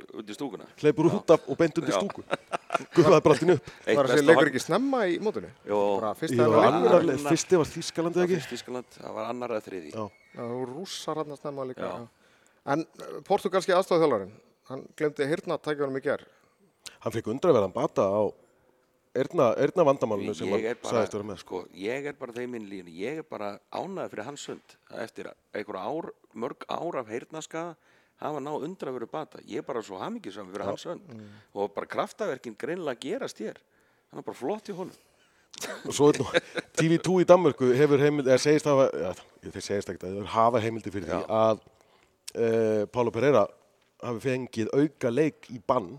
hleypur 0.82 1.08
út 1.15 1.32
af 1.32 1.45
og 1.47 1.58
beint 1.62 1.77
undir 1.79 1.95
stúku? 1.95 2.25
Guðaði 2.95 3.21
bara 3.23 3.36
alltaf 3.38 3.53
upp. 3.55 3.69
Eitt 3.86 3.95
Var 3.99 4.10
þessi 4.10 4.17
besta 4.19 4.27
leikur 4.27 4.49
ekki 4.51 4.62
snemma 4.65 4.99
í 5.08 5.15
mótinu? 5.23 5.51
Jó. 5.69 5.79
Að 5.79 6.03
það 6.03 6.19
fyrsti 7.29 7.60
var 7.62 7.71
Þískalandi 7.71 8.19
Það 8.19 8.25
ekki? 8.27 8.39
fyrst 8.41 8.58
Ískaland, 8.60 8.89
það 8.99 9.15
var 9.15 9.29
annar 9.32 9.53
eða 9.55 9.65
þriði. 9.69 9.93
Já. 9.95 10.03
Það 10.36 10.51
voru 10.58 10.75
rússar 10.82 11.21
hann 11.23 11.32
að 11.36 11.39
snemma 11.41 11.67
líka. 11.71 11.93
En 12.75 12.84
uh, 12.84 13.08
portugalski 13.27 13.73
aðstofþjálfarinn, 13.79 14.36
hann 14.69 14.84
glemdi 14.99 15.29
hirna 15.32 15.58
tækjarum 15.63 15.97
í 15.97 16.03
ger. 16.03 16.25
Hann 16.99 17.15
fekk 17.15 17.32
undraverðan 17.32 17.73
bata 17.75 18.03
á 18.12 18.21
erna, 19.15 19.53
erna 19.57 19.85
vandamálinu 19.87 20.35
sem 20.37 20.49
hann 20.51 20.65
sagðist 20.83 21.15
vera 21.17 21.27
með. 21.31 21.41
sko, 21.43 21.63
ég 21.73 22.05
er 22.11 22.17
bara 22.19 22.35
þeim 22.35 22.55
inn 22.59 22.69
línu, 22.69 22.93
ég 22.93 23.21
er 23.23 23.27
bara 23.27 23.59
ánægð 23.71 24.13
fyrir 24.13 24.27
hans 24.29 24.45
sund. 24.47 24.75
Að 24.91 25.03
eftir 25.05 25.31
einhver 25.53 25.79
ár, 25.79 26.11
mörg 26.33 26.65
ár 26.69 26.99
af 27.01 27.09
heyrnaskaða 27.09 27.75
hafa 28.19 28.39
náð 28.43 28.65
undra 28.67 28.91
verið 28.91 29.11
bata. 29.11 29.41
Ég 29.47 29.63
er 29.63 29.67
bara 29.67 29.81
svo 29.85 29.99
hamingisam 29.99 30.49
fyrir 30.51 30.65
hans 30.67 30.81
sund. 30.87 31.01
Og 31.53 31.73
bara 31.73 31.87
kraftaverkin 31.87 32.57
greinilega 32.59 32.99
gerast 32.99 33.39
hér. 33.39 33.59
Hann 34.11 34.19
er 34.21 34.25
bara 34.27 34.37
flott 34.37 34.69
í 34.69 34.75
honum. 34.75 34.95
Og 35.87 35.93
svo 35.95 36.09
er 36.11 36.19
nú, 36.21 36.25
TV2 36.77 37.21
í 37.23 37.27
Danmörku 37.27 37.71
hefur 37.75 37.99
heimild, 37.99 38.27
eða 38.29 38.39
segist 38.39 38.67
hafa, 38.69 38.85
ja, 38.93 39.13
þeir 39.49 39.63
segist 39.65 39.89
ekkert 39.89 40.05
að 40.07 40.19
þeir 40.19 40.27
hafa 40.35 40.61
heimildi 40.63 40.91
fyrir 40.93 41.09
því 41.09 41.21
að 41.39 41.63
uh, 41.63 42.83
Pálo 42.93 43.11
Pereira 43.11 43.47
hafi 44.03 44.21
fengið 44.27 44.69
auka 44.77 45.09
leik 45.11 45.49
í 45.51 45.57
bann. 45.67 45.97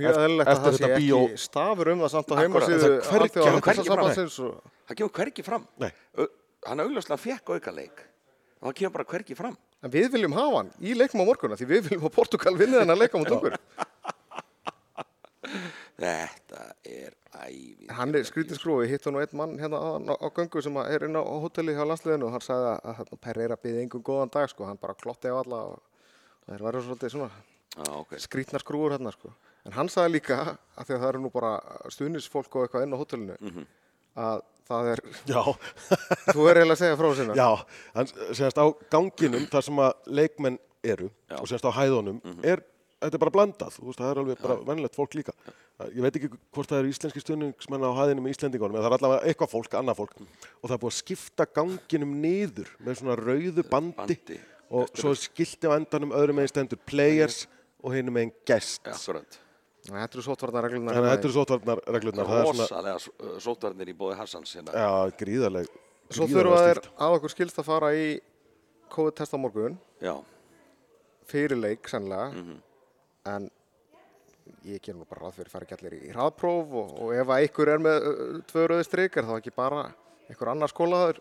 Mjög 0.00 0.18
eðlilegt 0.22 0.50
að 0.52 0.60
það 0.62 0.72
sé 0.76 0.82
þetta 0.82 0.90
ekki 0.96 1.06
bíó- 1.06 1.38
stafur 1.46 1.92
um 1.92 2.02
það 2.04 2.12
samt 2.14 2.32
á 2.32 2.34
heimasíðu 2.40 2.80
það 2.80 2.86
hann 2.86 3.56
og 4.88 4.96
kemur 4.96 5.14
hvergi 5.18 5.42
fram 5.46 5.64
hann 6.66 6.82
augljóslega 6.82 7.18
fekk 7.20 7.54
auka 7.56 7.72
leik 7.74 8.02
og 8.60 8.70
það 8.70 8.76
kemur 8.80 8.94
bara 8.98 9.10
hvergi 9.12 9.36
fram 9.38 9.56
En 9.84 9.92
við 9.92 10.08
viljum 10.16 10.32
hafa 10.34 10.56
hann 10.62 10.70
í 10.80 10.94
leiknum 10.96 11.22
á 11.22 11.28
morgunna 11.28 11.58
því 11.58 11.66
við 11.68 11.88
viljum 11.90 12.06
að 12.08 12.14
Portugal 12.16 12.54
vinni 12.56 12.78
þennan 12.80 12.98
leika 12.98 13.20
mot 13.20 13.28
okkur. 13.36 13.56
þetta 16.00 16.62
er 16.88 17.12
ævi 17.46 17.88
Hann 17.96 18.14
er 18.16 18.24
skrítið 18.26 18.58
skrúi, 18.58 18.86
hitt 18.90 19.06
nú 19.12 19.20
einn 19.20 19.36
mann 19.38 19.54
hérna 19.60 19.78
á, 19.78 19.90
á 20.16 20.28
göngu 20.34 20.62
sem 20.64 20.76
er 20.82 21.06
inn 21.06 21.16
á 21.18 21.22
hóteli 21.22 21.76
hjá 21.76 21.84
landsliðinu 21.86 22.28
og 22.28 22.34
hann 22.36 22.44
sagði 22.44 22.70
að, 22.72 22.78
að 22.82 22.98
hérna, 23.00 23.20
Pereira 23.26 23.58
byði 23.62 23.84
engum 23.84 24.04
góðan 24.06 24.32
dag 24.32 24.50
sko, 24.50 24.66
hann 24.68 24.80
bara 24.80 24.96
klotti 24.98 25.30
á 25.30 25.36
alla 25.38 25.60
og 25.74 25.78
það 26.46 26.56
er 26.56 26.66
verið 26.66 26.88
svolítið 26.88 27.14
svona 27.14 27.30
Já, 27.76 27.92
ok. 28.00 28.16
skrítnar 28.24 28.64
skrúur 28.64 28.94
hérna 28.96 29.12
sko. 29.12 29.32
En 29.66 29.72
hann 29.74 29.88
sagði 29.90 30.12
líka, 30.20 30.36
að 30.78 30.84
því 30.86 30.94
að 30.96 31.00
það 31.02 31.08
eru 31.12 31.22
nú 31.24 31.30
bara 31.34 31.54
stuðnisfólk 31.90 32.54
og 32.60 32.66
eitthvað 32.68 32.84
inn 32.86 32.94
á 32.94 32.98
hótelinu, 33.00 33.36
Mhm. 33.40 33.66
að 34.16 34.40
það 34.68 34.92
er, 34.92 35.00
Já, 35.26 35.42
þú 36.34 36.46
er 36.50 36.60
eiginlega 36.60 36.76
að 36.76 36.80
segja 36.82 36.96
frá 37.00 37.08
sinna. 37.18 37.34
já, 37.34 37.48
hann 37.94 38.06
segast 38.34 38.58
á 38.62 38.66
ganginum 38.90 39.46
þar 39.50 39.62
sem 39.66 39.76
að 39.82 39.92
leikmenn 40.06 40.58
eru 40.86 41.10
Já. 41.30 41.36
og 41.40 41.46
segast 41.50 41.66
á 41.66 41.72
hæðunum 41.76 42.20
er, 42.44 42.62
þetta 43.02 43.14
er 43.14 43.22
bara 43.22 43.34
blandað, 43.34 43.74
þú 43.76 43.86
veist, 43.90 44.00
það 44.00 44.10
er 44.14 44.20
alveg 44.22 44.40
bara 44.42 44.56
vennilegt 44.66 44.96
fólk 44.96 45.14
líka. 45.18 45.32
Ég 45.92 46.00
veit 46.00 46.16
ekki 46.16 46.30
hvort 46.54 46.70
það 46.70 46.78
eru 46.80 46.88
íslenski 46.94 47.20
stuðningsmenn 47.20 47.84
á 47.84 47.90
hæðinu 47.98 48.22
með 48.24 48.32
Íslendingunum, 48.32 48.76
en 48.78 48.82
það 48.82 48.88
er 48.88 48.96
allavega 48.96 49.26
eitthvað 49.28 49.50
fólk, 49.52 49.74
annað 49.76 49.98
fólk 49.98 50.14
og 50.16 50.70
það 50.70 50.76
er 50.78 50.82
búið 50.86 50.94
að 50.94 51.00
skipta 51.02 51.46
ganginum 51.58 52.14
niður 52.22 52.70
með 52.80 52.96
svona 53.02 53.16
rauðu 53.20 53.64
bandi, 53.68 53.96
Bandi. 54.16 54.38
og 54.70 54.88
svo 54.96 55.10
er 55.12 55.20
skilti 55.20 55.68
á 55.68 55.76
endanum 55.76 56.14
öðrum 56.16 56.38
meginn 56.40 56.48
stendur 56.54 56.80
players 56.88 57.42
og 57.84 57.92
hinum 57.92 58.14
meginn 58.16 58.32
guests. 58.48 58.80
Akkurat. 58.88 59.38
Þetta 59.86 60.18
eru 60.18 60.24
sótvarnarreglunar. 60.26 60.96
Að 60.98 61.08
þetta 61.12 61.28
eru 61.28 61.34
sótvarnarreglunar, 61.36 62.26
það 62.26 62.38
er 62.38 62.46
Rosalega 62.46 63.40
sótvarnir 63.44 63.88
í 63.92 63.94
bóði 63.96 64.16
Hassans 64.18 64.54
hérna. 64.56 64.72
já, 64.72 65.16
gríðaleg, 65.20 65.68
Svo 66.10 66.26
gríðarlega 66.26 66.56
þurfa 66.56 66.80
stíft. 66.80 66.88
að 67.06 67.16
okkur 67.18 67.34
skilst 67.34 67.58
að 67.62 67.64
fara 67.68 67.90
í 67.94 68.06
COVID-test 68.90 69.34
á 69.34 69.38
morgun, 69.38 69.78
Já, 70.02 70.14
fyrir 71.26 71.56
leik 71.60 71.88
sennilega, 71.88 72.32
Mhm. 72.32 72.56
en 73.26 73.50
ég 74.64 74.80
ger 74.82 74.94
nú 74.94 75.04
bara 75.08 75.26
ráð 75.26 75.34
fyrir 75.38 75.46
að 75.46 75.54
fara 75.54 75.64
ekki 75.66 75.76
allir 75.78 75.94
í 76.02 76.12
hraðpróf 76.14 76.72
og, 76.72 77.00
og 77.02 77.12
ef 77.14 77.26
að 77.26 77.40
einhver 77.42 77.68
er 77.68 77.78
með 77.78 78.42
tvö 78.46 78.66
rauði 78.68 78.84
strik 78.84 79.16
er 79.16 79.22
þá 79.24 79.36
ekki 79.40 79.54
bara 79.54 79.94
einhver 80.30 80.48
annar 80.50 80.68
skólaður 80.68 81.18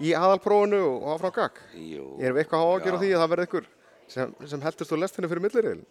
í 0.00 0.12
aðalprófinu 0.16 0.80
og 1.02 1.20
áfram 1.20 1.32
gag. 1.32 1.52
jú. 1.76 2.18
Erum 2.20 2.36
við 2.36 2.44
eitthvað 2.44 2.60
að 2.60 2.72
ágjöra 2.80 2.98
því 3.00 3.10
að 3.12 3.20
það 3.22 3.30
verði 3.32 3.46
einhver 3.46 3.66
sem, 4.08 4.34
sem 4.46 4.60
heldist 4.60 4.92
úr 4.92 4.98
lestinni 4.98 5.28
fyrir 5.28 5.40
milliriðin? 5.44 5.84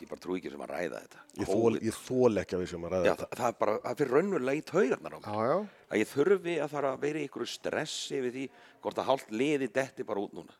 Ég 0.00 0.08
bara 0.08 0.20
trú 0.22 0.36
ekki 0.38 0.50
sem 0.54 0.62
að 0.64 0.70
ræða 0.72 1.00
þetta. 1.02 1.20
Ég 1.40 1.50
þól, 1.50 1.74
ég 1.84 1.98
ekki 2.40 2.56
að 2.56 2.62
við 2.64 2.70
sem 2.72 2.84
að 2.86 2.92
ræða 2.94 3.04
Já, 3.04 3.12
þetta. 3.12 3.28
það, 3.28 3.40
það 3.40 3.50
er 3.52 3.58
bara, 3.60 3.74
það 3.84 3.98
fyrir 4.00 4.14
raunverulega 4.16 4.60
í 4.60 4.64
taugarnar 4.70 5.12
á 5.12 5.18
mér. 5.20 5.28
Já, 5.28 5.50
já. 5.50 5.58
Að 5.90 6.00
ég 6.00 6.10
þurfi 6.14 6.56
að 6.64 6.72
fara 6.74 6.92
að 6.94 7.04
vera 7.04 7.20
í 7.20 7.26
ykkur 7.28 7.46
stressi 7.50 8.20
við 8.24 8.32
því 8.38 8.44
hvort 8.80 9.00
að 9.02 9.08
hálft 9.10 9.30
liði 9.34 9.68
detti 9.76 10.06
bara 10.08 10.24
út 10.24 10.32
núna. 10.38 10.56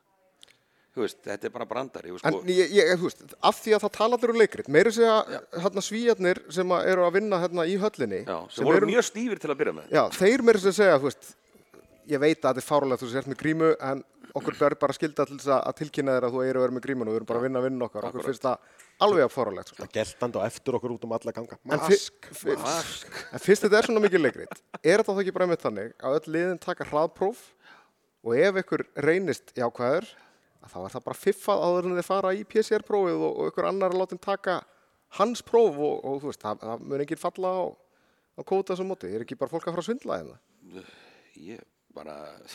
Þú 0.91 1.05
veist, 1.05 1.21
þetta 1.23 1.47
er 1.47 1.53
bara 1.55 1.67
brandari. 1.71 2.11
En 2.11 2.19
Sko, 2.19 2.41
ég, 2.51 2.73
ég, 2.75 2.89
þú 2.99 3.07
veist, 3.07 3.21
af 3.47 3.59
því 3.63 3.75
að 3.77 3.83
það 3.85 3.93
tala 3.95 4.17
allir 4.19 4.33
um 4.35 4.39
leikrit, 4.41 4.71
meiri 4.75 4.91
segja 4.93 5.41
hérna 5.63 5.85
svíjarnir 5.87 6.41
sem 6.51 6.73
að 6.75 6.89
eru 6.91 7.05
að 7.07 7.15
vinna 7.21 7.39
hérna 7.45 7.67
í 7.71 7.77
höllinni, 7.79 8.25
já, 8.27 8.39
sem 8.51 8.67
voru 8.67 8.81
eru, 8.81 8.89
mjög 8.91 9.07
stífir 9.07 9.39
til 9.41 9.53
að 9.55 9.61
byrja 9.61 9.75
með. 9.77 9.87
já, 9.95 10.03
þeir 10.19 10.43
meiri 10.49 10.63
sem 10.65 10.75
segja, 10.81 10.99
þú 10.99 11.07
veist, 11.07 11.31
ég 12.11 12.19
veit 12.25 12.41
að 12.43 12.49
þetta 12.51 12.65
er 12.65 12.67
fárulegt 12.67 13.05
þú 13.05 13.11
sért 13.15 13.31
með 13.31 13.39
grímu, 13.45 13.71
en 13.87 14.03
okkur 14.35 14.59
ber 14.59 14.75
bara 14.83 14.97
skilda 14.99 15.29
til 15.31 15.39
þess 15.39 15.55
að- 15.55 15.79
tilkynna 15.79 16.19
þér 16.19 16.27
að 16.27 16.35
þú 16.35 16.43
eru 16.49 16.59
að 16.59 16.67
vera 16.67 16.75
með 16.81 16.85
grímun 16.89 17.07
og 17.07 17.15
við 17.15 17.21
erum 17.21 17.31
bara 17.31 17.39
að 17.39 17.47
vinna 17.47 17.63
að 17.63 17.69
vinna 17.71 17.87
okkar, 17.87 18.09
okkur 18.11 18.27
finnst 18.27 18.43
það 18.43 18.59
alveg 19.05 19.27
að 19.27 19.33
fárulegt, 19.35 19.71
sko. 19.71 19.79
Það 19.83 19.95
geltandi 19.97 20.41
á 20.41 20.43
eftir 20.47 20.77
okkur 20.79 20.95
út 20.95 21.07
um 21.07 21.15
alla 21.17 21.35
ganga. 21.37 21.59
En, 21.67 21.85
fi, 21.87 22.57
Mask. 22.61 23.17
en 23.31 23.43
fyrst 23.43 23.67
þetta 23.67 23.79
er 23.79 23.89
svona 23.89 24.03
mikið 24.05 24.25
leikrit, 24.25 24.63
er 24.81 25.03
þetta 25.03 25.15
þá 25.17 25.23
ekki 25.25 25.35
bara 25.37 25.49
með 25.51 25.63
þannig 25.65 25.95
að 25.99 26.19
öll 26.19 26.35
liðin 26.37 26.61
taka 26.63 26.89
hraðpróf 26.91 27.45
og 28.21 28.37
ef 28.37 28.61
ykkur 28.63 28.85
reynist 29.07 29.55
jákvæður, 29.57 30.09
að 30.61 30.75
þá 30.75 30.79
er 30.83 30.95
það 30.95 31.07
bara 31.09 31.21
fiffað 31.23 31.65
áður 31.67 31.89
en 31.89 31.99
þið 31.99 32.09
fara 32.11 32.35
í 32.37 32.47
PCR-prófið 32.53 33.27
og, 33.29 33.33
og 33.33 33.53
ykkur 33.53 33.71
annar 33.71 33.95
er 33.95 34.03
látin 34.03 34.21
taka 34.21 34.61
hans 35.19 35.43
próf 35.43 35.79
og, 35.81 36.01
og 36.05 36.21
þú 36.23 36.31
veist, 36.31 36.45
það, 36.45 36.65
það 36.67 36.87
mun 36.93 37.05
enginn 37.07 37.25
falla 37.25 37.53
á, 37.57 37.63
á 38.37 38.41
kóta 38.47 38.77
sem 38.79 38.89
móti, 38.89 39.11
er 39.11 39.25
ekki 39.25 39.39
bara 39.41 39.53
fólk 39.53 39.67
að 39.67 39.77
fara 39.77 39.87
að 39.87 39.89
svindla 39.89 40.21
hérna. 40.21 40.85
Ég 41.41 41.65
bara... 41.95 42.15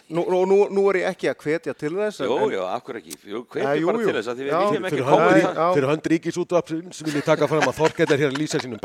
Nú, 0.09 0.23
nú, 0.31 0.39
nú, 0.49 0.57
nú 0.73 0.83
er 0.91 0.99
ég 1.01 1.09
ekki 1.11 1.29
að 1.31 1.43
hvetja 1.43 1.73
til 1.77 1.91
þess, 1.95 2.21
Jú, 2.23 2.37
en, 2.37 2.53
jú, 2.55 2.63
hverju 2.87 3.01
ekki? 3.01 3.17
Jú, 3.25 3.41
Ja, 3.41 3.49
hvetjum 3.55 3.81
jú, 3.81 3.89
bara 3.89 3.99
jú. 4.01 4.07
til 4.09 4.15
þess 4.19 4.31
að 4.31 4.39
því 4.39 4.47
við 4.47 4.55
viljum 4.61 4.87
ekki 4.89 5.05
koma 5.09 5.27
í 5.35 5.43
það. 5.45 5.73
fyrir 5.75 5.89
hönd 5.91 6.09
ríkisútvarpsins 6.13 7.03
vil 7.07 7.15
ég 7.19 7.27
taka 7.27 7.49
fram 7.51 7.67
að 7.69 7.77
Þorkell 7.81 8.09
er 8.15 8.23
hér 8.23 8.33
að 8.33 8.39
lýsa 8.41 8.61
sínum 8.63 8.81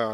já. 0.00 0.08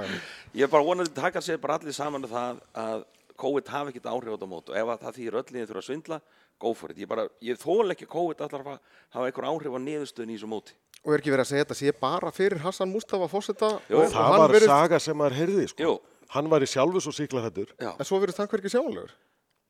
Ég 0.56 0.64
er 0.64 0.72
bara 0.72 0.86
vonandi 0.86 1.12
að 1.12 1.20
taka 1.20 1.42
sér 1.44 1.60
bara 1.60 1.76
allir 1.80 1.92
saman 1.96 2.24
um 2.24 2.30
það 2.30 2.60
að 2.86 3.04
COVID 3.36 3.68
hafi 3.68 3.92
ekkert 3.92 4.08
áhrif 4.08 4.32
á 4.32 4.34
þetta 4.36 4.48
mót 4.48 4.70
og 4.72 4.76
ef 4.80 4.90
að 4.94 5.02
það 5.04 5.16
þýðir 5.18 5.38
öll 5.40 5.48
liðin 5.52 5.68
þurfa 5.68 5.82
að 5.82 5.88
svindla, 5.90 6.18
go 6.62 6.72
for 6.72 6.92
it. 6.94 7.00
Ég, 7.02 7.08
bara, 7.10 7.26
ég 7.44 7.58
þól 7.60 7.92
ekki 7.92 8.08
COVID 8.08 8.40
allar 8.46 8.62
að 8.64 8.78
hafa 9.12 9.26
einhver 9.28 9.48
áhrif 9.50 9.76
á 9.76 9.80
niðurstöðin 9.84 10.32
í 10.32 10.38
þessu 10.38 10.48
móti. 10.48 10.72
Og 11.04 11.12
er 11.12 11.20
ekki 11.20 11.34
verið 11.34 11.44
að 11.44 11.50
segja 11.50 11.66
þetta 11.66 11.76
sé 11.82 11.92
bara 12.00 12.30
fyrir 12.34 12.62
Hassan 12.64 12.90
Mustafa 12.94 13.28
fósetta 13.30 13.68
Jú. 13.90 14.00
og, 14.00 14.08
Það 14.14 14.38
var 14.40 14.54
virðist, 14.54 14.72
saga 14.72 15.00
sem 15.04 15.18
maður 15.20 15.36
heyrði, 15.42 15.66
sko. 15.74 15.84
Jú. 15.84 15.92
Hann 16.34 16.50
var 16.50 16.64
í 16.64 16.68
sjálfu 16.70 17.02
svo 17.02 17.12
síklarhættur. 17.14 17.72
En 17.82 18.06
svo 18.06 18.18
virðist 18.22 18.40
hann 18.42 18.50
hverki 18.50 18.72
sjáanlegur. 18.72 19.12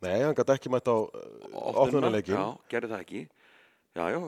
Nei, 0.05 0.21
hann 0.23 0.37
gæti 0.37 0.55
ekki 0.57 0.73
mætt 0.73 0.88
á 0.92 0.97
opnunuleikin. 1.83 2.37
Já, 2.37 2.47
gerði 2.73 2.92
það 2.92 3.05
ekki. 3.05 3.23
Já, 3.97 4.03
já, 4.12 4.19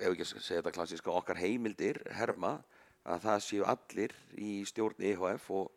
ef 0.00 0.06
ekki 0.14 0.24
að 0.24 0.30
segja 0.30 0.60
þetta 0.62 0.72
klassíska, 0.72 1.12
okkar 1.12 1.36
heimildir, 1.36 2.00
herma, 2.16 2.54
að 3.04 3.26
það 3.26 3.42
séu 3.44 3.66
allir 3.68 4.14
í 4.40 4.52
stjórn 4.68 5.04
EHF 5.10 5.50
og 5.52 5.68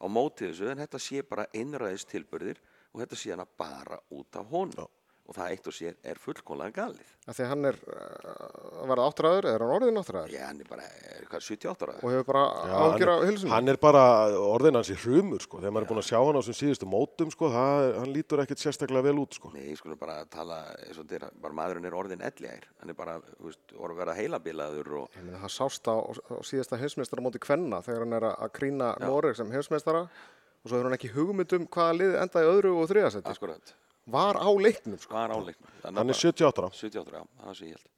á 0.00 0.06
móti 0.12 0.50
þessu, 0.50 0.68
en 0.68 0.82
þetta 0.82 1.00
sé 1.00 1.22
bara 1.24 1.46
einræðis 1.56 2.04
tilbyrðir 2.10 2.60
og 2.92 3.00
þetta 3.00 3.20
sé 3.20 3.32
hana 3.32 3.48
bara 3.48 4.00
út 4.12 4.36
af 4.36 4.52
honum. 4.52 4.84
Já. 4.84 4.99
Og 5.30 5.36
það 5.36 5.52
eitt 5.54 5.68
og 5.70 5.74
sér 5.76 5.92
er 6.10 6.18
fullkomlega 6.18 6.72
galið. 6.74 7.10
Af 7.30 7.36
því 7.36 7.42
að 7.44 7.50
hann 7.52 7.66
er, 7.68 7.76
uh, 7.86 8.86
var 8.88 8.98
það 8.98 9.02
áttræður, 9.04 9.46
er 9.46 9.62
hann 9.62 9.74
orðin 9.76 10.00
áttræður? 10.00 10.32
Já, 10.34 10.40
hann 10.48 10.62
er 10.64 10.66
bara, 10.66 10.86
er 11.12 11.26
hvað, 11.30 11.44
78 11.46 11.84
ára? 11.86 11.94
Og 12.00 12.14
hefur 12.16 12.26
bara 12.26 12.42
ágjör 12.80 13.12
á 13.12 13.14
hann, 13.14 13.26
hilsunum? 13.28 13.52
hann 13.54 13.70
er 13.70 13.78
bara 13.84 14.02
orðin 14.42 14.78
hans 14.80 14.90
í 14.90 14.96
hrumur, 14.98 15.44
sko. 15.44 15.60
Þegar 15.62 15.74
maður 15.76 15.86
er 15.86 15.90
búin 15.92 16.02
að 16.02 16.08
sjá 16.08 16.18
hann 16.18 16.34
á 16.34 16.40
þessum 16.40 16.58
síðustu 16.58 16.88
mótum, 16.90 17.30
sko, 17.30 17.50
það, 17.54 17.82
hann 18.00 18.14
lítur 18.16 18.42
ekkert 18.42 18.64
sérstaklega 18.64 19.06
vel 19.06 19.22
út, 19.22 19.38
sko. 19.38 19.52
Nei, 19.54 19.68
ég 19.68 19.78
skulle 19.78 19.98
bara 20.00 20.18
tala, 20.34 20.58
eins 20.88 20.98
og 20.98 21.06
þetta 21.06 21.20
er, 21.20 21.38
bara 21.46 21.58
maðurinn 21.60 21.86
er 21.86 21.98
orðin 22.00 22.26
elliær. 22.26 22.66
Hann 22.82 22.90
er 22.90 22.98
bara, 22.98 23.14
þú 23.38 23.52
veist, 23.52 23.62
orðin 23.78 24.00
verða 24.02 24.18
heilabilaður 24.18 24.92
og, 25.04 25.14
Ég 25.20 25.28
meina, 25.28 25.44
það 25.46 25.54
sást 25.60 25.86
á, 25.86 25.94
á 26.02 26.34
síðasta 26.50 26.80
heimsmeistara 26.82 27.22
móti 27.22 27.38
Kvenna 27.46 27.78
þegar 27.86 28.02
hann 28.08 28.18
er 28.18 28.26
að 28.32 28.36
að 28.48 28.52
krýna 28.58 28.90
Noreg 29.04 29.38
sem 29.38 29.54
heimsmeistara 29.54 30.02
og 30.08 30.66
svo 30.68 30.76
hefur 30.76 30.88
hann 30.90 30.96
ekki 30.98 31.12
hugmynd 31.14 31.54
um 31.56 31.68
hvaða 31.70 31.94
lið 32.00 32.18
enda 32.24 32.42
í 32.42 32.48
öðru 32.50 32.74
og 32.82 32.90
þriðasetti. 32.90 33.32
akkurat, 33.32 33.72
Var 34.10 34.40
á 34.40 34.48
leiknum, 34.48 34.98
sko. 34.98 35.12
hvað 35.12 35.24
er 35.26 35.34
áleiknum? 35.36 35.72
Hann 35.84 36.12
er 36.12 36.18
78 36.18 36.62
ára. 36.64 36.70
78 36.74 37.10
ára, 37.10 37.20
já, 37.20 37.44
það 37.44 37.58
sé 37.58 37.68
ég 37.68 37.76
held. 37.76 37.90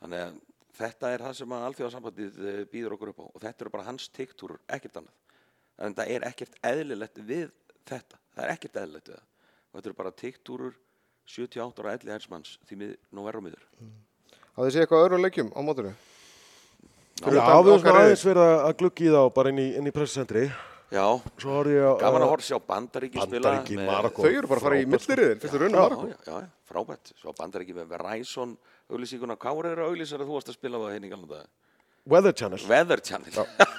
Þannig 0.00 0.24
að 0.24 0.38
þetta 0.76 1.12
er 1.12 1.24
það 1.26 1.36
sem 1.40 1.54
að 1.56 1.66
alþjóðasambandið 1.68 2.40
eh, 2.50 2.64
býður 2.72 2.96
okkur 2.96 3.12
upp 3.12 3.22
á 3.22 3.26
og 3.28 3.38
þetta 3.44 3.64
eru 3.64 3.72
bara 3.76 3.86
hans 3.86 4.08
tiktúrur, 4.16 4.60
ekkert 4.68 5.00
annað 5.00 5.14
en 5.86 5.96
það 5.96 6.12
er 6.16 6.26
ekkert 6.30 6.58
eðlilegt 6.64 7.22
við 7.28 7.46
þetta, 7.88 8.18
það 8.34 8.42
er 8.44 8.52
ekkert 8.54 8.80
eðlilegt 8.82 9.10
við 9.12 9.16
það 9.16 9.24
og 9.26 9.78
þetta 9.78 9.90
eru 9.90 9.98
bara 10.00 10.14
tiktúrur 10.22 10.76
78 11.26 11.82
ára 11.82 11.94
elli 11.96 12.14
hersmanns 12.14 12.56
því 12.68 12.80
mið 12.82 12.92
nú 13.12 13.24
verður 13.26 13.46
miður 13.48 13.64
Hafið 14.56 14.68
þið 14.68 14.76
séð 14.76 14.84
eitthvað 14.84 15.06
öðru 15.06 15.18
leikjum 15.20 15.50
á 15.52 15.60
mótinu? 15.60 15.90
Já, 17.16 17.26
við 17.26 17.34
riðil. 17.36 17.92
aðeins 17.92 18.24
verið 18.24 18.50
að 18.54 18.74
gluggi 18.80 19.06
í 19.08 19.12
þá 19.12 19.20
bara 19.36 19.52
inn 19.52 19.60
í, 19.60 19.66
inn 19.76 19.88
í 19.88 19.92
presscentri. 19.92 20.46
Já, 20.94 21.02
ég 21.66 21.98
gaman 21.98 22.22
að 22.22 22.30
horfa 22.30 22.46
sjá 22.46 22.58
Bandaríki 22.62 23.18
spila 23.18 23.52
Marokkó. 23.88 24.22
Þau 24.22 24.30
eru 24.38 24.46
bara 24.52 24.60
að 24.60 24.66
fara 24.66 24.76
í 24.78 24.84
Frábært, 24.86 25.02
sko. 25.02 25.12
milliriðin, 25.12 25.40
fyrstu 25.42 25.58
raunum 25.62 25.74
Já, 25.74 25.82
Marokko. 25.82 26.06
já, 26.06 26.16
já, 26.30 26.48
frábært 26.70 27.12
Svo 27.18 27.32
Bandaríki 27.40 27.74
með 27.74 27.88
Verizon 27.90 28.52
auglýsinguna, 28.86 29.36
hvað 29.42 29.56
voru 29.58 29.72
þeirra 29.72 29.88
auglýsar 29.90 30.22
að 30.22 30.28
þú 30.30 30.36
varst 30.38 30.52
að 30.52 30.58
spila 30.60 30.78
á 30.78 30.80
það 30.86 30.94
henni 30.94 31.10
galanda? 31.10 31.40
Weather 32.06 32.32
Channel. 32.38 32.60
Weather 32.70 33.00
Channel 33.02 33.32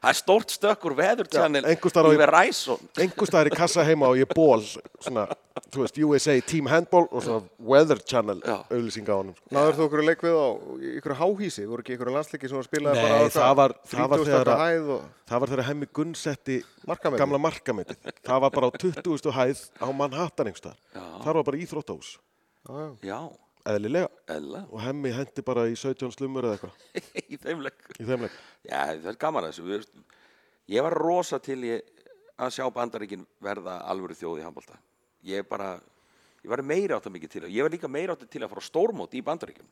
Það 0.00 0.08
er 0.10 0.16
stórt 0.16 0.48
stökkur 0.54 0.94
Weather 0.96 1.26
Channel 1.28 1.60
einhvers 1.68 1.92
staðar 1.92 2.08
á 2.08 3.50
í 3.50 3.52
kassa 3.52 3.82
heima 3.84 4.08
og 4.08 4.16
ég 4.16 4.30
ból, 4.32 4.62
svona, 5.04 5.26
þú 5.68 5.82
veist, 5.82 5.98
USA 6.08 6.36
Team 6.40 6.70
Handball 6.72 7.04
og 7.12 7.20
svona 7.26 7.42
Weather 7.60 8.00
Channel 8.00 8.40
Já. 8.40 8.54
auðlýsinga 8.72 9.12
á 9.12 9.16
honum. 9.20 9.34
sko. 9.36 9.52
Náður 9.52 9.76
þú 9.76 9.84
okkur 9.90 10.04
leik 10.08 10.24
við 10.24 10.38
á 10.40 10.48
í 10.80 10.92
ykkur 11.02 11.14
háhísi? 11.20 11.66
Voru 11.68 11.84
ekki 11.84 11.98
ykkur 11.98 12.12
landsleiki 12.16 12.48
sem 12.48 12.64
spilaði 12.64 12.96
Nei, 12.96 13.04
bara 13.10 13.20
á 13.20 13.28
það 13.36 13.56
var- 13.60 13.76
það 13.92 14.08
var 14.08 14.18
30 14.24 14.30
þegar 14.30 14.52
að- 14.54 14.64
hæð 14.64 14.88
og... 14.96 15.04
Það 15.30 15.40
var 15.44 15.48
þegar 15.52 15.68
Hemmi 15.68 15.86
Gunn 15.92 16.14
setti 16.16 16.56
Markametið. 16.88 17.18
gamla 17.20 17.38
markametið. 17.44 17.96
Það 18.24 18.40
var 18.40 18.50
bara 18.56 18.66
á 18.66 18.70
20. 18.80 19.30
hæð 19.36 19.58
á 19.84 19.86
Manhattan 19.92 20.46
einhverstaðar. 20.48 20.80
Það 20.96 21.34
var 21.34 21.42
bara 21.44 21.60
íþróttahús, 21.60 22.16
Já, 23.04 23.20
já. 23.60 23.70
Já, 23.70 23.74
eðlilega. 23.76 24.08
eðla 24.36 24.60
Og 24.70 24.80
Hemmi 24.84 25.12
hendi 25.12 25.42
bara 25.46 25.66
í 25.68 25.76
17 25.76 26.12
slumur 26.16 26.44
eða 26.48 26.56
eitthvað 26.58 27.02
í 27.34 27.36
þeim 27.42 27.60
leik 27.66 27.86
í 28.00 28.06
þeim 28.08 28.24
leik. 28.26 28.38
Já, 28.64 28.80
það 28.96 29.10
er 29.12 29.20
gaman 29.26 29.44
að 29.44 29.52
þessu 29.52 29.66
Við- 29.68 30.04
Ég 30.70 30.82
var 30.86 30.94
rosa 30.94 31.38
til 31.42 31.58
ég 31.66 31.82
að 32.40 32.52
sjá 32.56 32.64
Bandaríkin 32.72 33.26
verða 33.42 33.80
alvöru 33.90 34.14
þjóð 34.16 34.40
í 34.40 34.44
handbólta 34.46 34.78
Ég 35.28 35.46
bara 35.50 35.74
ég 36.40 36.48
var 36.54 36.62
meira 36.64 36.96
átt 36.96 37.06
að 37.10 37.16
mikið 37.18 37.30
til 37.36 37.44
ég 37.52 37.62
var 37.66 37.70
líka 37.74 37.88
meira 37.90 38.14
átt 38.16 38.24
til 38.32 38.40
að 38.44 38.48
fara 38.54 38.62
á 38.64 38.68
stórmót 38.70 39.14
í 39.18 39.22
Bandaríkjum 39.26 39.66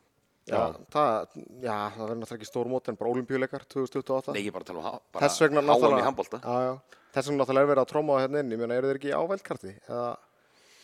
Já, 0.48 0.60
það, 0.88 1.34
já, 1.60 1.74
það 1.92 1.98
verður 2.00 2.18
náttúrulega 2.22 2.36
ekki 2.38 2.46
stór 2.48 2.68
mót 2.72 2.86
en 2.88 2.96
bara 2.96 3.10
olimpíuleikar 3.12 3.66
2028. 3.68 4.32
Nei, 4.32 4.46
ég 4.46 4.54
bara 4.54 4.64
tala 4.64 4.80
um 4.80 4.86
ha- 4.86 5.00
bara 5.12 5.26
Þess 5.28 5.42
vegna 5.44 5.60
háan 5.60 5.68
náttúrulega, 5.68 6.00
í 6.00 6.06
handbólta 6.06 6.38
já, 6.40 6.54
já. 6.64 7.02
Þess 7.12 7.28
vegna 7.28 7.42
náttúrulega 7.42 7.66
er 7.66 7.68
verið 7.68 7.82
að 7.82 7.90
tróma 7.90 8.14
það 8.16 8.22
hérna 8.24 8.40
inn. 8.40 8.54
Ég 8.54 8.62
meina, 8.62 8.78
eru 8.80 8.88
þeir 8.88 9.00
ekki 9.02 9.12
á 9.12 9.20
veldkarti? 9.28 9.72
Eða, 9.92 10.06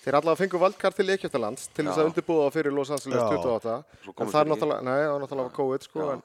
þeir 0.04 0.18
allavega 0.18 0.40
fengu 0.42 0.60
veldkart 0.60 0.98
til 1.00 1.08
Egyptalands 1.14 1.66
til 1.72 1.86
þess 1.86 2.00
að 2.00 2.10
undirbúða 2.10 2.52
fyrir 2.54 2.74
Los 2.76 2.92
Angeles 2.92 3.22
Já. 3.22 3.26
28. 3.40 3.76
Svo 4.04 4.14
En 4.18 4.30
það 4.32 4.40
er 4.40 4.50
náttúrulega, 4.52 4.84
nei, 4.84 4.96
það 5.00 5.12
var 5.14 5.24
náttúrulega 5.24 5.54
COVID, 5.58 5.86
sko. 5.88 6.08
En, 6.12 6.22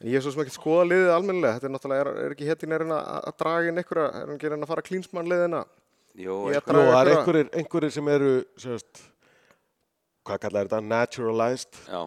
en 0.00 0.10
ég 0.10 0.18
er 0.18 0.24
svo 0.24 0.32
sem 0.34 0.44
ekki 0.46 0.56
skoða 0.56 0.88
liðið 0.88 1.12
almennilega. 1.16 1.58
Þetta 1.58 1.68
er 1.68 1.74
náttúrulega, 1.76 2.06
er, 2.06 2.20
er 2.24 2.36
ekki 2.36 2.48
héttin 2.48 2.76
er 2.78 2.86
að, 2.88 3.12
að 3.20 3.38
draga 3.44 3.70
inn 3.72 3.82
einhverja, 3.82 4.08
er 4.08 4.26
hann 4.26 4.36
ekki 4.36 4.48
að 4.48 4.54
reyna 4.56 4.68
að 4.68 4.72
fara 4.72 4.86
klínsmann 4.88 5.32
liðina? 5.32 5.62
Ég 6.12 6.28
Jú, 6.28 6.38
það 6.68 6.98
er 6.98 7.12
einhverjir, 7.14 7.52
einhverjir 7.56 7.92
sem 7.94 8.08
eru, 8.12 8.32
sérst, 8.60 9.04
hvað 10.28 10.42
kallar 10.42 10.68
þetta, 10.68 10.80
naturalized 10.84 11.78
Já, 11.88 12.02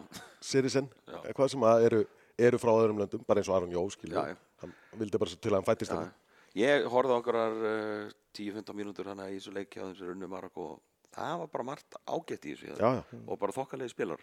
citizen, 0.46 0.86
Já. 1.10 1.16
eitthvað 1.24 1.50
sem 1.54 1.66
að 1.66 1.86
eru, 1.88 2.04
eru 2.48 2.60
frá 2.62 2.70
öðrum 2.74 3.02
löndum, 3.02 3.24
bara 3.26 3.42
eins 3.42 3.50
og 3.50 3.56
Aron 3.58 3.74
Jó, 3.74 3.82
já. 4.06 4.36
Hann 4.62 4.72
vildi 4.96 5.18
bara 5.20 5.32
svo 5.32 5.40
til 5.42 5.50
að 5.52 5.58
hann 5.58 5.66
fættist 5.66 5.92
þetta. 5.92 6.14
Ég 6.56 6.86
horfði 6.88 7.16
á 7.18 7.20
uh, 7.20 8.12
10-15 8.36 8.76
mínútur 8.78 9.10
hana 9.10 9.26
í 9.28 9.36
þessu 9.36 9.52
leikja 9.52 9.84
á 9.84 9.90
þessu 9.90 10.08
runnu 10.08 10.28
Marokko 10.30 10.68
og 10.70 10.78
það 11.16 11.38
var 11.42 11.52
bara 11.54 11.66
margt 11.70 11.98
ágætt 12.04 12.46
í 12.46 12.54
þessu 12.54 12.70
Já, 12.76 12.90
já. 13.00 13.20
og 13.26 13.40
bara 13.40 13.56
þokkalegi 13.56 13.94
spilar. 13.94 14.22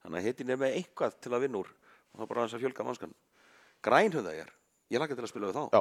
Þannig 0.00 0.20
að 0.20 0.26
er 0.54 0.60
með 0.62 0.76
eitthvað 0.78 1.16
til 1.20 1.32
að 1.36 1.44
vinna 1.44 1.60
úr 1.60 1.70
og 1.70 2.14
það 2.16 2.24
er 2.24 2.30
bara 2.32 2.44
aðeins 2.44 2.56
að 2.56 2.64
fjölga 2.64 2.86
mannskan 2.86 3.16
Grænhöða 3.84 4.34
ég 4.36 4.44
er, 4.44 4.52
ég 4.92 5.00
laka 5.02 5.16
til 5.16 5.24
að 5.24 5.32
spila 5.32 5.50
við 5.50 5.58
þá. 5.58 5.64
Já, 5.76 5.80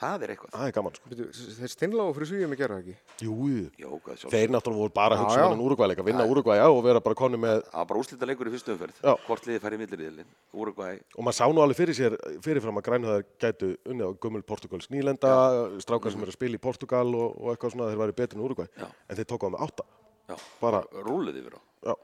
það 0.00 0.24
er 0.26 0.32
eitthvað 0.34 0.52
það 0.56 0.66
er 0.68 0.74
gaman, 0.76 0.94
sko. 0.96 1.10
Bíddu, 1.12 1.26
Þeir 1.56 1.72
steinláðu 1.72 2.14
fyrir 2.16 2.28
svíum 2.30 2.54
að 2.54 2.60
gera 2.60 2.76
það 2.76 2.82
ekki. 2.82 2.94
Jú, 3.26 3.36
Jó, 3.80 3.88
hvað 4.04 4.18
sjálf 4.20 4.34
þeir 4.34 4.52
náttúrulega 4.54 4.82
voru 4.82 4.94
bara 4.96 5.16
að 5.16 5.20
Já, 5.20 5.24
hugsa 5.24 5.38
já. 5.40 5.44
um 5.46 5.54
hann 5.54 5.64
úrugvæleika, 5.66 6.04
vinna 6.06 6.26
úrugvæja 6.28 6.66
og 6.72 6.80
vera 6.86 7.02
bara 7.06 7.18
konni 7.20 7.40
með, 7.40 7.62
það 7.70 7.80
var 7.80 7.88
bara 7.92 8.02
úslita 8.02 8.28
leikur 8.30 8.50
í 8.50 8.54
fyrstu 8.56 8.74
umferð 8.76 9.00
Já. 9.00 9.12
hvort 9.26 9.48
liði 9.48 9.62
færi 9.64 9.80
milliriðilin 9.80 10.30
Úrugvæ, 10.56 10.90
og 11.16 11.26
maður 11.26 11.38
sá 11.38 11.44
nú 11.48 11.64
alveg 11.64 11.80
fyrir 11.80 11.96
sér, 11.96 12.18
fyrirfram 12.44 12.80
að 12.82 12.86
grænhöðar 12.90 13.24
gætu 13.40 13.72
unnið 13.88 14.10
á 14.10 14.12
gummul 14.20 14.44
Portugals 14.46 14.90
nýlenda, 14.92 15.32
strákar 15.80 16.12
sem 16.12 16.20
eru 16.26 16.32
að 16.34 16.38
spila 16.40 16.60
í 16.60 16.64
Portugal 16.66 17.06
og, 17.16 17.38
og 17.40 17.54
eitthvað 17.54 17.76
svona, 17.76 17.88
þeir 17.92 18.02
væri 18.04 18.16
betri 18.20 18.38
en 18.40 18.44
úrugvæj. 18.46 18.68
Já. 18.76 18.88
En 19.08 19.16
þeir 19.20 19.30
tóku 19.32 19.48
á 19.48 19.54
með 19.56 19.64
átta. 19.68 19.88
já, 20.28 20.36
Bara, 20.60 20.82
á 20.84 21.60
já, 21.86 21.94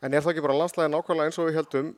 En 0.00 0.14
er 0.16 0.22
það 0.24 0.32
ekki 0.32 0.42
bara 0.46 0.54
landslæði 0.56 0.90
nákvæmlega 0.94 1.28
eins 1.28 1.38
og 1.40 1.48
við 1.50 1.56
heldum, 1.58 1.88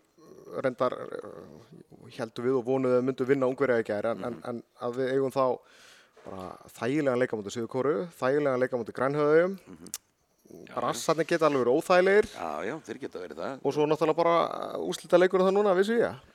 reyndar 0.64 0.94
uh, 0.98 2.12
heldum 2.16 2.46
við 2.46 2.58
og 2.58 2.66
vonuðum 2.66 3.00
að 3.00 3.06
myndu 3.08 3.26
vinna 3.28 3.48
ungverja 3.50 3.80
í 3.82 3.86
gæri, 3.88 4.12
en, 4.12 4.24
en, 4.28 4.38
en 4.50 4.62
að 4.84 4.98
við 5.00 5.12
eigum 5.14 5.34
þá 5.34 5.44
bara 6.22 6.48
þægilegan 6.76 7.20
leikamóti 7.22 7.52
Suður 7.54 7.70
Kóru, 7.72 7.94
þægilegan 8.18 8.62
leikamóti 8.62 8.94
Grænhöðum, 8.96 9.56
bara 10.74 10.92
assarnir 10.92 11.26
geta 11.26 11.48
alveg 11.48 11.64
verið 11.64 11.78
óþægilegir. 11.80 12.28
Já, 12.36 12.50
já, 12.68 12.74
þeir 12.86 13.00
geta 13.06 13.22
verið 13.22 13.40
það. 13.42 13.56
Og 13.62 13.74
svo 13.74 13.88
náttúrulega 13.88 14.20
bara 14.20 14.36
úslita 14.84 15.20
leikur 15.20 15.42
það 15.46 15.56
núna, 15.56 15.74
vissu 15.78 15.96
ég. 15.98 16.30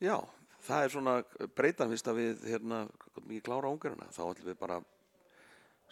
Já, 0.00 0.16
það 0.64 0.86
er 0.86 0.94
svona 0.94 1.18
breytan 1.58 1.92
fyrst 1.92 2.08
að 2.08 2.22
við 2.22 2.48
hérna, 2.54 2.84
mikið 3.20 3.44
klára 3.50 3.72
ungarina, 3.74 4.08
þá 4.14 4.22
ætlum 4.30 4.48
við 4.52 4.58
bara 4.62 4.80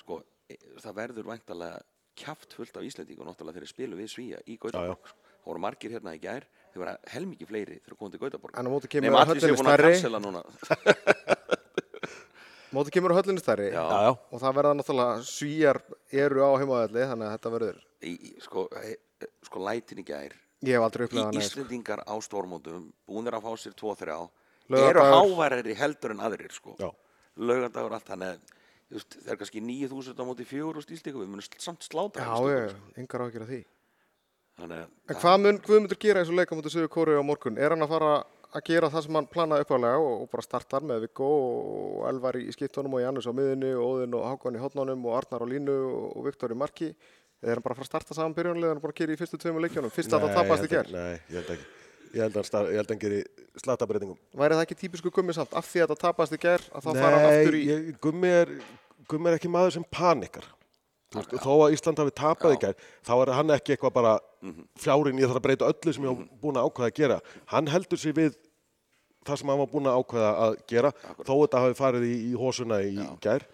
sko, 0.01 0.23
e- 0.49 0.61
það 0.81 0.99
verður 1.03 1.29
væntalega 1.35 1.83
kjaft 2.19 2.57
fullt 2.57 2.79
af 2.79 2.87
Íslendingum 2.87 3.29
náttúrulega 3.29 3.61
þegar 3.61 3.71
spilu 3.71 3.99
við 3.99 4.11
Svíja 4.15 4.41
í 4.47 4.57
Gautaborg 4.59 5.11
sko. 5.11 5.21
það 5.43 5.51
voru 5.53 5.63
margir 5.63 5.95
hérna 5.95 6.15
í 6.17 6.23
gær 6.23 6.47
þeir 6.73 6.83
voru 6.85 6.95
helmikið 7.15 7.51
fleiri 7.53 7.77
þegar 7.83 7.99
komið 8.01 8.15
til 8.17 8.23
Gautaborg 8.25 8.59
En 8.63 8.69
á 8.69 8.71
móti 8.73 8.91
kemur 8.93 9.19
að 9.19 9.33
að 9.75 9.85
cancela 9.85 10.21
núna 10.23 10.43
móti 12.77 12.93
kemur 12.95 13.13
að 13.15 13.19
höllinni 13.23 13.41
stærri 13.43 13.69
Já. 13.73 13.81
já, 13.81 13.99
já. 14.09 14.11
og 14.13 14.43
það 14.43 14.57
verða 14.59 14.73
náttúrulega 14.79 15.15
svíjar 15.29 15.79
eru 16.25 16.39
á 16.45 16.51
heimaðalli, 16.61 17.05
þannig 17.13 17.27
að 17.29 17.33
þetta 17.37 17.53
verður, 17.55 17.79
í, 18.05 18.13
í, 18.13 18.33
sko, 18.45 18.61
sko 19.49 19.63
lætin 19.65 20.03
í 20.03 20.05
gær 20.09 20.33
ég 20.67 20.75
hef 20.77 20.85
aldrei 20.85 21.07
í. 21.09 21.39
Íslendingar 21.41 22.01
á 22.05 22.15
stórmótum 22.25 22.91
búinir 23.09 23.37
að 23.39 23.47
fá 23.47 23.51
sér 23.63 23.75
2-3 23.79 24.13
eru 24.13 24.19
Laugardagur. 24.69 25.17
háværari 25.17 25.75
heldur 25.79 26.13
en 26.13 26.21
aðrir 26.29 26.53
sko. 26.53 26.75
Já. 26.83 26.91
laugardagur 27.41 27.95
allt 27.97 28.09
þannig 28.11 28.29
að 28.35 28.39
þú 28.89 28.97
það 29.23 29.31
er 29.33 29.39
kannski 29.41 29.61
9000 29.65 30.21
á 30.21 30.25
móti 30.29 30.45
4000 30.49 30.97
íslíku 30.99 31.19
við 31.23 31.31
munum 31.33 31.47
samt 31.63 31.83
sláta 31.87 32.25
Já, 32.25 32.37
ég, 32.53 32.75
sko. 32.75 32.81
yngar 33.01 33.25
áhyggjur 33.25 33.45
af 33.47 33.51
því. 33.53 33.61
En 34.59 35.19
hvað 35.21 35.39
mun 35.45 35.61
Guðmundur 35.63 36.01
gera 36.03 36.23
eins 36.23 36.33
og 36.33 36.39
leika 36.39 36.57
mútið 36.59 36.75
Suður 36.75 36.91
Kóru 36.91 37.15
á 37.15 37.23
morgun? 37.23 37.59
Er 37.61 37.75
hann 37.75 37.85
að 37.85 37.93
fara 37.95 38.13
að 38.49 38.65
gera 38.67 38.89
það 38.91 39.05
sem 39.05 39.19
hann 39.19 39.29
planaði 39.31 39.65
uppálega 39.67 40.01
og, 40.01 40.25
og 40.25 40.31
bara 40.33 40.45
startar 40.45 40.87
með 40.89 41.05
Viggo 41.05 41.29
og 41.29 42.05
Elvar 42.09 42.39
í 42.41 42.49
skiptunum 42.55 42.97
og 42.97 43.03
Janus 43.05 43.29
á 43.29 43.33
miðunni 43.37 43.71
og 43.77 43.85
Óðinn 43.93 44.17
og 44.19 44.27
Hákon 44.27 44.57
í 44.57 44.63
hotnánum 44.63 45.05
og 45.07 45.19
Arnar 45.21 45.45
á 45.45 45.47
línu 45.53 45.77
og, 46.11 46.21
Viktor 46.27 46.55
í 46.55 46.59
marki? 46.59 46.91
Eða 47.39 47.53
er 47.53 47.61
hann 47.61 47.67
bara 47.67 47.77
að 47.77 47.83
fara 47.83 47.87
að 47.87 47.93
starta 47.93 48.17
saman 48.17 48.35
byrjunlega 48.35 48.75
en 48.75 48.83
bara 48.83 48.95
að 48.97 49.03
gera 49.03 49.15
í 49.15 49.21
fyrstu 49.21 49.39
tveimur 49.39 49.63
leikjunum? 49.67 49.95
Fyrst 49.95 50.17
að 50.17 50.27
það 50.27 50.39
tapast 50.41 50.65
í 50.67 50.73
gerð. 50.73 50.97
Nei, 50.97 51.21
ég 51.29 51.37
held 51.39 51.53
ekki. 51.55 51.69
Ég 52.09 52.25
held 52.25 52.33
að 52.33 52.41
hann, 52.41 52.49
star, 52.49 52.71
ég 52.73 52.81
held 52.81 52.89
að 52.89 52.95
hann 52.97 53.03
geri 53.05 53.21
slatabreitingum. 53.63 54.19
Væri 54.41 54.57
það 54.57 54.65
ekki 54.65 54.79
típisku 54.81 55.13
gummi 55.15 55.37
samt? 55.37 55.53
Af 55.55 55.69
því 55.69 55.85
að 55.85 55.93
það 55.93 56.01
tapast 56.07 56.35
í 56.35 56.41
gerð 56.43 56.71
að 56.73 56.87
þá 56.87 56.91
fara 56.97 57.19
hann 57.21 57.27
aftur 57.29 57.59
í... 57.59 57.61
ég, 57.69 57.91
gummi, 58.03 58.33
er, 58.41 58.55
gummi 59.13 59.31
er 59.31 59.37
ekki 59.39 59.53
maður 59.53 59.77
sem 59.77 59.87
panikar. 59.93 60.49
Þú 61.09 61.23
Veist, 61.23 61.31
þó 61.41 61.53
að 61.65 61.75
Ísland 61.77 62.01
hafi 62.03 62.13
tapað 62.21 62.55
í 62.55 62.59
gær, 62.61 62.75
þá 63.07 63.13
er 63.17 63.31
hann 63.33 63.53
ekki 63.55 63.73
eitthvað 63.75 63.95
bara 63.97 64.11
fjárinn, 64.77 65.21
ég 65.23 65.31
þarf 65.31 65.39
að 65.41 65.47
breyta 65.47 65.71
öllu 65.73 65.95
sem 65.97 66.05
ég 66.05 66.11
hef 66.13 66.43
búin 66.43 66.59
að 66.61 66.67
ákveða 66.69 66.91
að 66.91 66.99
gera. 66.99 67.17
Hann 67.49 67.71
heldur 67.73 68.01
sig 68.03 68.13
við 68.19 68.35
það 69.25 69.41
sem 69.41 69.53
hann 69.53 69.63
var 69.63 69.71
búin 69.73 69.89
að 69.89 70.03
ákveða 70.03 70.33
að 70.45 70.59
gera, 70.69 70.91
þó 71.23 71.33
þetta 71.33 71.63
hafi 71.65 71.79
farið 71.79 72.05
í, 72.11 72.13
í 72.29 72.35
hósuna 72.37 72.83
í 72.85 73.09
gær. 73.25 73.47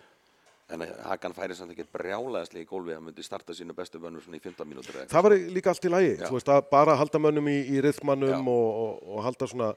En 0.75 0.83
Hakan 1.05 1.35
færi 1.37 1.55
samt 1.55 1.75
ekki 1.75 1.85
brjálæðislega 1.93 2.65
í 2.65 2.67
gólfið 2.67 2.97
að 2.97 3.03
myndi 3.07 3.25
starta 3.27 3.55
sínu 3.55 3.75
bestu 3.77 4.01
vönnur 4.03 4.25
svona 4.25 4.39
í 4.41 4.43
15 4.43 4.67
mínútur. 4.67 4.97
Það 5.13 5.27
var 5.27 5.35
líka 5.55 5.71
allt 5.75 5.87
í 5.87 5.93
lagi, 5.93 6.15
Já. 6.17 6.25
þú 6.25 6.39
veist, 6.39 6.51
að 6.51 6.71
bara 6.73 6.97
halda 6.99 7.21
mönnum 7.21 7.51
í, 7.53 7.59
í 7.69 7.77
Já. 7.79 7.85
rithmannum 7.85 8.49
og, 8.51 8.81
og, 8.81 8.95
og 9.13 9.27
halda 9.29 9.49
svona, 9.51 9.69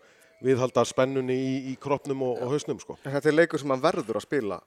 viðhalda 0.42 0.86
spennunni 0.88 1.36
í, 1.36 1.54
í 1.74 1.76
kroppnum 1.84 2.24
og, 2.24 2.40
og 2.42 2.56
hausnum, 2.56 2.80
sko. 2.82 2.96
En 3.04 3.14
þetta 3.18 3.34
er 3.34 3.38
leikur 3.38 3.62
sem 3.62 3.74
hann 3.76 3.84
verður 3.84 4.22
að 4.22 4.26
spila 4.30 4.62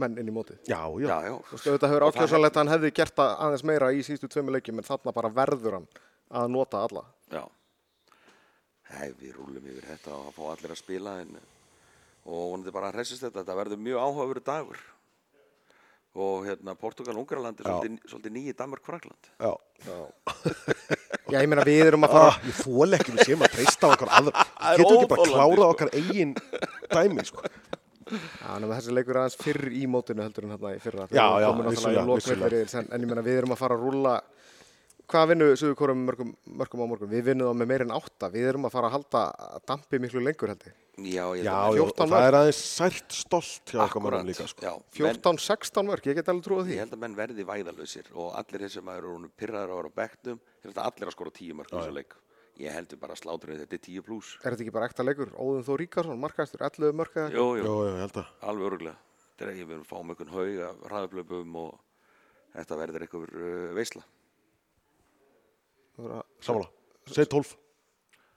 menn 0.00 0.18
inn 0.20 0.30
í 0.30 0.34
mótið. 0.34 0.58
Já, 0.68 0.80
já. 1.00 1.06
Já, 1.10 1.16
já. 1.28 1.34
Þú 1.48 1.56
veist, 1.56 1.66
auðvitað 1.70 1.92
hefur 1.94 2.06
ákjóðsannlegt 2.08 2.56
að 2.56 2.62
hann 2.64 2.72
hefði 2.74 2.90
gert 3.00 3.16
það 3.20 3.32
aðeins 3.46 3.64
meira 3.70 3.90
í 3.96 4.04
síðustu 4.06 4.30
tveimur 4.32 4.56
leikjum 4.56 4.80
en 4.82 4.88
þarna 4.90 5.14
bara 5.16 5.32
verður 5.40 5.78
hann 5.78 5.88
að 6.40 6.52
nota 6.56 6.84
alla. 6.86 7.04
Já. 7.34 7.42
Nei, 8.90 9.08
við 9.20 9.34
rúlum 9.38 9.66
yfir 9.70 9.86
þetta 9.92 10.14
og 10.16 10.30
að 10.30 10.38
fá 10.38 10.46
allir 10.54 10.72
að 10.74 10.80
spila 10.82 11.18
en, 11.22 11.36
og 12.26 12.40
vonandi 12.54 12.72
bara 12.74 12.88
að 12.90 12.98
hressist 13.00 13.22
þetta. 13.26 13.42
Þetta 13.44 13.58
verður 13.60 13.84
mjög 13.86 14.00
áhugaveru 14.06 14.42
dagur. 14.48 14.80
Og 16.18 16.42
hérna, 16.48 16.72
Portugal, 16.74 17.14
Ungarland 17.20 17.60
er 17.62 17.68
Já. 17.68 17.70
svolítið, 17.70 17.98
svolítið 18.10 18.32
nýji 18.34 18.54
Danmark, 18.58 18.82
Frakland. 18.82 19.28
já. 19.38 19.52
Já, 21.30 21.38
ég 21.38 21.46
meina 21.46 21.62
við 21.62 21.84
erum 21.86 22.02
að 22.08 22.14
fara... 22.16 22.32
Ah, 22.32 22.38
ég 22.48 22.56
fól 22.58 22.96
ekki 22.96 23.12
við 23.14 23.28
séum 23.28 23.44
að 23.46 23.52
treysta 23.54 23.86
á 23.86 23.94
okkar 23.94 24.10
aðra. 24.18 24.42
Það 24.50 24.72
er 24.74 24.80
Getur 24.82 24.96
ekki 24.96 25.10
bara 25.12 25.22
óþolandi, 25.22 25.36
klárað 25.36 25.60
sko. 25.60 25.68
okkar 25.70 25.90
eigin 25.94 26.32
dæmi, 26.90 27.26
sko. 27.28 27.44
Já, 28.10 28.50
nema 28.62 28.76
þessi 28.78 28.96
leikur 28.96 29.16
er 29.16 29.22
aðeins 29.24 29.38
fyrr 29.40 29.70
í 29.72 29.86
mótinu 29.90 30.24
heldur 30.26 30.46
en 30.46 30.54
hérna 30.56 30.74
í 30.76 30.82
fyrra. 30.82 31.06
Já, 31.14 31.26
já, 31.44 31.48
vissulega. 31.56 32.60
En, 32.80 32.92
ég 33.04 33.08
meina 33.10 33.26
við 33.26 33.40
erum 33.42 33.56
að 33.56 33.62
fara 33.64 33.78
að 33.78 33.88
rúlla 33.88 34.20
Hvað 35.10 35.30
vinnum 35.32 35.48
við 35.50 35.56
Suður 35.58 35.72
Kórum 35.74 36.02
mörgum, 36.06 36.28
mörgum 36.60 36.82
á 36.84 36.86
morgun? 36.86 37.08
Við 37.10 37.24
vinnum 37.32 37.48
það 37.48 37.56
með 37.58 37.68
meirinn 37.72 37.94
átta. 37.96 38.28
Við 38.30 38.44
erum 38.46 38.68
að 38.68 38.74
fara 38.76 38.86
að 38.86 38.92
halda 38.94 39.22
dampi 39.66 39.98
miklu 39.98 40.22
lengur 40.22 40.52
held 40.52 40.66
ég. 40.68 40.76
Já, 41.00 41.24
ég 41.34 41.42
Já, 41.42 41.50
held 41.50 41.72
að 41.72 41.78
já, 41.80 41.82
14 41.88 42.04
og 42.04 42.12
það 42.12 42.26
er 42.28 42.36
aðeins 42.38 42.60
sært 42.76 43.16
stolt 43.16 43.72
hjá 43.72 43.80
Akkúrat, 43.88 44.04
mönnum 44.06 44.30
líka, 44.30 44.46
sko. 44.52 44.62
já, 44.62 44.72
menn- 45.00 45.18
14-16 45.18 45.88
mörg, 45.90 46.06
ég 46.06 46.20
get 46.20 46.30
alveg 46.30 46.46
trúið 46.46 46.68
því. 46.68 46.76
Ég 46.76 46.84
held 46.84 46.94
að 46.94 47.02
menn 47.02 47.18
verði 47.18 47.46
væðalausir 47.48 48.12
og 48.14 48.34
allir 48.38 48.62
þeir 48.62 48.74
sem 48.76 48.92
eru 48.94 49.14
honum 49.16 49.32
pyrraður 49.40 49.72
að 49.74 49.80
vera 49.80 49.90
á 49.90 50.38
þetta 50.62 50.86
allir 50.86 51.10
að 51.10 51.16
skora 51.16 51.34
tíu 51.40 51.58
mörg 51.58 51.72
í 51.72 51.78
þessu 51.80 51.96
leik 51.96 52.14
ég 52.60 52.74
heldur 52.76 53.00
bara 53.00 53.16
að 53.16 53.22
sláturinn 53.24 53.60
þetta 53.62 53.78
er 53.78 53.84
tíu 53.86 54.04
pluss 54.06 54.36
Er 54.40 54.52
þetta 54.52 54.66
ekki 54.66 54.74
bara 54.74 54.88
ekta 54.90 55.06
leikur? 55.06 55.32
Óðun 55.34 55.66
Þó 55.66 55.72
Ríkarsson, 55.80 56.20
markastur, 56.20 56.64
11 56.66 56.96
mörg 57.00 57.16
eða? 57.16 57.32
Jú, 57.34 57.46
jú, 57.60 57.74
ég 57.88 58.00
held 58.04 58.22
að. 58.22 58.32
alveg 58.52 58.70
öruglega 58.70 58.96
þetta 59.30 59.46
er 59.46 59.52
ekki 59.54 59.66
við 59.66 59.76
erum 59.76 59.84
að 59.86 59.90
fá 59.90 59.98
um 60.00 60.14
einhvern 60.14 60.34
haug 60.36 60.62
af 60.68 60.88
hraðuplöpum 60.90 61.60
og 61.64 61.76
þetta 62.54 62.80
verður 62.84 63.06
einhver 63.06 63.36
uh, 63.40 63.68
veisla 63.78 64.04
eitthvað? 66.00 66.24
Samanlega. 66.40 66.70
Segð 67.10 67.28
12. 67.34 67.56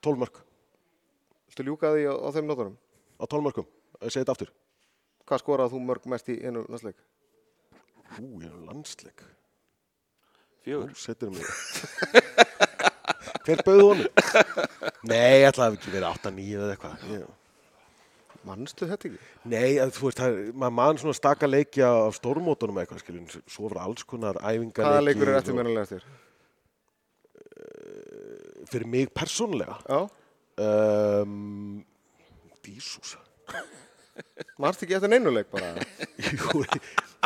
12 0.03 0.19
mörg. 0.23 0.39
Viltu 1.47 1.65
ljúka 1.67 1.93
því 1.93 2.07
á, 2.09 2.13
á 2.19 2.27
þeim 2.35 2.49
nótunum? 2.49 2.75
Á 3.19 3.23
12 3.23 3.45
mörgum. 3.45 3.69
Segð 4.03 4.23
þetta 4.23 4.35
aftur. 4.35 4.51
Hvað 5.23 5.43
skorað 5.43 5.71
þú 5.73 5.83
mörg 5.87 6.09
mest 6.11 6.31
í 6.33 6.39
einu 6.43 6.65
næstleik? 6.67 6.99
Ú, 8.19 8.41
ég 8.43 8.49
er 8.49 8.59
landsleik. 8.67 9.23
fjögur 10.63 10.91
Nú 10.91 10.99
setur 10.99 11.31
mig. 11.31 11.47
Hver 13.43 13.61
bauð 13.67 13.81
honum? 13.89 14.07
Nei, 15.09 15.41
ég 15.41 15.47
ætlaði 15.49 15.79
ekki 15.79 15.93
verið 15.93 16.09
8-9 16.09 16.45
eða 16.57 16.75
eitthvað. 16.75 17.07
Ég... 17.13 17.23
Manstu 18.43 18.87
þetta 18.89 19.07
ekki? 19.07 19.19
Nei, 19.47 19.69
að, 19.79 19.93
þú 19.95 20.09
veist, 20.09 20.19
það 20.19 20.33
er, 20.33 20.49
maður 20.59 20.75
mann 20.79 20.97
svona 20.99 21.15
staka 21.15 21.47
leikja 21.47 21.87
af 22.09 22.17
stórmótunum 22.17 22.79
eitthvað, 22.81 22.99
skiljum, 23.05 23.27
svo 23.47 23.69
var 23.69 23.79
alls 23.85 24.03
konar 24.07 24.35
æfingar 24.43 24.83
Hvaða 24.89 25.05
leikur 25.05 25.31
er 25.31 25.37
eftirminnilega 25.39 25.85
eftir? 25.87 26.03
Fyrir 28.73 28.87
mig 28.89 29.13
persónulega. 29.15 29.77
Já, 29.87 30.01
Um, 30.53 31.79
Dísus. 32.61 33.15
manstu 34.61 34.85
ekki 34.85 34.93
eftir 34.99 35.09
neinu 35.09 35.31
leik 35.33 35.47
bara? 35.49 35.71
Jú, 36.21 36.61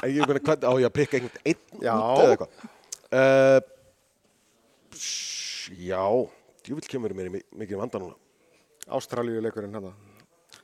ég 0.08 0.22
meina, 0.24 0.40
hvað, 0.40 0.64
á 0.64 0.72
ég 0.80 0.88
að 0.88 0.94
pikka 0.96 1.20
einhvern 1.20 1.42
einn 1.44 1.84
Já. 1.84 1.92
út 1.98 2.22
eða 2.24 2.32
eitthvað? 2.38 2.52
Uh, 3.12 3.60
já, 5.72 6.04
djúvill 6.66 6.92
kemur 6.92 7.16
mér 7.18 7.32
mikið 7.34 7.82
vanda 7.82 8.02
núna. 8.02 8.16
Ástralíu 8.88 9.42
leikurinn 9.44 9.76
hérna. 9.76 9.96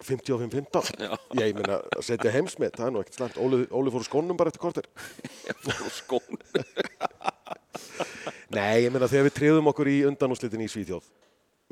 55-15. 0.03 0.93
Já. 0.99 1.11
Ég 1.39 1.57
meina, 1.57 1.79
að 1.95 2.05
setja 2.07 2.31
heimsmet, 2.33 2.75
það 2.75 2.87
er 2.87 2.95
nú 2.95 3.03
ekkert 3.03 3.19
slæmt. 3.19 3.39
Óli, 3.39 3.63
Óli 3.71 3.93
fór 3.93 4.05
skónum 4.07 4.39
bara 4.39 4.51
eftir 4.51 4.63
kortir. 4.63 4.87
fór 5.63 5.83
úr 5.87 5.93
skón 5.93 6.33
Nei, 8.53 8.85
ég 8.85 8.93
meina, 8.93 9.09
þegar 9.09 9.29
við 9.29 9.37
triðum 9.37 9.69
okkur 9.71 9.89
í 9.89 9.99
undanúslitin 10.07 10.63
í 10.63 10.71
Svíþjóð 10.71 11.05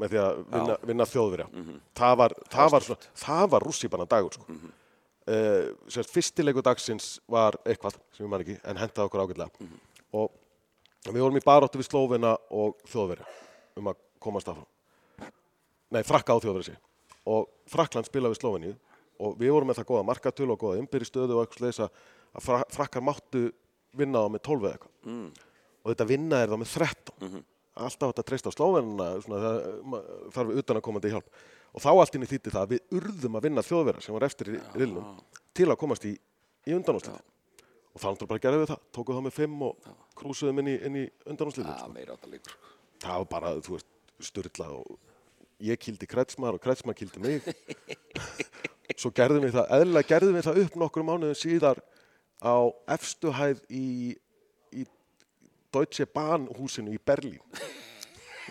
með 0.02 0.14
því 0.14 0.20
að 0.22 0.38
vinna, 0.50 0.76
vinna 0.90 1.06
þjóðverja. 1.06 1.48
það, 2.00 2.14
var, 2.18 2.34
það, 2.50 2.70
var 2.74 2.86
svona, 2.88 3.10
það 3.22 3.50
var 3.52 3.66
rússipanna 3.68 4.08
dagur, 4.10 4.38
sko. 4.38 4.46
Mm 4.50 4.72
sérst, 5.92 6.12
fyrstileiku 6.12 6.64
dagsins 6.66 7.16
var 7.30 7.58
eitthvað, 7.66 7.98
sem 8.16 8.26
ég 8.26 8.32
man 8.32 8.44
ekki, 8.44 8.58
en 8.66 8.80
hendaði 8.82 9.08
okkur 9.08 9.24
ágætlega. 9.26 9.68
Og 10.18 10.32
við 11.10 11.22
vorum 11.24 11.40
í 11.40 11.44
baróttu 11.46 11.80
við 11.82 11.88
Slóvina 11.90 12.36
og 12.54 12.78
þjóðverja 12.92 13.26
um 13.82 13.90
að 13.92 14.02
komast 14.22 14.50
áfram. 14.52 14.68
Nei, 15.92 16.04
frakka 16.08 16.36
á 16.38 16.42
þjóðverja 16.44 16.70
sig. 16.72 16.80
Og 17.32 17.48
Frakland 17.70 18.08
spilaði 18.08 18.36
við 18.36 18.42
Slóveníu 18.42 18.74
og 19.22 19.36
við 19.38 19.52
vorum 19.54 19.70
með 19.70 19.80
það 19.82 19.90
góða 19.92 20.06
markatölu 20.10 20.56
og 20.56 20.62
góða 20.64 20.82
ymbir 20.82 21.04
í 21.06 21.08
stöðu 21.10 21.36
og 21.38 21.44
eitthvað 21.46 21.62
sliðis 21.62 21.82
að 21.86 22.04
að 22.32 22.46
fra, 22.46 22.60
frakkar 22.72 23.04
máttu 23.04 23.42
vinna 24.00 24.22
þá 24.24 24.30
með 24.34 24.44
12 24.48 24.62
eða 24.68 24.76
eitthvað. 24.78 24.94
Og 25.82 25.90
þetta 25.92 26.08
vinna 26.12 26.38
er 26.46 26.52
þá 26.54 26.58
með 26.62 26.72
13. 26.78 27.42
Alltaf 27.82 28.12
átt 28.12 28.22
að 28.22 28.28
treysta 28.30 28.52
á 28.52 28.56
Slóvenina, 28.56 29.08
svona, 29.24 29.42
það 29.42 29.84
ma- 29.92 30.02
þarf 30.36 30.50
við 30.52 30.62
utan 30.62 30.80
að 30.80 30.86
komandi 30.88 31.12
hjálp. 31.12 31.28
Og 31.72 31.82
þá 31.86 31.90
allt 31.92 32.16
inn 32.18 32.26
í 32.26 32.30
þýtti 32.32 32.52
það 32.54 32.62
að 32.66 32.74
við 32.76 32.96
urðum 33.00 33.38
að 33.40 33.46
vinna 33.48 33.64
þjóðverja 33.64 34.04
sem 34.06 34.16
var 34.16 34.26
eftir 34.28 34.50
í 34.52 34.60
rilnum 34.76 35.06
til 35.56 35.68
að 35.72 35.80
komast 35.84 36.06
í, 36.08 36.12
í 36.68 36.76
undanúslit. 36.76 37.22
Og 37.92 38.00
þá 38.00 38.06
náttúrulega 38.08 38.32
bara 38.32 38.44
gerðum 38.46 38.62
við 38.64 38.70
það, 38.72 38.82
tókuð 38.96 39.18
þá 39.18 39.24
með 39.28 39.38
5 39.38 39.64
og 39.68 39.94
krúsuðum 40.22 40.60
inn 40.64 40.70
í, 40.72 40.76
inn 40.88 40.98
í 41.02 41.06
undanúslitin. 41.28 41.74
Já, 41.76 41.88
meira 41.92 42.16
átta 42.16 42.30
leikur 42.32 42.54
Það 43.02 43.18
var 43.18 43.28
bara, 43.34 43.52
þú 43.66 43.74
veist, 43.76 43.90
styrla 44.22 44.68
og 44.78 44.92
ég 45.66 45.80
kýldi 45.82 46.08
Kretsmar 46.10 46.56
og 46.58 46.62
Kretsmar 46.64 46.96
kýldi 46.98 47.22
mig. 47.24 47.50
Svo 49.02 49.12
gerðum 49.16 49.44
við 49.48 49.56
það, 49.58 49.70
eðlilega 49.80 50.10
gerðum 50.14 50.38
við 50.38 50.48
það 50.48 50.60
upp 50.66 50.80
nokkrum 50.84 51.10
mánuðum 51.12 51.38
síðar 51.42 51.80
á 52.42 52.56
efstu 52.96 53.32
hæð 53.36 53.62
í, 53.74 53.86
í 54.76 54.86
Deutsche 55.74 56.08
Bahn 56.10 56.48
húsinu 56.58 56.94
í 56.96 57.00
Berlín. 57.02 57.40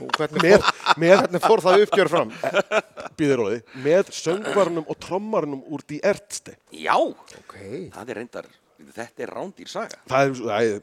Og 0.00 0.08
hvernig, 0.16 0.40
Með, 0.46 0.62
fór, 0.64 0.98
með, 1.02 1.14
hvernig 1.20 1.42
fór 1.44 1.60
það 1.64 1.82
uppgjör 1.84 2.08
fram? 2.12 2.30
býður 3.18 3.40
róði, 3.42 3.58
með 3.84 4.12
söngvarnum 4.16 4.86
og 4.88 4.96
trommarnum 5.02 5.60
úr 5.68 5.82
Die 5.90 5.98
Ärzte. 6.08 6.54
Já, 6.72 6.94
Ok. 6.96 7.56
það 7.92 8.12
er 8.14 8.20
reyndar 8.22 8.48
þetta 8.96 9.24
er 9.24 9.32
rándýr 9.36 9.70
saga 9.70 10.00
Það 10.10 10.22
er, 10.26 10.34
það 10.40 10.60
er 10.70 10.80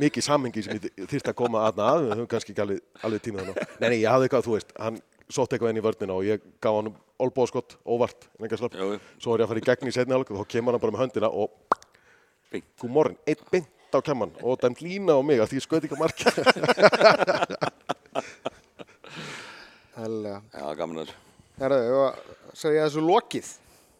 mikið 0.00 0.26
samhengi 0.26 0.62
sem 0.66 0.76
ég 0.76 1.08
þyrst 1.08 1.30
að 1.30 1.38
koma 1.38 1.64
aðna 1.68 1.84
að, 1.88 1.98
við 2.04 2.12
höfum 2.16 2.30
kannski 2.34 2.52
ekki 2.52 2.64
alveg, 2.64 2.80
alveg 3.06 3.20
tíma 3.24 3.40
þannig. 3.40 3.56
Nei, 3.80 3.88
nei, 3.88 4.00
ég 4.02 4.10
hafði 4.12 4.24
eitthvað, 4.28 4.46
þú 4.46 4.52
veist, 4.56 4.70
hann 4.84 4.98
sótt 5.32 5.54
eitthvað 5.54 5.72
inn 5.72 5.80
í 5.80 5.84
vörnina 5.86 6.16
og 6.18 6.26
ég 6.28 6.44
gaf 6.62 6.74
hann 6.76 6.90
olbóðskott, 7.22 7.70
óvart, 7.88 8.20
en 8.36 8.44
ekki 8.46 8.58
að 8.58 8.62
slapp. 8.64 8.76
Jú, 8.76 8.88
jú. 8.92 8.98
Svo 9.22 9.28
var 9.32 9.40
ég 9.40 9.46
að 9.46 9.52
fara 9.52 9.62
í 9.62 9.66
gegn 9.70 9.88
í 9.88 9.94
setni 9.96 10.12
hálfleik 10.16 10.34
og 10.34 10.40
þá 10.42 10.46
kemur 10.56 10.72
hann 10.76 10.84
bara 10.84 10.94
með 10.96 11.02
höndina 11.06 11.28
og 11.32 11.48
gú 12.82 12.86
morgun, 12.92 13.16
einn 13.24 13.48
beint 13.52 13.96
á 13.96 14.00
kemman 14.04 14.32
og 14.44 14.60
dæmt 14.60 14.80
lína 14.84 15.16
á 15.16 15.20
mig 15.24 15.40
að 15.40 15.48
því 15.52 15.56
ég 15.60 15.64
skaut 15.64 15.84
ekki 15.88 15.96
á 15.96 16.02
marka. 16.04 16.26
Helga. 20.02 20.36
Já, 20.52 20.64
gaman 20.76 21.02
að 21.02 21.06
þessu 21.06 21.16
Herðu, 21.62 21.80
ég 21.84 21.92
var 21.96 22.12
að 22.16 22.56
segja 22.58 22.86
þessu 22.86 23.02
lokið. 23.04 23.48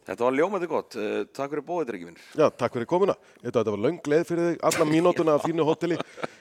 Þetta 0.02 0.24
var 0.26 0.34
ljómandi 0.34 0.66
gott, 0.66 0.96
uh, 0.98 1.20
takk 1.30 1.52
fyrir 1.52 1.62
bóðið 1.66 1.92
ekki 1.94 2.06
minn 2.08 2.16
Já, 2.34 2.48
takk 2.58 2.74
fyrir 2.74 2.88
komuna. 2.90 3.14
Þetta, 3.38 3.52
þetta 3.60 3.74
var 3.74 3.82
löng 3.84 4.00
leið 4.10 4.24
fyrir 4.26 4.48
þig, 4.48 4.56
alla 4.70 4.86
mínútuna 4.90 5.36
af 5.38 5.44
fínu 5.46 5.66
hóteli. 5.68 5.98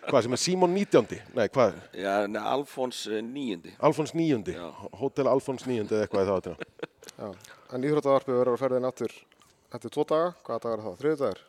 Hvað 0.08 0.26
sem 0.26 0.38
er 0.38 0.42
Simon 0.42 0.74
19. 0.74 1.20
Nei, 1.38 1.46
hvað? 1.54 1.78
Já, 1.94 2.14
nei, 2.26 2.42
Alfons 2.42 3.04
uh, 3.12 3.20
níundi 3.22 3.76
Alfons 3.78 4.16
9. 4.18 4.56
Já. 4.56 4.66
Hótel 4.98 5.30
Alfons 5.30 5.68
9. 5.70 5.86
eða 5.86 6.08
eitthvað 6.08 6.26
í 6.26 6.32
það. 6.32 6.66
Já. 7.12 7.30
En 7.72 7.86
íþróttavarpið 7.86 8.40
verður 8.42 8.58
á 8.58 8.62
ferðin 8.64 8.90
aftur 8.90 9.14
eftir 9.72 9.94
tvo 9.94 10.08
daga. 10.10 10.34
Hvaða 10.48 10.64
dagar 10.66 10.80
er 10.82 10.86
það? 10.88 10.98
Þriðu 11.04 11.20
dagar? 11.22 11.44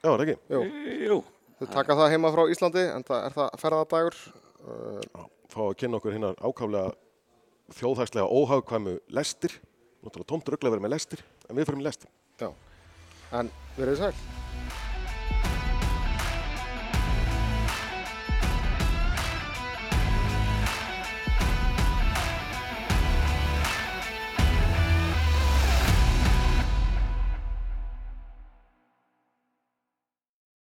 Já, 0.00 0.10
er 0.10 0.12
það 0.12 0.26
ekki? 0.26 0.36
Jú. 0.52 0.60
Jú, 1.08 1.18
Þau 1.60 1.66
taka 1.74 1.96
það 1.98 2.12
heima 2.14 2.30
frá 2.36 2.44
Íslandi 2.52 2.84
en 2.88 3.02
það 3.08 3.24
er 3.26 3.34
það 3.38 3.56
ferðadagur. 3.64 4.20
Fá 5.50 5.60
að 5.64 5.74
kynna 5.80 5.98
okkur 5.98 6.14
hinnar 6.14 6.38
ákaflega 6.40 6.92
þjóðhagslega 7.80 8.28
óhagkvæmu 8.28 8.94
lestir. 9.16 9.56
Náttúrulega 10.00 10.30
tómt 10.32 10.52
röglega 10.52 10.76
verið 10.76 10.86
með 10.86 10.94
lestir, 10.96 11.24
en 11.48 11.56
við 11.56 11.66
fyrir 11.68 11.80
með 11.82 11.90
lestir. 11.90 12.14
já. 12.40 12.52
En 13.32 13.50
verið 13.76 13.98
þið 13.98 14.06
sæl. 14.06 14.39